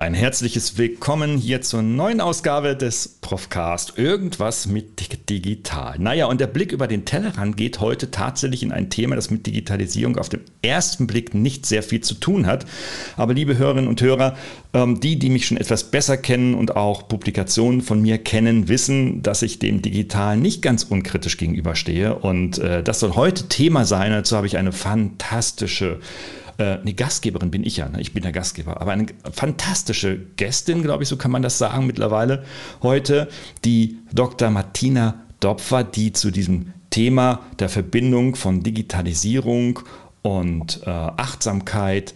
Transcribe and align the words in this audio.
Ein 0.00 0.14
herzliches 0.14 0.78
Willkommen 0.78 1.38
hier 1.38 1.60
zur 1.60 1.82
neuen 1.82 2.20
Ausgabe 2.20 2.76
des 2.76 3.18
Profcast. 3.20 3.98
Irgendwas 3.98 4.68
mit 4.68 5.00
digital. 5.28 5.96
Naja, 5.98 6.26
und 6.26 6.40
der 6.40 6.46
Blick 6.46 6.70
über 6.70 6.86
den 6.86 7.04
Tellerrand 7.04 7.56
geht 7.56 7.80
heute 7.80 8.12
tatsächlich 8.12 8.62
in 8.62 8.70
ein 8.70 8.90
Thema, 8.90 9.16
das 9.16 9.32
mit 9.32 9.44
Digitalisierung 9.44 10.16
auf 10.16 10.28
den 10.28 10.42
ersten 10.62 11.08
Blick 11.08 11.34
nicht 11.34 11.66
sehr 11.66 11.82
viel 11.82 12.00
zu 12.00 12.14
tun 12.14 12.46
hat. 12.46 12.64
Aber 13.16 13.34
liebe 13.34 13.58
Hörerinnen 13.58 13.88
und 13.88 14.00
Hörer, 14.00 14.36
ähm, 14.72 15.00
die, 15.00 15.18
die 15.18 15.30
mich 15.30 15.46
schon 15.46 15.56
etwas 15.56 15.90
besser 15.90 16.16
kennen 16.16 16.54
und 16.54 16.76
auch 16.76 17.08
Publikationen 17.08 17.80
von 17.80 18.00
mir 18.00 18.18
kennen, 18.18 18.68
wissen, 18.68 19.24
dass 19.24 19.42
ich 19.42 19.58
dem 19.58 19.82
Digitalen 19.82 20.40
nicht 20.40 20.62
ganz 20.62 20.84
unkritisch 20.84 21.38
gegenüberstehe. 21.38 22.14
Und 22.14 22.58
äh, 22.58 22.84
das 22.84 23.00
soll 23.00 23.16
heute 23.16 23.48
Thema 23.48 23.84
sein. 23.84 24.12
Dazu 24.12 24.36
habe 24.36 24.46
ich 24.46 24.58
eine 24.58 24.70
fantastische 24.70 25.98
äh, 26.58 26.78
eine 26.78 26.92
Gastgeberin 26.92 27.50
bin 27.50 27.64
ich 27.64 27.78
ja, 27.78 27.88
ne? 27.88 28.00
ich 28.00 28.12
bin 28.12 28.22
der 28.22 28.32
Gastgeber, 28.32 28.80
aber 28.80 28.92
eine 28.92 29.06
fantastische 29.32 30.18
Gästin, 30.36 30.82
glaube 30.82 31.04
ich, 31.04 31.08
so 31.08 31.16
kann 31.16 31.30
man 31.30 31.42
das 31.42 31.58
sagen 31.58 31.86
mittlerweile 31.86 32.44
heute, 32.82 33.28
die 33.64 33.98
Dr. 34.12 34.50
Martina 34.50 35.22
Dopfer, 35.40 35.84
die 35.84 36.12
zu 36.12 36.30
diesem 36.30 36.72
Thema 36.90 37.40
der 37.58 37.68
Verbindung 37.68 38.34
von 38.34 38.62
Digitalisierung 38.62 39.80
und 40.22 40.82
äh, 40.84 40.90
Achtsamkeit 40.90 42.14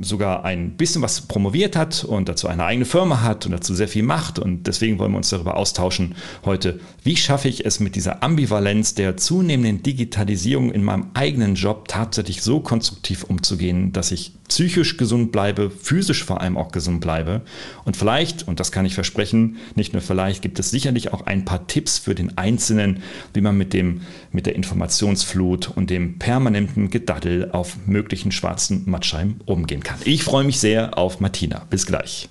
sogar 0.00 0.44
ein 0.44 0.76
bisschen 0.76 1.02
was 1.02 1.22
promoviert 1.22 1.76
hat 1.76 2.02
und 2.02 2.28
dazu 2.28 2.48
eine 2.48 2.64
eigene 2.64 2.86
Firma 2.86 3.20
hat 3.20 3.44
und 3.44 3.52
dazu 3.52 3.74
sehr 3.74 3.88
viel 3.88 4.02
macht. 4.02 4.38
Und 4.38 4.66
deswegen 4.66 4.98
wollen 4.98 5.12
wir 5.12 5.18
uns 5.18 5.28
darüber 5.28 5.56
austauschen 5.56 6.14
heute, 6.44 6.80
wie 7.04 7.16
schaffe 7.16 7.48
ich 7.48 7.66
es 7.66 7.78
mit 7.78 7.94
dieser 7.94 8.22
Ambivalenz 8.22 8.94
der 8.94 9.16
zunehmenden 9.18 9.82
Digitalisierung 9.82 10.70
in 10.72 10.82
meinem 10.84 11.10
eigenen 11.14 11.54
Job 11.54 11.86
tatsächlich 11.86 12.42
so 12.42 12.60
konstruktiv 12.60 13.24
umzugehen, 13.24 13.92
dass 13.92 14.10
ich 14.10 14.32
psychisch 14.48 14.96
gesund 14.96 15.30
bleibe, 15.30 15.70
physisch 15.70 16.24
vor 16.24 16.40
allem 16.40 16.56
auch 16.56 16.72
gesund 16.72 17.00
bleibe. 17.00 17.42
Und 17.84 17.96
vielleicht, 17.96 18.48
und 18.48 18.60
das 18.60 18.72
kann 18.72 18.86
ich 18.86 18.94
versprechen, 18.94 19.58
nicht 19.74 19.92
nur 19.92 20.02
vielleicht, 20.02 20.42
gibt 20.42 20.58
es 20.58 20.70
sicherlich 20.70 21.12
auch 21.12 21.26
ein 21.26 21.44
paar 21.44 21.66
Tipps 21.66 21.98
für 21.98 22.14
den 22.14 22.38
Einzelnen, 22.38 23.02
wie 23.34 23.42
man 23.42 23.56
mit 23.56 23.74
dem, 23.74 24.00
mit 24.32 24.46
der 24.46 24.56
Informationsflut 24.56 25.68
und 25.76 25.90
dem 25.90 26.18
permanenten 26.18 26.88
Gedaddel 26.88 27.50
auf 27.52 27.76
möglichen 27.86 28.32
schwarzen 28.32 28.84
Mattscheiben 28.86 29.40
umgehen 29.58 29.82
kann. 29.82 29.98
Ich 30.04 30.24
freue 30.24 30.44
mich 30.44 30.60
sehr 30.60 30.96
auf 30.96 31.20
Martina. 31.20 31.66
Bis 31.70 31.86
gleich. 31.86 32.28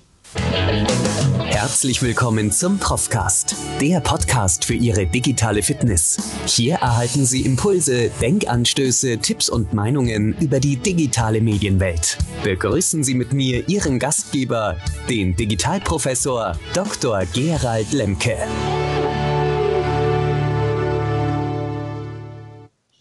Herzlich 1.44 2.02
willkommen 2.02 2.52
zum 2.52 2.78
Profcast, 2.78 3.56
der 3.80 4.00
Podcast 4.00 4.64
für 4.64 4.74
Ihre 4.74 5.06
digitale 5.06 5.62
Fitness. 5.62 6.18
Hier 6.46 6.76
erhalten 6.76 7.24
Sie 7.24 7.42
Impulse, 7.42 8.10
Denkanstöße, 8.20 9.18
Tipps 9.18 9.48
und 9.48 9.72
Meinungen 9.72 10.36
über 10.38 10.60
die 10.60 10.76
digitale 10.76 11.40
Medienwelt. 11.40 12.18
Begrüßen 12.44 13.02
Sie 13.02 13.14
mit 13.14 13.32
mir 13.32 13.68
Ihren 13.68 13.98
Gastgeber, 13.98 14.76
den 15.08 15.34
Digitalprofessor 15.34 16.56
Dr. 16.74 17.22
Gerald 17.32 17.92
Lemke. 17.92 18.36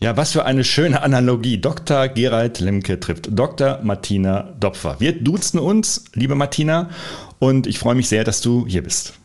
Ja, 0.08 0.16
was 0.16 0.32
für 0.32 0.46
eine 0.46 0.64
schöne 0.64 1.02
Analogie. 1.02 1.60
Dr. 1.60 2.08
Gerald 2.08 2.62
Lemke 2.62 2.98
trifft 2.98 3.28
Dr. 3.30 3.82
Martina 3.84 4.54
Dopfer. 4.58 4.96
Wir 5.00 5.12
duzen 5.12 5.60
uns, 5.60 6.06
liebe 6.14 6.34
Martina, 6.34 6.92
und 7.40 7.68
ich 7.68 7.78
freue 7.78 7.94
mich 7.94 8.08
sehr, 8.08 8.24
dass 8.24 8.40
du 8.40 8.66
hier 8.66 8.84
bist. 8.84 9.16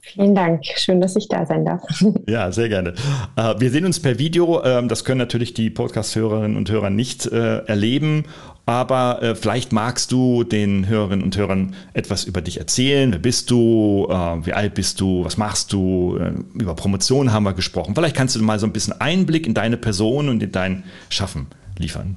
Vielen 0.00 0.34
Dank. 0.34 0.64
Schön, 0.64 1.02
dass 1.02 1.14
ich 1.14 1.28
da 1.28 1.44
sein 1.44 1.66
darf. 1.66 1.82
Ja, 2.26 2.50
sehr 2.52 2.70
gerne. 2.70 2.94
Äh, 3.36 3.54
wir 3.58 3.70
sehen 3.70 3.84
uns 3.84 4.00
per 4.00 4.18
Video. 4.18 4.64
Ähm, 4.64 4.88
das 4.88 5.04
können 5.04 5.18
natürlich 5.18 5.52
die 5.52 5.68
Podcast-Hörerinnen 5.68 6.56
und 6.56 6.70
Hörer 6.70 6.88
nicht 6.88 7.26
äh, 7.26 7.58
erleben. 7.66 8.24
Aber 8.66 9.22
äh, 9.22 9.34
vielleicht 9.36 9.72
magst 9.72 10.12
du 10.12 10.42
den 10.44 10.88
Hörerinnen 10.88 11.24
und 11.24 11.36
Hörern 11.36 11.74
etwas 11.94 12.24
über 12.24 12.40
dich 12.40 12.58
erzählen. 12.58 13.12
Wer 13.12 13.20
bist 13.20 13.50
du? 13.50 14.08
Wie 14.08 14.52
alt 14.52 14.74
bist 14.74 15.00
du? 15.00 15.24
Was 15.24 15.36
machst 15.36 15.72
du? 15.72 16.18
Über 16.54 16.74
Promotion 16.74 17.32
haben 17.32 17.44
wir 17.44 17.54
gesprochen. 17.54 17.94
Vielleicht 17.94 18.16
kannst 18.16 18.34
du 18.34 18.42
mal 18.42 18.58
so 18.58 18.66
ein 18.66 18.72
bisschen 18.72 19.00
Einblick 19.00 19.46
in 19.46 19.54
deine 19.54 19.76
Person 19.76 20.28
und 20.28 20.42
in 20.42 20.50
dein 20.52 20.82
Schaffen 21.08 21.46
liefern. 21.78 22.16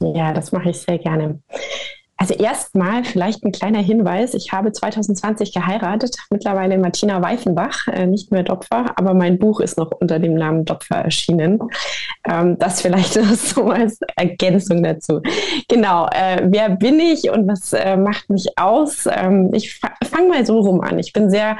Ja, 0.00 0.32
das 0.32 0.52
mache 0.52 0.70
ich 0.70 0.78
sehr 0.78 0.98
gerne. 0.98 1.40
Also 2.18 2.34
erstmal 2.34 3.04
vielleicht 3.04 3.44
ein 3.44 3.52
kleiner 3.52 3.78
Hinweis. 3.78 4.34
Ich 4.34 4.50
habe 4.52 4.72
2020 4.72 5.54
geheiratet, 5.54 6.16
mittlerweile 6.30 6.76
Martina 6.76 7.22
Weifenbach, 7.22 7.86
äh, 7.86 8.06
nicht 8.06 8.32
mehr 8.32 8.42
Dopfer, 8.42 8.92
aber 8.96 9.14
mein 9.14 9.38
Buch 9.38 9.60
ist 9.60 9.78
noch 9.78 9.92
unter 9.92 10.18
dem 10.18 10.34
Namen 10.34 10.64
Dopfer 10.64 10.96
erschienen. 10.96 11.60
Ähm, 12.28 12.58
das 12.58 12.82
vielleicht 12.82 13.12
so 13.36 13.70
als 13.70 14.00
Ergänzung 14.16 14.82
dazu. 14.82 15.20
Genau, 15.68 16.06
äh, 16.06 16.42
wer 16.44 16.70
bin 16.70 16.98
ich 16.98 17.30
und 17.30 17.46
was 17.46 17.72
äh, 17.72 17.96
macht 17.96 18.28
mich 18.30 18.58
aus? 18.58 19.06
Ähm, 19.06 19.50
ich 19.54 19.80
fange 20.04 20.28
mal 20.28 20.44
so 20.44 20.58
rum 20.58 20.80
an. 20.80 20.98
Ich 20.98 21.12
bin 21.12 21.30
sehr 21.30 21.56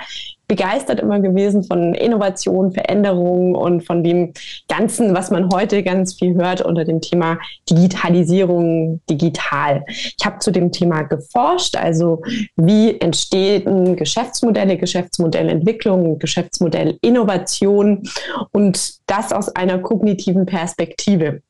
begeistert 0.49 1.01
immer 1.01 1.21
gewesen 1.21 1.63
von 1.63 1.95
Innovation, 1.95 2.73
Veränderung 2.73 3.55
und 3.55 3.85
von 3.85 4.03
dem 4.03 4.33
Ganzen, 4.67 5.15
was 5.15 5.31
man 5.31 5.51
heute 5.53 5.83
ganz 5.83 6.15
viel 6.15 6.35
hört 6.35 6.63
unter 6.63 6.85
dem 6.85 7.03
Thema 7.03 7.39
Digitalisierung, 7.71 9.01
digital. 9.09 9.85
Ich 9.89 10.25
habe 10.25 10.39
zu 10.39 10.51
dem 10.51 10.73
Thema 10.73 11.03
geforscht, 11.03 11.77
also 11.77 12.23
wie 12.57 12.99
entstehen 12.99 13.95
Geschäftsmodelle, 13.95 14.79
Geschäftsmodellentwicklung, 14.79 16.19
Geschäftsmodellinnovation 16.19 18.03
und 18.51 18.95
das 19.07 19.33
aus 19.33 19.55
einer 19.55 19.79
kognitiven 19.79 20.47
Perspektive. 20.47 21.43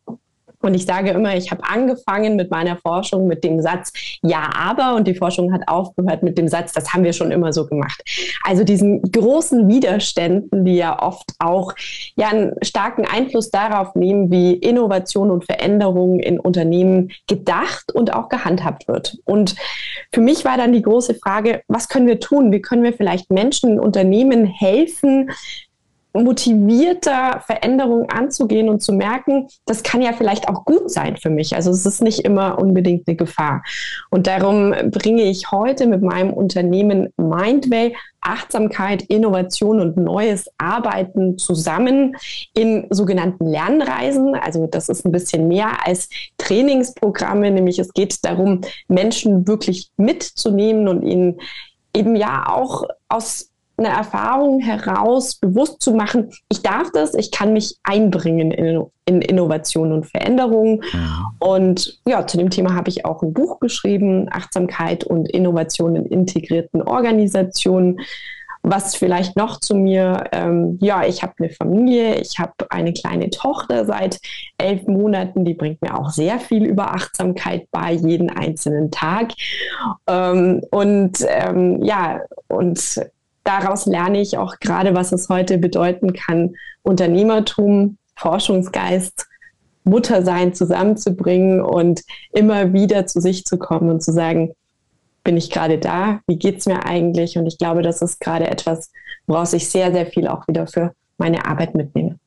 Und 0.61 0.75
ich 0.75 0.87
sage 0.87 1.11
immer, 1.11 1.37
ich 1.37 1.51
habe 1.51 1.63
angefangen 1.65 2.37
mit 2.37 2.51
meiner 2.51 2.77
Forschung 2.77 3.27
mit 3.27 3.45
dem 3.45 3.61
Satz 3.61 3.93
Ja, 4.23 4.51
aber 4.57 4.97
und 4.97 5.07
die 5.07 5.15
Forschung 5.15 5.53
hat 5.53 5.63
aufgehört 5.67 6.23
mit 6.23 6.37
dem 6.37 6.49
Satz, 6.49 6.73
das 6.73 6.93
haben 6.93 7.05
wir 7.05 7.13
schon 7.13 7.31
immer 7.31 7.53
so 7.53 7.67
gemacht. 7.67 8.03
Also 8.45 8.65
diesen 8.65 9.03
großen 9.03 9.69
Widerständen, 9.69 10.65
die 10.65 10.77
ja 10.77 11.01
oft 11.01 11.31
auch 11.39 11.73
ja 12.17 12.29
einen 12.29 12.55
starken 12.63 13.05
Einfluss 13.05 13.51
darauf 13.51 13.95
nehmen, 13.95 14.31
wie 14.31 14.55
Innovation 14.55 15.31
und 15.31 15.45
Veränderung 15.45 16.19
in 16.19 16.41
Unternehmen 16.41 17.11
gedacht 17.29 17.93
und 17.93 18.13
auch 18.13 18.29
gehandhabt 18.29 18.89
wird. 18.89 19.19
Und 19.25 19.55
für 20.13 20.21
mich 20.21 20.45
war 20.45 20.57
dann 20.57 20.73
die 20.73 20.83
große 20.83 21.15
Frage, 21.15 21.63
was 21.69 21.89
können 21.89 22.07
wir 22.07 22.21
tun? 22.21 22.51
Wie 22.51 22.61
können 22.61 22.83
wir 22.83 22.93
vielleicht 22.93 23.31
Menschen, 23.31 23.79
Unternehmen 23.79 24.45
helfen, 24.45 25.31
motivierter 26.25 27.43
Veränderungen 27.47 28.09
anzugehen 28.11 28.69
und 28.69 28.81
zu 28.81 28.93
merken, 28.93 29.49
das 29.67 29.83
kann 29.83 30.03
ja 30.03 30.13
vielleicht 30.13 30.49
auch 30.49 30.65
gut 30.65 30.91
sein 30.91 31.17
für 31.17 31.31
mich. 31.31 31.55
Also 31.55 31.71
es 31.71 31.87
ist 31.87 32.03
nicht 32.03 32.21
immer 32.21 32.59
unbedingt 32.59 33.07
eine 33.07 33.17
Gefahr. 33.17 33.63
Und 34.11 34.27
darum 34.27 34.75
bringe 34.91 35.23
ich 35.23 35.51
heute 35.51 35.87
mit 35.87 36.03
meinem 36.03 36.33
Unternehmen 36.33 37.09
Mindway 37.17 37.95
Achtsamkeit, 38.21 39.03
Innovation 39.03 39.81
und 39.81 39.97
neues 39.97 40.47
Arbeiten 40.59 41.39
zusammen 41.39 42.17
in 42.55 42.87
sogenannten 42.91 43.47
Lernreisen. 43.47 44.35
Also 44.35 44.67
das 44.67 44.89
ist 44.89 45.05
ein 45.05 45.13
bisschen 45.13 45.49
mehr 45.49 45.87
als 45.87 46.09
Trainingsprogramme, 46.37 47.51
nämlich 47.51 47.79
es 47.79 47.93
geht 47.93 48.25
darum, 48.25 48.63
Menschen 48.89 49.47
wirklich 49.47 49.91
mitzunehmen 49.97 50.89
und 50.89 51.03
ihnen 51.03 51.41
eben 51.95 52.17
ja 52.17 52.47
auch 52.49 52.85
aus 53.09 53.48
eine 53.79 53.89
Erfahrung 53.89 54.61
heraus 54.61 55.37
bewusst 55.37 55.81
zu 55.81 55.93
machen, 55.93 56.31
ich 56.49 56.63
darf 56.63 56.91
das, 56.93 57.15
ich 57.15 57.31
kann 57.31 57.53
mich 57.53 57.77
einbringen 57.85 58.51
in, 58.51 58.85
in 59.05 59.23
Innovation 59.23 59.93
und 59.93 60.07
Veränderung. 60.07 60.83
Ja. 60.93 61.33
Und 61.39 62.01
ja, 62.07 62.27
zu 62.27 62.37
dem 62.37 62.51
Thema 62.51 62.75
habe 62.75 62.89
ich 62.89 63.05
auch 63.05 63.23
ein 63.23 63.33
Buch 63.33 63.61
geschrieben, 63.61 64.27
Achtsamkeit 64.31 65.05
und 65.05 65.31
Innovation 65.31 65.95
in 65.95 66.07
integrierten 66.07 66.83
Organisationen. 66.83 68.01
Was 68.63 68.97
vielleicht 68.97 69.37
noch 69.37 69.61
zu 69.61 69.77
mir, 69.77 70.25
ähm, 70.33 70.79
ja, 70.83 71.07
ich 71.07 71.23
habe 71.23 71.33
eine 71.39 71.51
Familie, 71.51 72.17
ich 72.17 72.41
habe 72.41 72.53
eine 72.71 72.93
kleine 72.93 73.31
Tochter 73.31 73.87
seit 73.87 74.19
elf 74.59 74.87
Monaten, 74.89 75.45
die 75.45 75.55
bringt 75.55 75.81
mir 75.81 75.97
auch 75.97 76.11
sehr 76.11 76.41
viel 76.41 76.67
über 76.67 76.93
Achtsamkeit 76.93 77.69
bei, 77.71 77.93
jeden 77.93 78.31
einzelnen 78.31 78.91
Tag. 78.91 79.33
Ähm, 80.09 80.61
und 80.73 81.25
ähm, 81.29 81.83
ja, 81.85 82.21
und 82.49 83.01
daraus 83.49 83.87
lerne 83.87 84.21
ich 84.21 84.37
auch 84.37 84.61
gerade, 84.61 84.95
was 84.95 85.11
es 85.11 85.31
heute 85.31 85.57
bedeuten 85.57 86.13
kann, 86.13 86.55
Unternehmertum, 86.83 87.97
Forschungsgeist, 88.15 89.27
Muttersein 89.85 90.53
zusammenzubringen 90.53 91.63
und 91.63 92.03
immer 92.33 92.75
wieder 92.75 93.07
zu 93.07 93.21
sich 93.21 93.45
zu 93.45 93.59
kommen 93.59 93.89
und 93.89 94.03
zu 94.03 94.13
sagen, 94.13 94.53
bin 95.25 95.39
ich 95.39 95.51
gerade 95.51 95.79
da? 95.79 96.21
Wie 96.27 96.37
geht 96.37 96.59
es 96.59 96.67
mir 96.67 96.85
eigentlich? 96.85 97.39
Und 97.39 97.47
ich 97.47 97.57
glaube, 97.57 97.83
das 97.83 98.03
ist 98.03 98.21
gerade 98.21 98.49
etwas, 98.49 98.93
woraus 99.27 99.55
ich 99.55 99.69
sehr, 99.69 99.93
sehr 99.93 100.07
viel 100.07 100.29
auch 100.29 100.47
wieder 100.47 100.67
für 100.67 100.93
meine 101.17 101.47
Arbeit 101.47 101.75
mitnehme. 101.75 102.19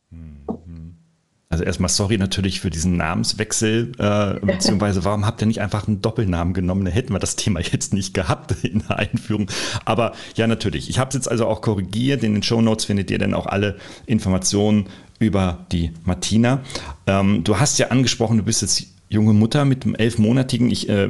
Also 1.52 1.66
erstmal 1.66 1.90
sorry 1.90 2.18
natürlich 2.18 2.62
für 2.62 2.70
diesen 2.70 2.96
Namenswechsel, 2.98 3.92
äh, 4.00 4.40
beziehungsweise 4.46 5.04
warum 5.04 5.26
habt 5.26 5.42
ihr 5.42 5.48
nicht 5.48 5.62
einfach 5.62 5.88
einen 5.88 6.02
Doppelnamen 6.02 6.54
genommen? 6.54 6.86
Da 6.86 6.92
hätten 6.92 7.14
wir 7.14 7.20
das 7.20 7.36
Thema 7.36 7.60
jetzt 7.72 7.94
nicht 7.94 8.14
gehabt 8.14 8.56
in 8.64 8.84
der 8.88 8.98
Einführung. 8.98 9.52
Aber 9.86 10.14
ja, 10.36 10.48
natürlich. 10.48 10.90
Ich 10.90 10.98
habe 10.98 11.10
es 11.10 11.16
jetzt 11.16 11.30
also 11.30 11.46
auch 11.48 11.62
korrigiert. 11.62 12.24
In 12.24 12.34
den 12.34 12.44
Show 12.44 12.62
Notes 12.62 12.86
findet 12.86 13.12
ihr 13.12 13.20
dann 13.20 13.34
auch 13.34 13.46
alle 13.46 13.78
Informationen 14.06 14.88
über 15.20 15.66
die 15.72 15.92
Martina. 16.06 16.62
Ähm, 17.06 17.44
du 17.44 17.60
hast 17.60 17.78
ja 17.78 17.90
angesprochen, 17.90 18.38
du 18.38 18.44
bist 18.44 18.62
jetzt 18.62 18.88
junge 19.12 19.34
Mutter 19.34 19.66
mit 19.66 19.84
einem 19.84 19.94
elfmonatigen, 19.94 20.72
ich 20.72 20.88
äh, 20.88 21.10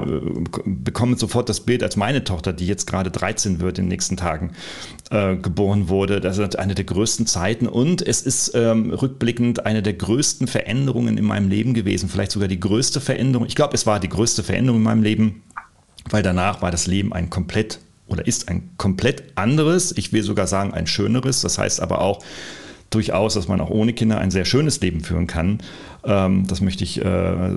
bekomme 0.65 1.18
sofort 1.18 1.48
das 1.50 1.59
Bild 1.62 1.83
als 1.83 1.95
meine 1.95 2.24
Tochter, 2.24 2.51
die 2.51 2.65
jetzt 2.65 2.88
gerade 2.88 3.12
13 3.12 3.59
wird 3.59 3.77
in 3.77 3.86
den 3.86 3.89
nächsten 3.89 4.18
Tagen, 4.18 4.53
äh, 5.12 5.36
geboren 5.36 5.88
wurde. 5.88 6.19
Das 6.19 6.39
ist 6.39 6.57
eine 6.57 6.74
der 6.74 6.86
größten 6.86 7.27
Zeiten 7.27 7.68
und 7.68 8.01
es 8.06 8.24
ist 8.24 8.53
ähm, 8.56 8.92
rückblickend 8.92 9.68
eine 9.68 9.83
der 9.83 9.94
größten 9.94 10.48
Veränderungen 10.48 11.19
in 11.19 11.25
meinem 11.25 11.48
Leben 11.48 11.75
gewesen, 11.75 12.09
vielleicht 12.09 12.31
sogar 12.31 12.48
die 12.48 12.59
größte 12.59 13.01
Veränderung. 13.01 13.45
Ich 13.45 13.56
glaube, 13.56 13.75
es 13.75 13.86
war 13.86 14.00
die 14.00 14.09
größte 14.09 14.42
Veränderung 14.42 14.80
in 14.80 14.83
meinem 14.83 15.04
Leben, 15.04 15.44
weil 16.09 16.24
danach 16.24 16.63
war 16.63 16.71
das 16.71 16.88
Leben 16.88 17.13
ein 17.13 17.30
komplett 17.30 17.80
oder 18.07 18.25
ist 18.25 18.50
ein 18.50 18.71
komplett 18.77 19.24
anderes, 19.36 19.95
ich 19.95 20.12
will 20.12 20.24
sogar 20.24 20.47
sagen 20.47 20.74
ein 20.74 20.88
schöneres. 20.88 21.42
Das 21.42 21.59
heißt 21.59 21.80
aber 21.80 22.01
auch, 22.01 22.24
durchaus, 22.92 23.33
dass 23.33 23.47
man 23.47 23.59
auch 23.59 23.69
ohne 23.69 23.94
Kinder 23.94 24.19
ein 24.19 24.31
sehr 24.31 24.45
schönes 24.45 24.80
Leben 24.81 25.01
führen 25.01 25.25
kann. 25.25 25.59
Ähm, 26.03 26.48
das 26.48 26.62
möchte 26.62 26.83
ich 26.83 27.03
äh, 27.03 27.51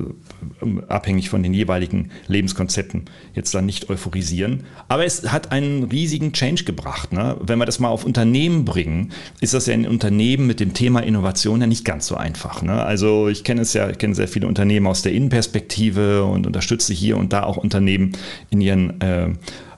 abhängig 0.88 1.30
von 1.30 1.42
den 1.42 1.54
jeweiligen 1.54 2.10
Lebenskonzepten 2.28 3.04
jetzt 3.34 3.54
dann 3.54 3.66
nicht 3.66 3.88
euphorisieren. 3.90 4.64
Aber 4.88 5.04
es 5.04 5.32
hat 5.32 5.52
einen 5.52 5.84
riesigen 5.84 6.32
Change 6.32 6.64
gebracht. 6.64 7.12
Ne? 7.12 7.36
Wenn 7.40 7.58
wir 7.58 7.66
das 7.66 7.78
mal 7.78 7.88
auf 7.88 8.04
Unternehmen 8.04 8.64
bringen, 8.64 9.12
ist 9.40 9.54
das 9.54 9.66
ja 9.66 9.74
in 9.74 9.86
Unternehmen 9.86 10.46
mit 10.46 10.60
dem 10.60 10.74
Thema 10.74 11.00
Innovation 11.00 11.60
ja 11.60 11.66
nicht 11.66 11.84
ganz 11.84 12.06
so 12.06 12.16
einfach. 12.16 12.62
Ne? 12.62 12.82
Also 12.82 13.28
ich 13.28 13.44
kenne 13.44 13.62
es 13.62 13.72
ja, 13.72 13.88
ich 13.88 13.98
kenne 13.98 14.14
sehr 14.14 14.28
viele 14.28 14.46
Unternehmen 14.46 14.86
aus 14.86 15.02
der 15.02 15.12
Innenperspektive 15.12 16.24
und 16.24 16.46
unterstütze 16.46 16.92
hier 16.92 17.16
und 17.16 17.32
da 17.32 17.44
auch 17.44 17.56
Unternehmen 17.56 18.12
in 18.50 18.60
ihren 18.60 19.00
äh, 19.00 19.30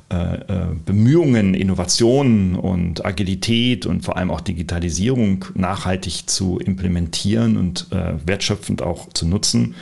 Bemühungen, 0.08 1.54
Innovationen 1.54 2.54
und 2.54 3.04
Agilität 3.04 3.86
und 3.86 4.04
vor 4.04 4.16
allem 4.16 4.30
auch 4.30 4.40
Digitalisierung 4.40 5.44
nachhaltig 5.54 6.30
zu 6.30 6.58
implementieren 6.58 7.56
und 7.56 7.88
äh, 7.90 8.14
wertschöpfend 8.24 8.82
auch 8.82 9.12
zu 9.12 9.26
nutzen. 9.26 9.74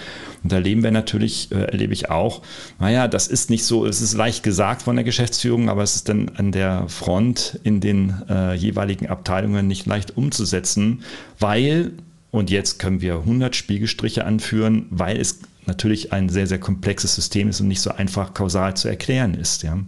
Und 0.43 0.53
da 0.53 0.57
erleben 0.57 0.83
wir 0.83 0.91
natürlich, 0.91 1.51
äh, 1.53 1.65
erlebe 1.65 1.93
ich 1.95 2.11
auch, 2.11 2.43
naja, 2.79 3.09
das 3.09 3.27
ist 3.27 3.51
nicht 3.51 3.65
so, 3.65 3.87
es 3.87 4.01
ist 4.01 4.15
leicht 4.15 4.43
gesagt 4.43 4.83
von 4.83 4.97
der 4.97 5.05
Geschäftsführung, 5.05 5.69
aber 5.69 5.83
es 5.83 5.97
ist 5.97 6.09
dann 6.09 6.31
an 6.37 6.53
der 6.53 6.89
Front 6.89 7.59
in 7.63 7.81
den 7.81 8.15
äh, 8.29 8.55
jeweiligen 8.55 9.09
Abteilungen 9.09 9.67
nicht 9.67 9.87
leicht 9.87 10.17
umzusetzen, 10.17 11.03
weil, 11.39 11.93
und 12.31 12.51
jetzt 12.51 12.79
können 12.79 13.01
wir 13.01 13.17
100 13.17 13.57
Spiegelstriche 13.57 14.27
anführen, 14.27 14.87
weil 14.91 15.19
es 15.19 15.41
natürlich 15.67 16.13
ein 16.13 16.29
sehr, 16.29 16.47
sehr 16.47 16.61
komplexes 16.61 17.15
System 17.15 17.49
ist 17.49 17.61
und 17.61 17.69
nicht 17.69 17.81
so 17.81 17.91
einfach 17.91 18.35
kausal 18.35 18.77
zu 18.77 18.89
erklären 18.89 19.35
ist. 19.35 19.63
Ja. 19.63 19.79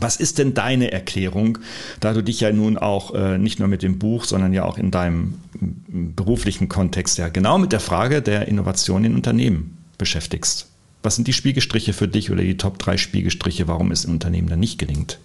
Was 0.00 0.16
ist 0.16 0.38
denn 0.38 0.54
deine 0.54 0.92
Erklärung, 0.92 1.58
da 2.00 2.12
du 2.12 2.22
dich 2.22 2.40
ja 2.40 2.52
nun 2.52 2.78
auch 2.78 3.14
äh, 3.14 3.36
nicht 3.38 3.58
nur 3.58 3.68
mit 3.68 3.82
dem 3.82 3.98
Buch, 3.98 4.24
sondern 4.24 4.52
ja 4.52 4.64
auch 4.64 4.78
in 4.78 4.90
deinem 4.90 5.34
beruflichen 5.90 6.68
Kontext 6.68 7.18
ja 7.18 7.28
genau 7.28 7.58
mit 7.58 7.72
der 7.72 7.80
Frage 7.80 8.22
der 8.22 8.48
Innovation 8.48 9.04
in 9.04 9.14
Unternehmen 9.14 9.78
beschäftigst? 9.98 10.68
Was 11.02 11.16
sind 11.16 11.28
die 11.28 11.32
Spiegelstriche 11.32 11.92
für 11.92 12.08
dich 12.08 12.30
oder 12.30 12.42
die 12.42 12.56
Top 12.56 12.78
3 12.78 12.96
Spiegelstriche, 12.96 13.68
warum 13.68 13.90
es 13.90 14.04
in 14.04 14.12
Unternehmen 14.12 14.48
dann 14.48 14.60
nicht 14.60 14.78
gelingt? 14.78 15.18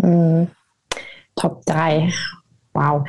Hm, 0.00 0.48
Top 1.34 1.64
3. 1.66 2.12
Wow. 2.72 3.04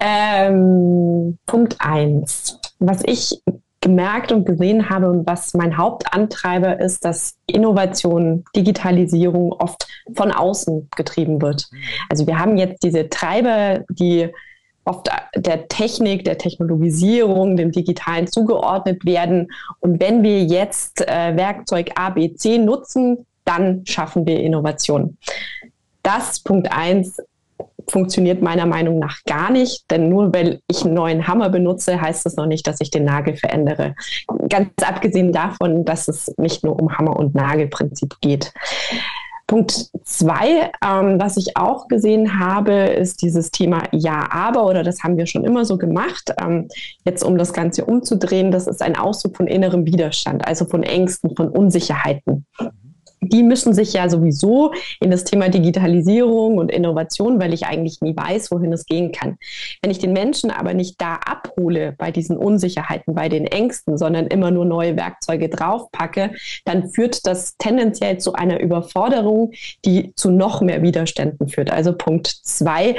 Ähm, 0.00 1.38
Punkt 1.46 1.76
1. 1.78 2.58
Was 2.78 3.02
ich 3.04 3.40
gemerkt 3.80 4.32
und 4.32 4.44
gesehen 4.44 4.90
habe 4.90 5.08
und 5.08 5.26
was 5.26 5.54
mein 5.54 5.76
Hauptantreiber 5.76 6.80
ist, 6.80 7.04
dass 7.04 7.36
Innovation, 7.46 8.44
Digitalisierung 8.56 9.52
oft 9.52 9.86
von 10.14 10.32
außen 10.32 10.88
getrieben 10.96 11.40
wird. 11.40 11.68
Also 12.08 12.26
wir 12.26 12.38
haben 12.38 12.56
jetzt 12.56 12.82
diese 12.82 13.08
Treiber, 13.08 13.84
die 13.90 14.30
oft 14.84 15.08
der 15.36 15.68
Technik, 15.68 16.24
der 16.24 16.38
Technologisierung, 16.38 17.56
dem 17.56 17.70
Digitalen 17.70 18.26
zugeordnet 18.26 19.04
werden. 19.04 19.48
Und 19.80 20.00
wenn 20.00 20.22
wir 20.22 20.42
jetzt 20.44 21.06
äh, 21.06 21.36
Werkzeug 21.36 21.92
A, 21.94 22.10
B, 22.10 22.34
C 22.34 22.58
nutzen, 22.58 23.26
dann 23.44 23.84
schaffen 23.86 24.26
wir 24.26 24.40
Innovation. 24.40 25.18
Das 26.02 26.40
Punkt 26.40 26.72
eins 26.72 27.18
funktioniert 27.90 28.42
meiner 28.42 28.66
Meinung 28.66 28.98
nach 28.98 29.24
gar 29.24 29.50
nicht, 29.50 29.90
denn 29.90 30.08
nur 30.08 30.32
weil 30.32 30.60
ich 30.68 30.84
einen 30.84 30.94
neuen 30.94 31.26
Hammer 31.26 31.48
benutze, 31.50 32.00
heißt 32.00 32.26
das 32.26 32.36
noch 32.36 32.46
nicht, 32.46 32.66
dass 32.66 32.80
ich 32.80 32.90
den 32.90 33.04
Nagel 33.04 33.36
verändere. 33.36 33.94
Ganz 34.48 34.70
abgesehen 34.84 35.32
davon, 35.32 35.84
dass 35.84 36.08
es 36.08 36.32
nicht 36.36 36.64
nur 36.64 36.80
um 36.80 36.96
Hammer- 36.96 37.16
und 37.16 37.34
Nagelprinzip 37.34 38.16
geht. 38.20 38.52
Punkt 39.46 39.86
zwei, 40.04 40.70
ähm, 40.84 41.18
was 41.18 41.38
ich 41.38 41.56
auch 41.56 41.88
gesehen 41.88 42.38
habe, 42.38 42.72
ist 42.72 43.22
dieses 43.22 43.50
Thema 43.50 43.82
Ja, 43.92 44.28
aber 44.30 44.66
oder 44.66 44.82
das 44.82 45.02
haben 45.02 45.16
wir 45.16 45.24
schon 45.24 45.42
immer 45.42 45.64
so 45.64 45.78
gemacht. 45.78 46.34
Ähm, 46.40 46.68
jetzt, 47.06 47.24
um 47.24 47.38
das 47.38 47.54
Ganze 47.54 47.86
umzudrehen, 47.86 48.50
das 48.50 48.66
ist 48.66 48.82
ein 48.82 48.96
Ausdruck 48.96 49.38
von 49.38 49.46
innerem 49.46 49.86
Widerstand, 49.86 50.46
also 50.46 50.66
von 50.66 50.82
Ängsten, 50.82 51.34
von 51.34 51.48
Unsicherheiten 51.48 52.44
die 53.20 53.42
müssen 53.42 53.74
sich 53.74 53.92
ja 53.92 54.08
sowieso 54.08 54.72
in 55.00 55.10
das 55.10 55.24
Thema 55.24 55.48
Digitalisierung 55.48 56.58
und 56.58 56.70
Innovation, 56.70 57.40
weil 57.40 57.52
ich 57.52 57.66
eigentlich 57.66 58.00
nie 58.00 58.16
weiß, 58.16 58.50
wohin 58.50 58.72
es 58.72 58.86
gehen 58.86 59.12
kann. 59.12 59.38
Wenn 59.82 59.90
ich 59.90 59.98
den 59.98 60.12
Menschen 60.12 60.50
aber 60.50 60.74
nicht 60.74 61.00
da 61.00 61.14
abhole 61.14 61.94
bei 61.98 62.10
diesen 62.10 62.36
Unsicherheiten, 62.36 63.14
bei 63.14 63.28
den 63.28 63.46
Ängsten, 63.46 63.98
sondern 63.98 64.26
immer 64.26 64.50
nur 64.50 64.64
neue 64.64 64.96
Werkzeuge 64.96 65.48
draufpacke, 65.48 66.32
dann 66.64 66.90
führt 66.90 67.26
das 67.26 67.56
tendenziell 67.56 68.18
zu 68.18 68.34
einer 68.34 68.60
Überforderung, 68.60 69.52
die 69.84 70.12
zu 70.14 70.30
noch 70.30 70.60
mehr 70.60 70.82
Widerständen 70.82 71.48
führt. 71.48 71.70
Also 71.70 71.92
Punkt 71.92 72.26
zwei, 72.26 72.96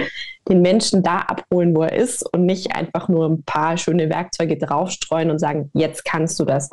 den 0.49 0.61
Menschen 0.61 1.03
da 1.03 1.19
abholen, 1.19 1.75
wo 1.75 1.83
er 1.83 1.93
ist 1.93 2.23
und 2.33 2.45
nicht 2.45 2.75
einfach 2.75 3.07
nur 3.07 3.27
ein 3.27 3.43
paar 3.43 3.77
schöne 3.77 4.09
Werkzeuge 4.09 4.57
draufstreuen 4.57 5.31
und 5.31 5.39
sagen, 5.39 5.69
jetzt 5.73 6.05
kannst 6.05 6.39
du 6.39 6.45
das. 6.45 6.69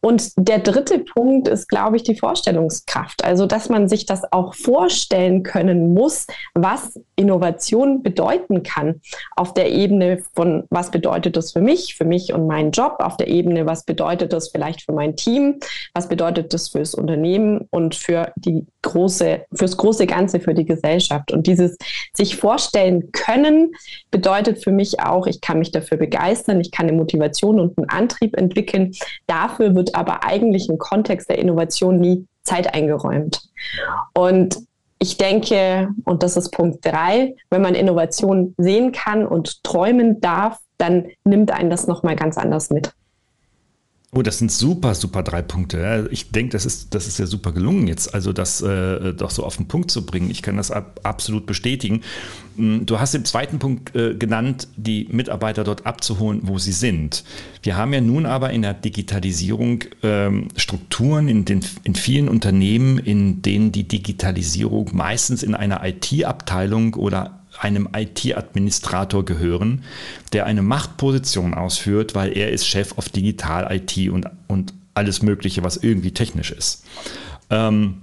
Und 0.00 0.32
der 0.36 0.58
dritte 0.58 0.98
Punkt 0.98 1.48
ist, 1.48 1.68
glaube 1.68 1.96
ich, 1.96 2.02
die 2.02 2.16
Vorstellungskraft. 2.16 3.24
Also, 3.24 3.46
dass 3.46 3.68
man 3.68 3.88
sich 3.88 4.06
das 4.06 4.22
auch 4.32 4.54
vorstellen 4.54 5.42
können 5.42 5.92
muss, 5.94 6.26
was 6.54 6.98
Innovation 7.16 8.02
bedeuten 8.02 8.62
kann. 8.62 9.00
Auf 9.36 9.54
der 9.54 9.70
Ebene 9.70 10.22
von, 10.34 10.64
was 10.70 10.90
bedeutet 10.90 11.36
das 11.36 11.52
für 11.52 11.60
mich, 11.60 11.94
für 11.96 12.04
mich 12.04 12.32
und 12.32 12.46
meinen 12.46 12.70
Job, 12.70 12.96
auf 13.00 13.16
der 13.16 13.28
Ebene, 13.28 13.66
was 13.66 13.84
bedeutet 13.84 14.32
das 14.32 14.48
vielleicht 14.48 14.82
für 14.82 14.92
mein 14.92 15.16
Team, 15.16 15.60
was 15.92 16.08
bedeutet 16.08 16.52
das 16.54 16.68
fürs 16.68 16.94
Unternehmen 16.94 17.66
und 17.70 17.94
für 17.94 18.32
die 18.36 18.66
große, 18.82 19.44
fürs 19.54 19.76
große 19.76 20.06
Ganze, 20.06 20.40
für 20.40 20.54
die 20.54 20.64
Gesellschaft. 20.64 21.32
Und 21.32 21.46
dieses 21.46 21.76
sich 22.12 22.36
vorstellen 22.36 22.93
können, 23.12 23.72
bedeutet 24.10 24.62
für 24.62 24.72
mich 24.72 25.00
auch, 25.00 25.26
ich 25.26 25.40
kann 25.40 25.58
mich 25.58 25.72
dafür 25.72 25.98
begeistern, 25.98 26.60
ich 26.60 26.70
kann 26.70 26.88
eine 26.88 26.96
Motivation 26.96 27.60
und 27.60 27.76
einen 27.78 27.88
Antrieb 27.88 28.36
entwickeln. 28.36 28.92
Dafür 29.26 29.74
wird 29.74 29.94
aber 29.94 30.24
eigentlich 30.24 30.68
im 30.68 30.78
Kontext 30.78 31.28
der 31.28 31.38
Innovation 31.38 32.00
nie 32.00 32.26
Zeit 32.42 32.74
eingeräumt. 32.74 33.42
Und 34.12 34.58
ich 34.98 35.16
denke, 35.16 35.88
und 36.04 36.22
das 36.22 36.36
ist 36.36 36.50
Punkt 36.50 36.84
drei, 36.84 37.34
wenn 37.50 37.62
man 37.62 37.74
Innovation 37.74 38.54
sehen 38.58 38.92
kann 38.92 39.26
und 39.26 39.62
träumen 39.64 40.20
darf, 40.20 40.58
dann 40.78 41.08
nimmt 41.24 41.50
einen 41.50 41.70
das 41.70 41.86
nochmal 41.86 42.16
ganz 42.16 42.38
anders 42.38 42.70
mit. 42.70 42.92
Oh, 44.16 44.22
das 44.22 44.38
sind 44.38 44.52
super, 44.52 44.94
super 44.94 45.24
drei 45.24 45.42
Punkte. 45.42 46.08
Ich 46.12 46.30
denke, 46.30 46.52
das 46.52 46.64
ist, 46.64 46.94
das 46.94 47.08
ist 47.08 47.18
ja 47.18 47.26
super 47.26 47.50
gelungen 47.50 47.88
jetzt, 47.88 48.14
also 48.14 48.32
das 48.32 48.62
äh, 48.62 49.12
doch 49.12 49.30
so 49.30 49.44
auf 49.44 49.56
den 49.56 49.66
Punkt 49.66 49.90
zu 49.90 50.06
bringen. 50.06 50.30
Ich 50.30 50.40
kann 50.40 50.56
das 50.56 50.70
ab, 50.70 51.00
absolut 51.02 51.46
bestätigen. 51.46 52.02
Hm, 52.56 52.86
du 52.86 53.00
hast 53.00 53.14
den 53.14 53.24
zweiten 53.24 53.58
Punkt 53.58 53.96
äh, 53.96 54.14
genannt, 54.14 54.68
die 54.76 55.08
Mitarbeiter 55.10 55.64
dort 55.64 55.84
abzuholen, 55.84 56.42
wo 56.44 56.58
sie 56.58 56.70
sind. 56.70 57.24
Wir 57.64 57.76
haben 57.76 57.92
ja 57.92 58.00
nun 58.00 58.24
aber 58.24 58.50
in 58.50 58.62
der 58.62 58.74
Digitalisierung 58.74 59.82
ähm, 60.04 60.46
Strukturen 60.54 61.26
in, 61.26 61.44
den, 61.44 61.64
in 61.82 61.96
vielen 61.96 62.28
Unternehmen, 62.28 62.98
in 62.98 63.42
denen 63.42 63.72
die 63.72 63.88
Digitalisierung 63.88 64.90
meistens 64.92 65.42
in 65.42 65.56
einer 65.56 65.84
IT-Abteilung 65.84 66.94
oder 66.94 67.43
einem 67.60 67.88
IT-Administrator 67.94 69.24
gehören, 69.24 69.84
der 70.32 70.46
eine 70.46 70.62
Machtposition 70.62 71.54
ausführt, 71.54 72.14
weil 72.14 72.36
er 72.36 72.50
ist 72.50 72.66
Chef 72.66 72.96
auf 72.96 73.08
Digital-IT 73.08 74.10
und, 74.10 74.26
und 74.48 74.74
alles 74.94 75.22
Mögliche, 75.22 75.62
was 75.62 75.76
irgendwie 75.76 76.12
technisch 76.12 76.52
ist. 76.52 76.84
Ähm, 77.50 78.02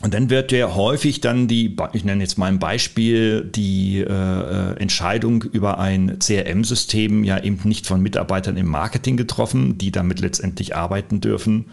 und 0.00 0.14
dann 0.14 0.30
wird 0.30 0.52
ja 0.52 0.76
häufig 0.76 1.20
dann 1.20 1.48
die, 1.48 1.76
ich 1.92 2.04
nenne 2.04 2.22
jetzt 2.22 2.38
mal 2.38 2.46
ein 2.46 2.60
Beispiel, 2.60 3.42
die 3.44 3.98
äh, 3.98 4.76
Entscheidung 4.78 5.42
über 5.42 5.78
ein 5.78 6.20
CRM-System 6.20 7.24
ja 7.24 7.42
eben 7.42 7.58
nicht 7.64 7.86
von 7.86 8.00
Mitarbeitern 8.00 8.56
im 8.56 8.66
Marketing 8.66 9.16
getroffen, 9.16 9.76
die 9.76 9.90
damit 9.90 10.20
letztendlich 10.20 10.76
arbeiten 10.76 11.20
dürfen, 11.20 11.66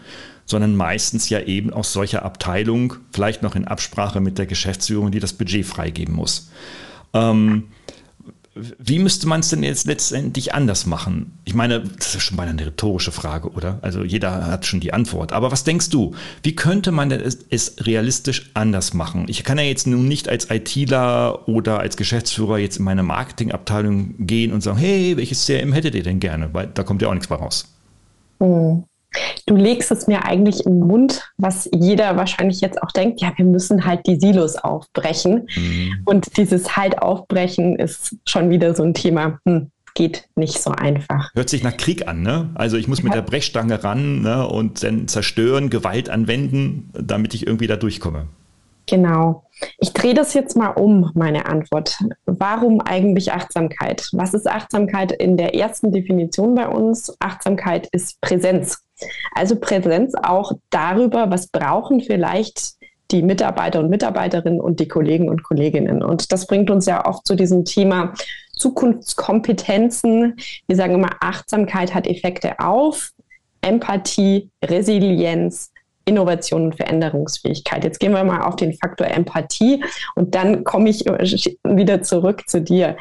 sondern 0.44 0.74
meistens 0.74 1.28
ja 1.28 1.40
eben 1.40 1.72
aus 1.72 1.92
solcher 1.92 2.24
Abteilung, 2.24 2.94
vielleicht 3.12 3.44
noch 3.44 3.54
in 3.54 3.64
Absprache 3.64 4.20
mit 4.20 4.38
der 4.38 4.46
Geschäftsführung, 4.46 5.12
die 5.12 5.20
das 5.20 5.32
Budget 5.32 5.64
freigeben 5.64 6.14
muss. 6.14 6.50
Ähm, 7.12 7.64
wie 8.78 8.98
müsste 8.98 9.28
man 9.28 9.40
es 9.40 9.50
denn 9.50 9.62
jetzt 9.62 9.86
letztendlich 9.86 10.54
anders 10.54 10.86
machen? 10.86 11.32
Ich 11.44 11.52
meine, 11.52 11.80
das 11.80 12.14
ist 12.14 12.22
schon 12.22 12.38
mal 12.38 12.48
eine 12.48 12.64
rhetorische 12.64 13.12
Frage, 13.12 13.50
oder? 13.50 13.78
Also 13.82 14.02
jeder 14.02 14.46
hat 14.46 14.64
schon 14.64 14.80
die 14.80 14.94
Antwort. 14.94 15.32
Aber 15.34 15.52
was 15.52 15.64
denkst 15.64 15.90
du? 15.90 16.14
Wie 16.42 16.56
könnte 16.56 16.90
man 16.90 17.10
es, 17.10 17.76
realistisch 17.80 18.50
anders 18.54 18.94
machen? 18.94 19.26
Ich 19.28 19.44
kann 19.44 19.58
ja 19.58 19.64
jetzt 19.64 19.86
nun 19.86 20.08
nicht 20.08 20.30
als 20.30 20.50
ITler 20.50 21.46
oder 21.48 21.80
als 21.80 21.98
Geschäftsführer 21.98 22.56
jetzt 22.56 22.78
in 22.78 22.84
meine 22.84 23.02
Marketingabteilung 23.02 24.14
gehen 24.26 24.52
und 24.52 24.62
sagen, 24.62 24.78
hey, 24.78 25.18
welches 25.18 25.44
CRM 25.44 25.74
hättet 25.74 25.94
ihr 25.94 26.02
denn 26.02 26.20
gerne? 26.20 26.48
Weil 26.54 26.68
da 26.68 26.82
kommt 26.82 27.02
ja 27.02 27.08
auch 27.08 27.14
nichts 27.14 27.28
mehr 27.28 27.38
raus. 27.38 27.66
Hm. 28.40 28.84
Du 29.46 29.56
legst 29.56 29.90
es 29.90 30.06
mir 30.06 30.24
eigentlich 30.24 30.66
im 30.66 30.80
Mund, 30.80 31.32
was 31.36 31.68
jeder 31.72 32.16
wahrscheinlich 32.16 32.60
jetzt 32.60 32.82
auch 32.82 32.92
denkt, 32.92 33.20
ja, 33.20 33.32
wir 33.36 33.44
müssen 33.44 33.84
halt 33.84 34.06
die 34.06 34.16
Silos 34.16 34.56
aufbrechen. 34.56 35.48
Mhm. 35.56 36.02
Und 36.04 36.36
dieses 36.36 36.76
halt 36.76 36.98
aufbrechen 37.00 37.76
ist 37.76 38.16
schon 38.26 38.50
wieder 38.50 38.74
so 38.74 38.82
ein 38.82 38.94
Thema. 38.94 39.38
Hm, 39.44 39.70
geht 39.94 40.28
nicht 40.36 40.62
so 40.62 40.70
einfach. 40.70 41.30
Hört 41.34 41.48
sich 41.48 41.64
nach 41.64 41.76
Krieg 41.76 42.06
an, 42.06 42.22
ne? 42.22 42.50
Also 42.54 42.76
ich 42.76 42.86
muss 42.86 43.02
mit 43.02 43.14
ja. 43.14 43.20
der 43.20 43.26
Brechstange 43.26 43.82
ran 43.82 44.20
ne? 44.20 44.46
und 44.46 44.82
dann 44.84 45.08
zerstören, 45.08 45.70
Gewalt 45.70 46.08
anwenden, 46.10 46.90
damit 46.92 47.34
ich 47.34 47.46
irgendwie 47.46 47.66
da 47.66 47.76
durchkomme. 47.76 48.26
Genau. 48.86 49.45
Ich 49.78 49.92
drehe 49.92 50.14
das 50.14 50.34
jetzt 50.34 50.56
mal 50.56 50.70
um, 50.70 51.10
meine 51.14 51.46
Antwort. 51.46 51.98
Warum 52.26 52.80
eigentlich 52.80 53.32
Achtsamkeit? 53.32 54.08
Was 54.12 54.34
ist 54.34 54.48
Achtsamkeit 54.48 55.12
in 55.12 55.36
der 55.36 55.54
ersten 55.54 55.92
Definition 55.92 56.54
bei 56.54 56.68
uns? 56.68 57.14
Achtsamkeit 57.20 57.88
ist 57.92 58.20
Präsenz. 58.20 58.82
Also 59.34 59.56
Präsenz 59.56 60.14
auch 60.14 60.52
darüber, 60.70 61.30
was 61.30 61.48
brauchen 61.48 62.00
vielleicht 62.00 62.76
die 63.10 63.22
Mitarbeiter 63.22 63.80
und 63.80 63.90
Mitarbeiterinnen 63.90 64.60
und 64.60 64.80
die 64.80 64.88
Kollegen 64.88 65.28
und 65.28 65.42
Kolleginnen. 65.42 66.02
Und 66.02 66.32
das 66.32 66.46
bringt 66.46 66.70
uns 66.70 66.86
ja 66.86 67.06
oft 67.06 67.26
zu 67.26 67.36
diesem 67.36 67.64
Thema 67.64 68.14
Zukunftskompetenzen. 68.54 70.36
Wir 70.66 70.76
sagen 70.76 70.94
immer, 70.94 71.10
Achtsamkeit 71.20 71.94
hat 71.94 72.06
Effekte 72.06 72.58
auf 72.58 73.12
Empathie, 73.60 74.50
Resilienz, 74.64 75.72
Innovation 76.06 76.66
und 76.66 76.76
Veränderungsfähigkeit. 76.76 77.84
Jetzt 77.84 78.00
gehen 78.00 78.12
wir 78.12 78.24
mal 78.24 78.42
auf 78.42 78.56
den 78.56 78.72
Faktor 78.72 79.08
Empathie 79.08 79.84
und 80.14 80.34
dann 80.34 80.64
komme 80.64 80.88
ich 80.88 81.04
wieder 81.64 82.02
zurück 82.02 82.48
zu 82.48 82.62
dir. 82.62 82.96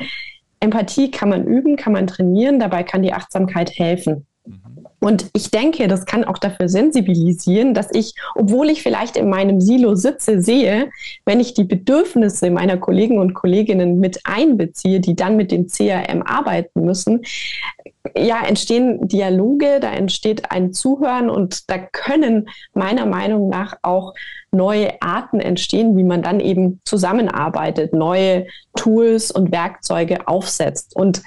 Empathie 0.60 1.12
kann 1.12 1.30
man 1.30 1.46
üben, 1.46 1.76
kann 1.76 1.94
man 1.94 2.08
trainieren, 2.08 2.60
dabei 2.60 2.84
kann 2.84 3.04
die 3.04 3.14
Achtsamkeit 3.14 3.72
helfen. 3.78 4.26
Und 5.00 5.30
ich 5.34 5.52
denke, 5.52 5.88
das 5.88 6.06
kann 6.06 6.24
auch 6.24 6.38
dafür 6.38 6.68
sensibilisieren, 6.68 7.74
dass 7.74 7.90
ich, 7.92 8.14
obwohl 8.36 8.70
ich 8.70 8.82
vielleicht 8.82 9.18
in 9.18 9.30
meinem 9.30 9.62
Silo 9.62 9.96
sitze, 9.96 10.42
sehe, 10.42 10.90
wenn 11.26 11.40
ich 11.40 11.54
die 11.54 11.64
Bedürfnisse 11.64 12.50
meiner 12.50 12.78
Kollegen 12.78 13.20
und 13.20 13.34
Kolleginnen 13.34 14.00
mit 14.00 14.22
einbeziehe, 14.24 15.00
die 15.00 15.16
dann 15.16 15.36
mit 15.36 15.52
dem 15.52 15.68
CRM 15.68 16.22
arbeiten 16.24 16.86
müssen, 16.86 17.22
ja, 18.16 18.44
entstehen 18.46 19.08
Dialoge, 19.08 19.80
da 19.80 19.92
entsteht 19.92 20.52
ein 20.52 20.74
Zuhören 20.74 21.30
und 21.30 21.70
da 21.70 21.78
können 21.78 22.50
meiner 22.74 23.06
Meinung 23.06 23.50
nach 23.50 23.78
auch 23.82 24.14
neue 24.52 25.02
Arten 25.02 25.40
entstehen, 25.40 25.98
wie 25.98 26.04
man 26.04 26.22
dann 26.22 26.40
eben 26.40 26.80
zusammenarbeitet, 26.86 27.94
neue 27.94 28.48
Tools 28.76 29.32
und 29.32 29.52
Werkzeuge 29.52 30.28
aufsetzt. 30.28 30.96
Und 30.96 31.24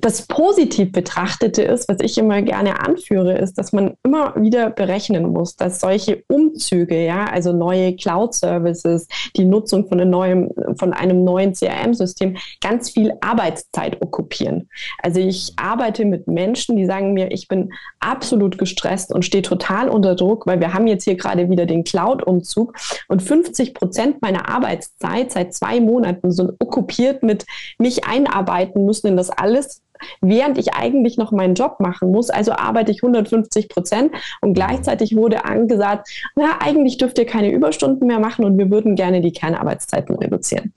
das 0.00 0.26
positiv 0.26 0.92
betrachtete 0.92 1.62
ist, 1.62 1.88
was 1.88 1.98
ich 2.00 2.18
immer 2.18 2.40
gerne 2.42 2.80
anführe, 2.80 3.36
ist, 3.36 3.58
dass 3.58 3.72
man 3.72 3.94
immer 4.04 4.34
wieder 4.36 4.70
berechnen 4.70 5.30
muss, 5.32 5.56
dass 5.56 5.80
solche 5.80 6.22
Umzüge, 6.28 7.04
ja, 7.04 7.24
also 7.24 7.52
neue 7.52 7.96
Cloud-Services, 7.96 9.08
die 9.36 9.44
Nutzung 9.44 9.88
von 9.88 10.00
einem 10.00 10.10
neuen, 10.10 10.50
von 10.78 10.92
einem 10.92 11.24
neuen 11.24 11.52
CRM-System 11.52 12.36
ganz 12.60 12.90
viel 12.90 13.12
Arbeitszeit 13.20 14.00
okkupieren. 14.00 14.68
Also 15.02 15.20
ich 15.20 15.52
arbeite 15.56 16.04
mit 16.04 16.28
Menschen, 16.28 16.76
die 16.76 16.86
sagen 16.86 17.12
mir, 17.12 17.32
ich 17.32 17.48
bin 17.48 17.72
absolut 17.98 18.56
gestresst 18.56 19.12
und 19.12 19.24
stehe 19.24 19.42
total 19.42 19.88
unter 19.88 20.14
Druck, 20.14 20.46
weil 20.46 20.60
wir 20.60 20.74
haben 20.74 20.86
jetzt 20.86 21.04
hier 21.04 21.16
gerade 21.16 21.50
wieder 21.50 21.66
den 21.66 21.82
Cloud-Umzug 21.82 22.74
und 23.08 23.22
50 23.22 23.74
Prozent 23.74 24.22
meiner 24.22 24.48
Arbeitszeit 24.48 25.32
seit 25.32 25.54
zwei 25.54 25.80
Monaten 25.80 26.30
sind 26.30 26.52
okkupiert 26.60 27.22
mit 27.24 27.46
mich 27.78 28.04
einarbeiten 28.04 28.84
müssen 28.84 29.08
in 29.08 29.16
das 29.16 29.30
alles 29.30 29.82
während 30.20 30.58
ich 30.58 30.74
eigentlich 30.74 31.16
noch 31.16 31.32
meinen 31.32 31.54
Job 31.54 31.80
machen 31.80 32.10
muss. 32.10 32.30
Also 32.30 32.52
arbeite 32.52 32.92
ich 32.92 33.02
150 33.02 33.68
Prozent 33.68 34.12
und 34.40 34.54
gleichzeitig 34.54 35.16
wurde 35.16 35.44
angesagt, 35.44 36.08
na, 36.34 36.58
eigentlich 36.60 36.98
dürft 36.98 37.18
ihr 37.18 37.26
keine 37.26 37.50
Überstunden 37.50 38.06
mehr 38.06 38.20
machen 38.20 38.44
und 38.44 38.58
wir 38.58 38.70
würden 38.70 38.96
gerne 38.96 39.20
die 39.20 39.32
Kernarbeitszeiten 39.32 40.16
reduzieren. 40.16 40.72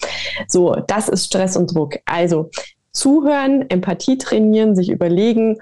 So, 0.47 0.75
das 0.87 1.09
ist 1.09 1.25
Stress 1.25 1.57
und 1.57 1.73
Druck. 1.73 1.97
Also 2.05 2.49
zuhören, 2.91 3.69
Empathie 3.69 4.17
trainieren, 4.17 4.75
sich 4.75 4.89
überlegen, 4.89 5.57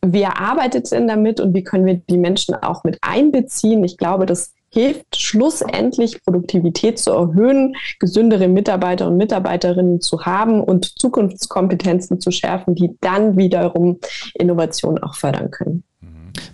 wer 0.00 0.40
arbeitet 0.40 0.90
denn 0.90 1.06
damit 1.06 1.40
und 1.40 1.54
wie 1.54 1.62
können 1.62 1.86
wir 1.86 1.94
die 1.94 2.18
Menschen 2.18 2.54
auch 2.54 2.84
mit 2.84 2.98
einbeziehen. 3.02 3.84
Ich 3.84 3.96
glaube, 3.96 4.26
das 4.26 4.52
hilft 4.72 5.20
schlussendlich 5.20 6.22
Produktivität 6.24 6.98
zu 6.98 7.12
erhöhen, 7.12 7.76
gesündere 7.98 8.48
Mitarbeiter 8.48 9.06
und 9.06 9.18
Mitarbeiterinnen 9.18 10.00
zu 10.00 10.24
haben 10.24 10.62
und 10.62 10.98
Zukunftskompetenzen 10.98 12.20
zu 12.20 12.30
schärfen, 12.30 12.74
die 12.74 12.96
dann 13.00 13.36
wiederum 13.36 13.98
Innovation 14.34 14.98
auch 14.98 15.14
fördern 15.14 15.50
können. 15.50 15.84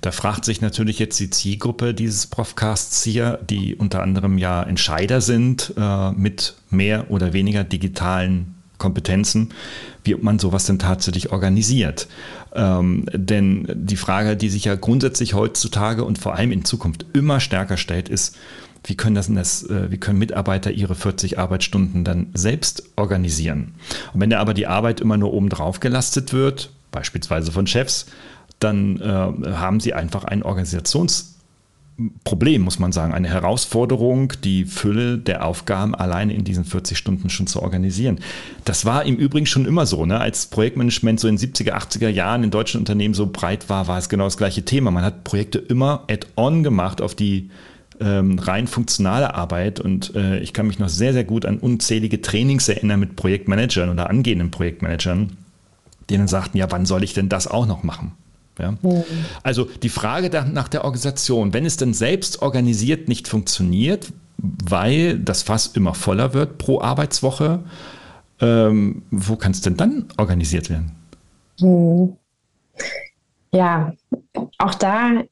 Da 0.00 0.10
fragt 0.10 0.44
sich 0.44 0.60
natürlich 0.60 0.98
jetzt 0.98 1.18
die 1.20 1.30
Zielgruppe 1.30 1.94
dieses 1.94 2.26
Profcasts 2.26 3.02
hier, 3.04 3.38
die 3.48 3.76
unter 3.76 4.02
anderem 4.02 4.38
ja 4.38 4.62
Entscheider 4.62 5.20
sind 5.20 5.72
äh, 5.76 6.10
mit 6.10 6.56
mehr 6.70 7.10
oder 7.10 7.32
weniger 7.32 7.64
digitalen 7.64 8.57
Kompetenzen, 8.78 9.50
wie 10.04 10.14
man 10.14 10.38
sowas 10.38 10.66
denn 10.66 10.78
tatsächlich 10.78 11.32
organisiert. 11.32 12.08
Ähm, 12.54 13.06
denn 13.12 13.66
die 13.74 13.96
Frage, 13.96 14.36
die 14.36 14.48
sich 14.48 14.64
ja 14.64 14.74
grundsätzlich 14.74 15.34
heutzutage 15.34 16.04
und 16.04 16.18
vor 16.18 16.34
allem 16.34 16.52
in 16.52 16.64
Zukunft 16.64 17.06
immer 17.12 17.40
stärker 17.40 17.76
stellt, 17.76 18.08
ist, 18.08 18.36
wie 18.84 18.94
können, 18.94 19.14
das, 19.14 19.32
das, 19.32 19.64
äh, 19.64 19.90
wie 19.90 19.98
können 19.98 20.18
Mitarbeiter 20.18 20.70
ihre 20.70 20.94
40 20.94 21.38
Arbeitsstunden 21.38 22.04
dann 22.04 22.28
selbst 22.34 22.84
organisieren? 22.96 23.74
Und 24.14 24.20
wenn 24.20 24.30
da 24.30 24.38
aber 24.38 24.54
die 24.54 24.66
Arbeit 24.66 25.00
immer 25.00 25.16
nur 25.16 25.34
oben 25.34 25.48
drauf 25.48 25.80
gelastet 25.80 26.32
wird, 26.32 26.70
beispielsweise 26.90 27.52
von 27.52 27.66
Chefs, 27.66 28.06
dann 28.60 29.00
äh, 29.00 29.52
haben 29.52 29.80
sie 29.80 29.94
einfach 29.94 30.24
ein 30.24 30.42
Organisations- 30.42 31.37
Problem, 32.22 32.62
muss 32.62 32.78
man 32.78 32.92
sagen, 32.92 33.12
eine 33.12 33.28
Herausforderung, 33.28 34.32
die 34.44 34.66
Fülle 34.66 35.18
der 35.18 35.44
Aufgaben 35.44 35.96
alleine 35.96 36.32
in 36.32 36.44
diesen 36.44 36.64
40 36.64 36.96
Stunden 36.96 37.28
schon 37.28 37.48
zu 37.48 37.60
organisieren. 37.60 38.20
Das 38.64 38.84
war 38.84 39.04
im 39.04 39.16
Übrigen 39.16 39.46
schon 39.46 39.66
immer 39.66 39.84
so. 39.84 40.06
Ne? 40.06 40.20
Als 40.20 40.46
Projektmanagement 40.46 41.18
so 41.18 41.26
in 41.26 41.38
70er, 41.38 41.72
80er 41.72 42.08
Jahren 42.08 42.44
in 42.44 42.52
deutschen 42.52 42.78
Unternehmen 42.78 43.14
so 43.14 43.26
breit 43.26 43.68
war, 43.68 43.88
war 43.88 43.98
es 43.98 44.08
genau 44.08 44.24
das 44.24 44.36
gleiche 44.36 44.64
Thema. 44.64 44.92
Man 44.92 45.02
hat 45.02 45.24
Projekte 45.24 45.58
immer 45.58 46.04
add-on 46.08 46.62
gemacht 46.62 47.02
auf 47.02 47.16
die 47.16 47.50
ähm, 48.00 48.38
rein 48.38 48.68
funktionale 48.68 49.34
Arbeit 49.34 49.80
und 49.80 50.14
äh, 50.14 50.38
ich 50.38 50.52
kann 50.52 50.68
mich 50.68 50.78
noch 50.78 50.88
sehr, 50.88 51.12
sehr 51.12 51.24
gut 51.24 51.44
an 51.46 51.58
unzählige 51.58 52.22
Trainings 52.22 52.68
erinnern 52.68 53.00
mit 53.00 53.16
Projektmanagern 53.16 53.90
oder 53.90 54.08
angehenden 54.08 54.52
Projektmanagern, 54.52 55.36
dann 56.08 56.28
sagten, 56.28 56.58
ja, 56.58 56.70
wann 56.70 56.86
soll 56.86 57.02
ich 57.02 57.12
denn 57.12 57.28
das 57.28 57.48
auch 57.48 57.66
noch 57.66 57.82
machen? 57.82 58.12
Ja? 58.58 58.74
Also 59.42 59.68
die 59.82 59.88
Frage 59.88 60.30
nach 60.52 60.68
der 60.68 60.84
Organisation, 60.84 61.52
wenn 61.52 61.66
es 61.66 61.76
denn 61.76 61.94
selbst 61.94 62.42
organisiert 62.42 63.08
nicht 63.08 63.28
funktioniert, 63.28 64.12
weil 64.38 65.18
das 65.18 65.42
Fass 65.42 65.68
immer 65.68 65.94
voller 65.94 66.32
wird 66.34 66.58
pro 66.58 66.80
Arbeitswoche, 66.80 67.60
ähm, 68.40 69.02
wo 69.10 69.36
kann 69.36 69.52
es 69.52 69.60
denn 69.60 69.76
dann 69.76 70.06
organisiert 70.16 70.70
werden? 70.70 70.92
Mhm. 71.60 72.16
Ja, 73.52 73.92
auch 74.58 74.74
da 74.74 75.22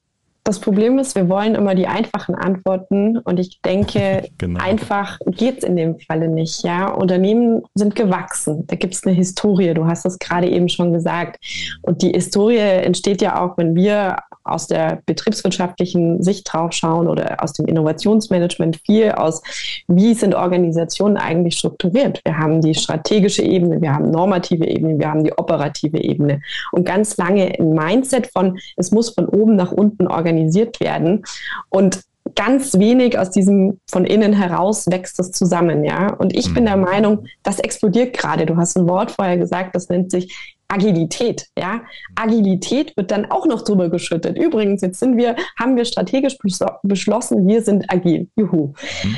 das 0.46 0.60
Problem 0.60 0.98
ist, 0.98 1.16
wir 1.16 1.28
wollen 1.28 1.56
immer 1.56 1.74
die 1.74 1.88
einfachen 1.88 2.34
Antworten 2.36 3.18
und 3.18 3.40
ich 3.40 3.60
denke, 3.62 4.28
genau. 4.38 4.62
einfach 4.62 5.18
geht 5.26 5.58
es 5.58 5.64
in 5.64 5.76
dem 5.76 5.98
Falle 5.98 6.28
nicht. 6.28 6.62
Ja, 6.62 6.88
Unternehmen 6.88 7.62
sind 7.74 7.96
gewachsen. 7.96 8.64
Da 8.68 8.76
gibt 8.76 8.94
es 8.94 9.04
eine 9.04 9.14
Historie. 9.14 9.74
Du 9.74 9.86
hast 9.86 10.04
das 10.04 10.18
gerade 10.18 10.48
eben 10.48 10.68
schon 10.68 10.92
gesagt. 10.92 11.44
Und 11.82 12.02
die 12.02 12.12
Historie 12.12 12.58
entsteht 12.58 13.20
ja 13.22 13.40
auch, 13.42 13.58
wenn 13.58 13.74
wir 13.74 14.16
aus 14.46 14.66
der 14.66 15.02
betriebswirtschaftlichen 15.06 16.22
Sicht 16.22 16.52
drauf 16.52 16.72
schauen 16.72 17.08
oder 17.08 17.42
aus 17.42 17.52
dem 17.52 17.66
Innovationsmanagement 17.66 18.80
viel 18.84 19.12
aus, 19.12 19.42
wie 19.88 20.14
sind 20.14 20.34
Organisationen 20.34 21.16
eigentlich 21.16 21.58
strukturiert. 21.58 22.20
Wir 22.24 22.38
haben 22.38 22.60
die 22.60 22.74
strategische 22.74 23.42
Ebene, 23.42 23.80
wir 23.80 23.94
haben 23.94 24.10
normative 24.10 24.66
Ebene, 24.66 24.98
wir 24.98 25.10
haben 25.10 25.24
die 25.24 25.36
operative 25.36 25.98
Ebene 26.02 26.40
und 26.72 26.84
ganz 26.84 27.16
lange 27.16 27.52
ein 27.58 27.70
Mindset 27.72 28.28
von, 28.32 28.58
es 28.76 28.90
muss 28.90 29.10
von 29.10 29.26
oben 29.26 29.56
nach 29.56 29.72
unten 29.72 30.06
organisiert 30.06 30.80
werden 30.80 31.24
und 31.68 32.00
ganz 32.34 32.78
wenig 32.78 33.18
aus 33.18 33.30
diesem 33.30 33.80
von 33.88 34.04
innen 34.04 34.32
heraus 34.32 34.86
wächst 34.88 35.20
es 35.20 35.30
zusammen, 35.32 35.84
ja. 35.84 36.12
Und 36.12 36.36
ich 36.36 36.52
bin 36.52 36.64
der 36.64 36.76
mhm. 36.76 36.84
Meinung, 36.84 37.24
das 37.42 37.60
explodiert 37.60 38.16
gerade. 38.16 38.46
Du 38.46 38.56
hast 38.56 38.76
ein 38.76 38.88
Wort 38.88 39.12
vorher 39.12 39.36
gesagt, 39.36 39.74
das 39.74 39.88
nennt 39.88 40.10
sich 40.10 40.55
Agilität, 40.68 41.46
ja. 41.58 41.82
Agilität 42.14 42.96
wird 42.96 43.10
dann 43.10 43.30
auch 43.30 43.46
noch 43.46 43.62
drüber 43.62 43.88
geschüttet. 43.88 44.36
Übrigens, 44.36 44.82
jetzt 44.82 44.98
sind 44.98 45.16
wir, 45.16 45.36
haben 45.58 45.76
wir 45.76 45.84
strategisch 45.84 46.36
beschlossen, 46.82 47.46
wir 47.46 47.62
sind 47.62 47.90
agil. 47.92 48.28
Juhu. 48.36 48.72
Mhm. 49.04 49.16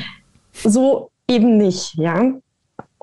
So 0.53 1.09
eben 1.27 1.57
nicht, 1.57 1.95
ja. 1.95 2.33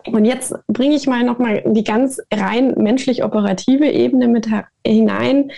Und 0.07 0.25
jetzt 0.25 0.55
bringe 0.69 0.95
ich 0.95 1.07
mal 1.07 1.25
nochmal 1.25 1.65
die 1.67 1.83
ganz 1.83 2.21
rein 2.33 2.75
menschlich 2.77 3.25
operative 3.25 3.91
Ebene 3.91 4.29
mit 4.29 4.49
hinein. 4.87 5.51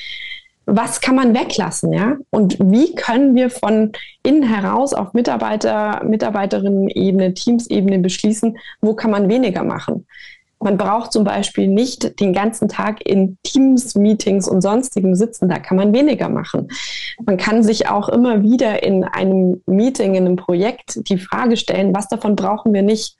Was 0.65 1.01
kann 1.01 1.17
man 1.17 1.35
weglassen, 1.35 1.93
ja? 1.93 2.17
Und 2.31 2.59
wie 2.61 2.95
können 2.95 3.35
wir 3.35 3.51
von 3.51 3.93
innen 4.23 4.43
heraus 4.43 4.93
auf 4.93 5.15
Mitarbeiter, 5.15 6.03
Mitarbeiterinnen-Ebene, 6.05 7.35
Teams-Ebene 7.35 7.99
beschließen, 8.01 8.57
wo 8.81 8.95
kann 8.95 9.11
man 9.11 9.29
weniger 9.29 9.65
machen? 9.65 10.07
Man 10.61 10.77
braucht 10.77 11.13
zum 11.13 11.25
Beispiel 11.25 11.69
nicht 11.69 12.21
den 12.21 12.33
ganzen 12.33 12.69
Tag 12.69 13.07
in 13.07 13.39
Teams-Meetings 13.45 14.49
und 14.49 14.61
sonstigem 14.61 15.15
sitzen. 15.15 15.49
Da 15.49 15.59
kann 15.59 15.77
man 15.77 15.95
weniger 15.95 16.29
machen. 16.29 16.69
Man 17.25 17.37
kann 17.37 17.63
sich 17.63 17.89
auch 17.89 18.09
immer 18.09 18.43
wieder 18.43 18.83
in 18.83 19.05
einem 19.05 19.63
Meeting, 19.67 20.15
in 20.15 20.27
einem 20.27 20.37
Projekt 20.37 21.09
die 21.09 21.19
Frage 21.19 21.57
stellen, 21.57 21.95
was 21.95 22.09
davon 22.09 22.35
brauchen 22.35 22.75
wir 22.75 22.83
nicht? 22.83 23.17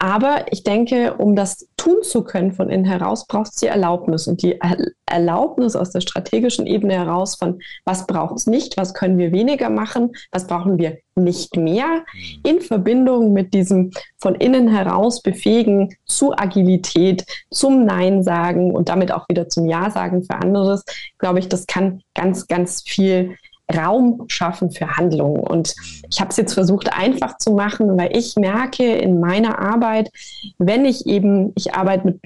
Aber 0.00 0.46
ich 0.52 0.62
denke, 0.62 1.14
um 1.14 1.34
das 1.34 1.68
tun 1.76 2.02
zu 2.02 2.22
können 2.22 2.52
von 2.52 2.70
innen 2.70 2.84
heraus, 2.84 3.26
braucht 3.26 3.48
es 3.48 3.56
die 3.56 3.66
Erlaubnis. 3.66 4.28
Und 4.28 4.42
die 4.42 4.60
Erlaubnis 5.06 5.74
aus 5.74 5.90
der 5.90 6.00
strategischen 6.00 6.66
Ebene 6.66 6.94
heraus 6.94 7.34
von, 7.34 7.60
was 7.84 8.06
braucht 8.06 8.36
es 8.36 8.46
nicht, 8.46 8.76
was 8.76 8.94
können 8.94 9.18
wir 9.18 9.32
weniger 9.32 9.70
machen, 9.70 10.12
was 10.30 10.46
brauchen 10.46 10.78
wir 10.78 10.98
nicht 11.16 11.56
mehr, 11.56 12.04
mhm. 12.14 12.40
in 12.44 12.60
Verbindung 12.60 13.32
mit 13.32 13.54
diesem 13.54 13.90
von 14.18 14.36
innen 14.36 14.68
heraus 14.68 15.20
befähigen 15.20 15.96
zu 16.06 16.32
Agilität, 16.32 17.24
zum 17.50 17.84
Nein 17.84 18.22
sagen 18.22 18.70
und 18.70 18.88
damit 18.88 19.10
auch 19.10 19.28
wieder 19.28 19.48
zum 19.48 19.66
Ja 19.66 19.90
sagen 19.90 20.22
für 20.22 20.36
anderes, 20.36 20.84
glaube 21.18 21.40
ich, 21.40 21.48
das 21.48 21.66
kann 21.66 22.02
ganz, 22.14 22.46
ganz 22.46 22.82
viel 22.82 23.36
Raum 23.74 24.24
schaffen 24.28 24.70
für 24.70 24.96
Handlungen. 24.96 25.40
Und 25.42 25.74
ich 26.10 26.20
habe 26.20 26.30
es 26.30 26.36
jetzt 26.36 26.54
versucht 26.54 26.92
einfach 26.92 27.36
zu 27.38 27.52
machen, 27.52 27.96
weil 27.98 28.16
ich 28.16 28.36
merke 28.36 28.84
in 28.84 29.20
meiner 29.20 29.58
Arbeit, 29.58 30.10
wenn 30.58 30.84
ich 30.84 31.06
eben, 31.06 31.52
ich 31.54 31.74
arbeite 31.74 32.06
mit 32.06 32.20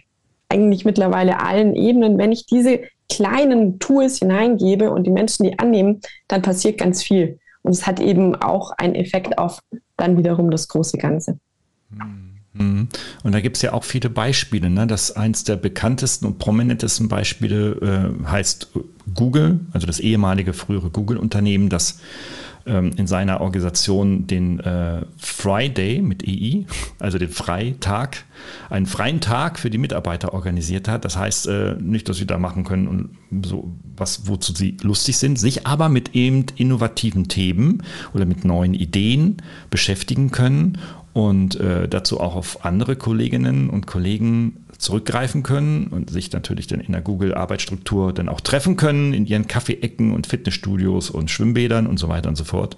eigentlich 0.49 0.85
mittlerweile 0.85 1.41
allen 1.41 1.75
Ebenen, 1.75 2.19
wenn 2.19 2.31
ich 2.31 2.47
diese 2.47 2.81
kleinen 3.09 3.79
Tools 3.79 4.19
hineingebe 4.19 4.91
und 4.91 5.05
die 5.07 5.11
Menschen 5.11 5.45
die 5.45 5.59
annehmen, 5.59 6.01
dann 6.29 6.43
passiert 6.43 6.79
ganz 6.79 7.03
viel. 7.03 7.39
Und 7.63 7.73
es 7.73 7.87
hat 7.87 8.01
eben 8.01 8.35
auch 8.37 8.73
einen 8.73 8.95
Effekt 8.95 9.39
auf 9.39 9.61
dann 9.97 10.17
wiederum 10.19 10.51
das 10.51 10.69
große 10.69 10.99
Ganze. 10.99 11.39
Mhm. 11.91 12.32
Und 12.55 12.89
da 13.25 13.41
gibt 13.41 13.57
es 13.57 13.63
ja 13.63 13.73
auch 13.73 13.85
viele 13.85 14.11
Beispiele. 14.11 14.69
Ne? 14.69 14.87
Das 14.87 15.17
eins 15.17 15.45
der 15.45 15.57
bekanntesten 15.57 16.27
und 16.27 16.39
prominentesten 16.39 17.09
Beispiele 17.09 18.15
äh, 18.25 18.27
heißt 18.27 18.69
Google, 19.15 19.61
also 19.73 19.87
das 19.87 20.01
ehemalige 20.01 20.53
frühere 20.53 20.91
Google-Unternehmen, 20.91 21.71
das 21.71 22.01
ähm, 22.67 22.93
in 22.97 23.07
seiner 23.07 23.41
Organisation 23.41 24.27
den 24.27 24.61
äh, 24.61 25.03
Friday 25.17 26.01
mit 26.03 26.23
EI, 26.27 26.67
also 26.99 27.19
den 27.19 27.31
Freitag, 27.31 28.25
einen 28.71 28.87
freien 28.87 29.21
Tag 29.21 29.59
für 29.59 29.71
die 29.71 29.79
Mitarbeiter 29.79 30.33
organisiert 30.33 30.89
hat. 30.89 31.05
Das 31.05 31.17
heißt 31.17 31.49
äh, 31.49 31.77
nicht, 31.81 32.09
dass 32.09 32.19
sie 32.19 32.27
da 32.27 32.39
machen 32.39 32.65
können 32.65 32.87
und 32.87 33.47
so 33.47 33.73
was, 33.97 34.29
wozu 34.29 34.53
sie 34.53 34.77
lustig 34.83 35.17
sind, 35.19 35.39
sich 35.39 35.67
aber 35.67 35.89
mit 35.89 36.15
eben 36.15 36.47
innovativen 36.57 37.29
Themen 37.29 37.83
oder 38.15 38.27
mit 38.27 38.45
neuen 38.45 38.75
Ideen 38.75 39.39
beschäftigen 39.71 40.31
können 40.31 40.79
und 41.13 41.61
äh, 41.61 41.89
dazu 41.89 42.21
auch 42.21 42.35
auf 42.35 42.65
andere 42.65 42.97
Kolleginnen 42.97 43.69
und 43.71 43.87
Kollegen 43.87 44.65
zurückgreifen 44.79 45.43
können 45.43 45.87
und 45.87 46.11
sich 46.11 46.33
natürlich 46.33 46.67
dann 46.67 46.81
in 46.81 46.93
der 46.93 47.03
Google-Arbeitsstruktur 47.03 48.13
dann 48.13 48.29
auch 48.29 48.41
treffen 48.41 48.77
können, 48.77 49.15
in 49.15 49.27
ihren 49.27 49.47
Kaffeeecken 49.47 50.13
und 50.13 50.27
Fitnessstudios 50.27 51.11
und 51.11 51.31
Schwimmbädern 51.31 51.87
und 51.87 51.99
so 51.99 52.09
weiter 52.09 52.29
und 52.29 52.37
so 52.37 52.45
fort, 52.45 52.77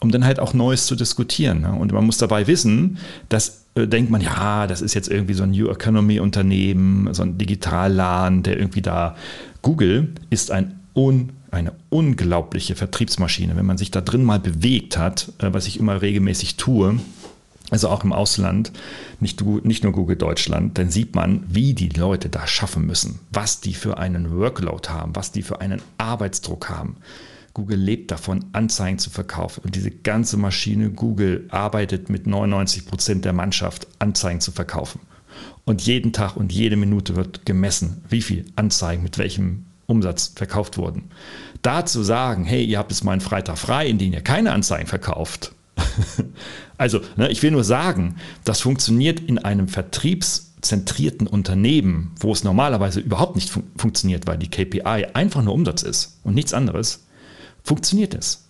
um 0.00 0.10
dann 0.10 0.24
halt 0.24 0.40
auch 0.40 0.54
Neues 0.54 0.86
zu 0.86 0.96
diskutieren. 0.96 1.60
Ne? 1.60 1.72
Und 1.72 1.92
man 1.92 2.06
muss 2.06 2.16
dabei 2.16 2.46
wissen, 2.46 2.98
dass 3.28 3.66
äh, 3.74 3.86
denkt 3.86 4.10
man, 4.10 4.20
ja, 4.20 4.66
das 4.66 4.80
ist 4.80 4.94
jetzt 4.94 5.08
irgendwie 5.08 5.34
so 5.34 5.42
ein 5.42 5.50
New 5.50 5.68
Economy-Unternehmen, 5.68 7.12
so 7.12 7.22
ein 7.22 7.38
Digitalladen, 7.38 8.42
der 8.42 8.58
irgendwie 8.58 8.82
da. 8.82 9.16
Google 9.62 10.14
ist 10.30 10.50
ein 10.50 10.80
un 10.94 11.30
eine 11.50 11.72
unglaubliche 11.88 12.74
Vertriebsmaschine. 12.74 13.56
Wenn 13.56 13.64
man 13.64 13.78
sich 13.78 13.90
da 13.90 14.02
drin 14.02 14.22
mal 14.22 14.38
bewegt 14.38 14.98
hat, 14.98 15.32
äh, 15.38 15.52
was 15.52 15.66
ich 15.66 15.78
immer 15.78 16.02
regelmäßig 16.02 16.56
tue, 16.56 17.00
also 17.70 17.88
auch 17.88 18.04
im 18.04 18.12
Ausland, 18.12 18.72
nicht, 19.20 19.42
nicht 19.42 19.84
nur 19.84 19.92
Google 19.92 20.16
Deutschland, 20.16 20.78
dann 20.78 20.90
sieht 20.90 21.14
man, 21.14 21.44
wie 21.48 21.74
die 21.74 21.90
Leute 21.90 22.28
da 22.28 22.46
schaffen 22.46 22.86
müssen, 22.86 23.20
was 23.30 23.60
die 23.60 23.74
für 23.74 23.98
einen 23.98 24.36
Workload 24.36 24.88
haben, 24.88 25.14
was 25.14 25.32
die 25.32 25.42
für 25.42 25.60
einen 25.60 25.82
Arbeitsdruck 25.98 26.70
haben. 26.70 26.96
Google 27.52 27.78
lebt 27.78 28.10
davon, 28.10 28.44
Anzeigen 28.52 28.98
zu 28.98 29.10
verkaufen. 29.10 29.62
Und 29.64 29.74
diese 29.74 29.90
ganze 29.90 30.36
Maschine 30.36 30.90
Google 30.90 31.48
arbeitet 31.50 32.08
mit 32.08 32.26
99 32.26 32.86
Prozent 32.86 33.24
der 33.24 33.32
Mannschaft, 33.32 33.88
Anzeigen 33.98 34.40
zu 34.40 34.52
verkaufen. 34.52 35.00
Und 35.64 35.82
jeden 35.82 36.12
Tag 36.12 36.36
und 36.36 36.52
jede 36.52 36.76
Minute 36.76 37.16
wird 37.16 37.44
gemessen, 37.46 38.02
wie 38.08 38.22
viel 38.22 38.46
Anzeigen 38.56 39.02
mit 39.02 39.18
welchem 39.18 39.66
Umsatz 39.86 40.32
verkauft 40.34 40.78
wurden. 40.78 41.10
Da 41.62 41.84
zu 41.84 42.02
sagen, 42.02 42.44
hey, 42.44 42.64
ihr 42.64 42.78
habt 42.78 42.92
jetzt 42.92 43.04
mal 43.04 43.12
einen 43.12 43.20
Freitag 43.20 43.58
frei, 43.58 43.88
in 43.88 43.98
dem 43.98 44.12
ihr 44.12 44.20
keine 44.20 44.52
Anzeigen 44.52 44.86
verkauft, 44.86 45.52
also, 46.78 47.00
ne, 47.16 47.30
ich 47.30 47.42
will 47.42 47.50
nur 47.50 47.64
sagen, 47.64 48.16
das 48.44 48.60
funktioniert 48.60 49.20
in 49.20 49.38
einem 49.38 49.68
vertriebszentrierten 49.68 51.26
Unternehmen, 51.26 52.12
wo 52.20 52.32
es 52.32 52.44
normalerweise 52.44 53.00
überhaupt 53.00 53.36
nicht 53.36 53.50
fun 53.50 53.64
funktioniert, 53.76 54.26
weil 54.26 54.38
die 54.38 54.48
KPI 54.48 55.06
einfach 55.14 55.42
nur 55.42 55.54
Umsatz 55.54 55.82
ist 55.82 56.18
und 56.24 56.34
nichts 56.34 56.54
anderes, 56.54 57.06
funktioniert 57.62 58.14
es. 58.14 58.44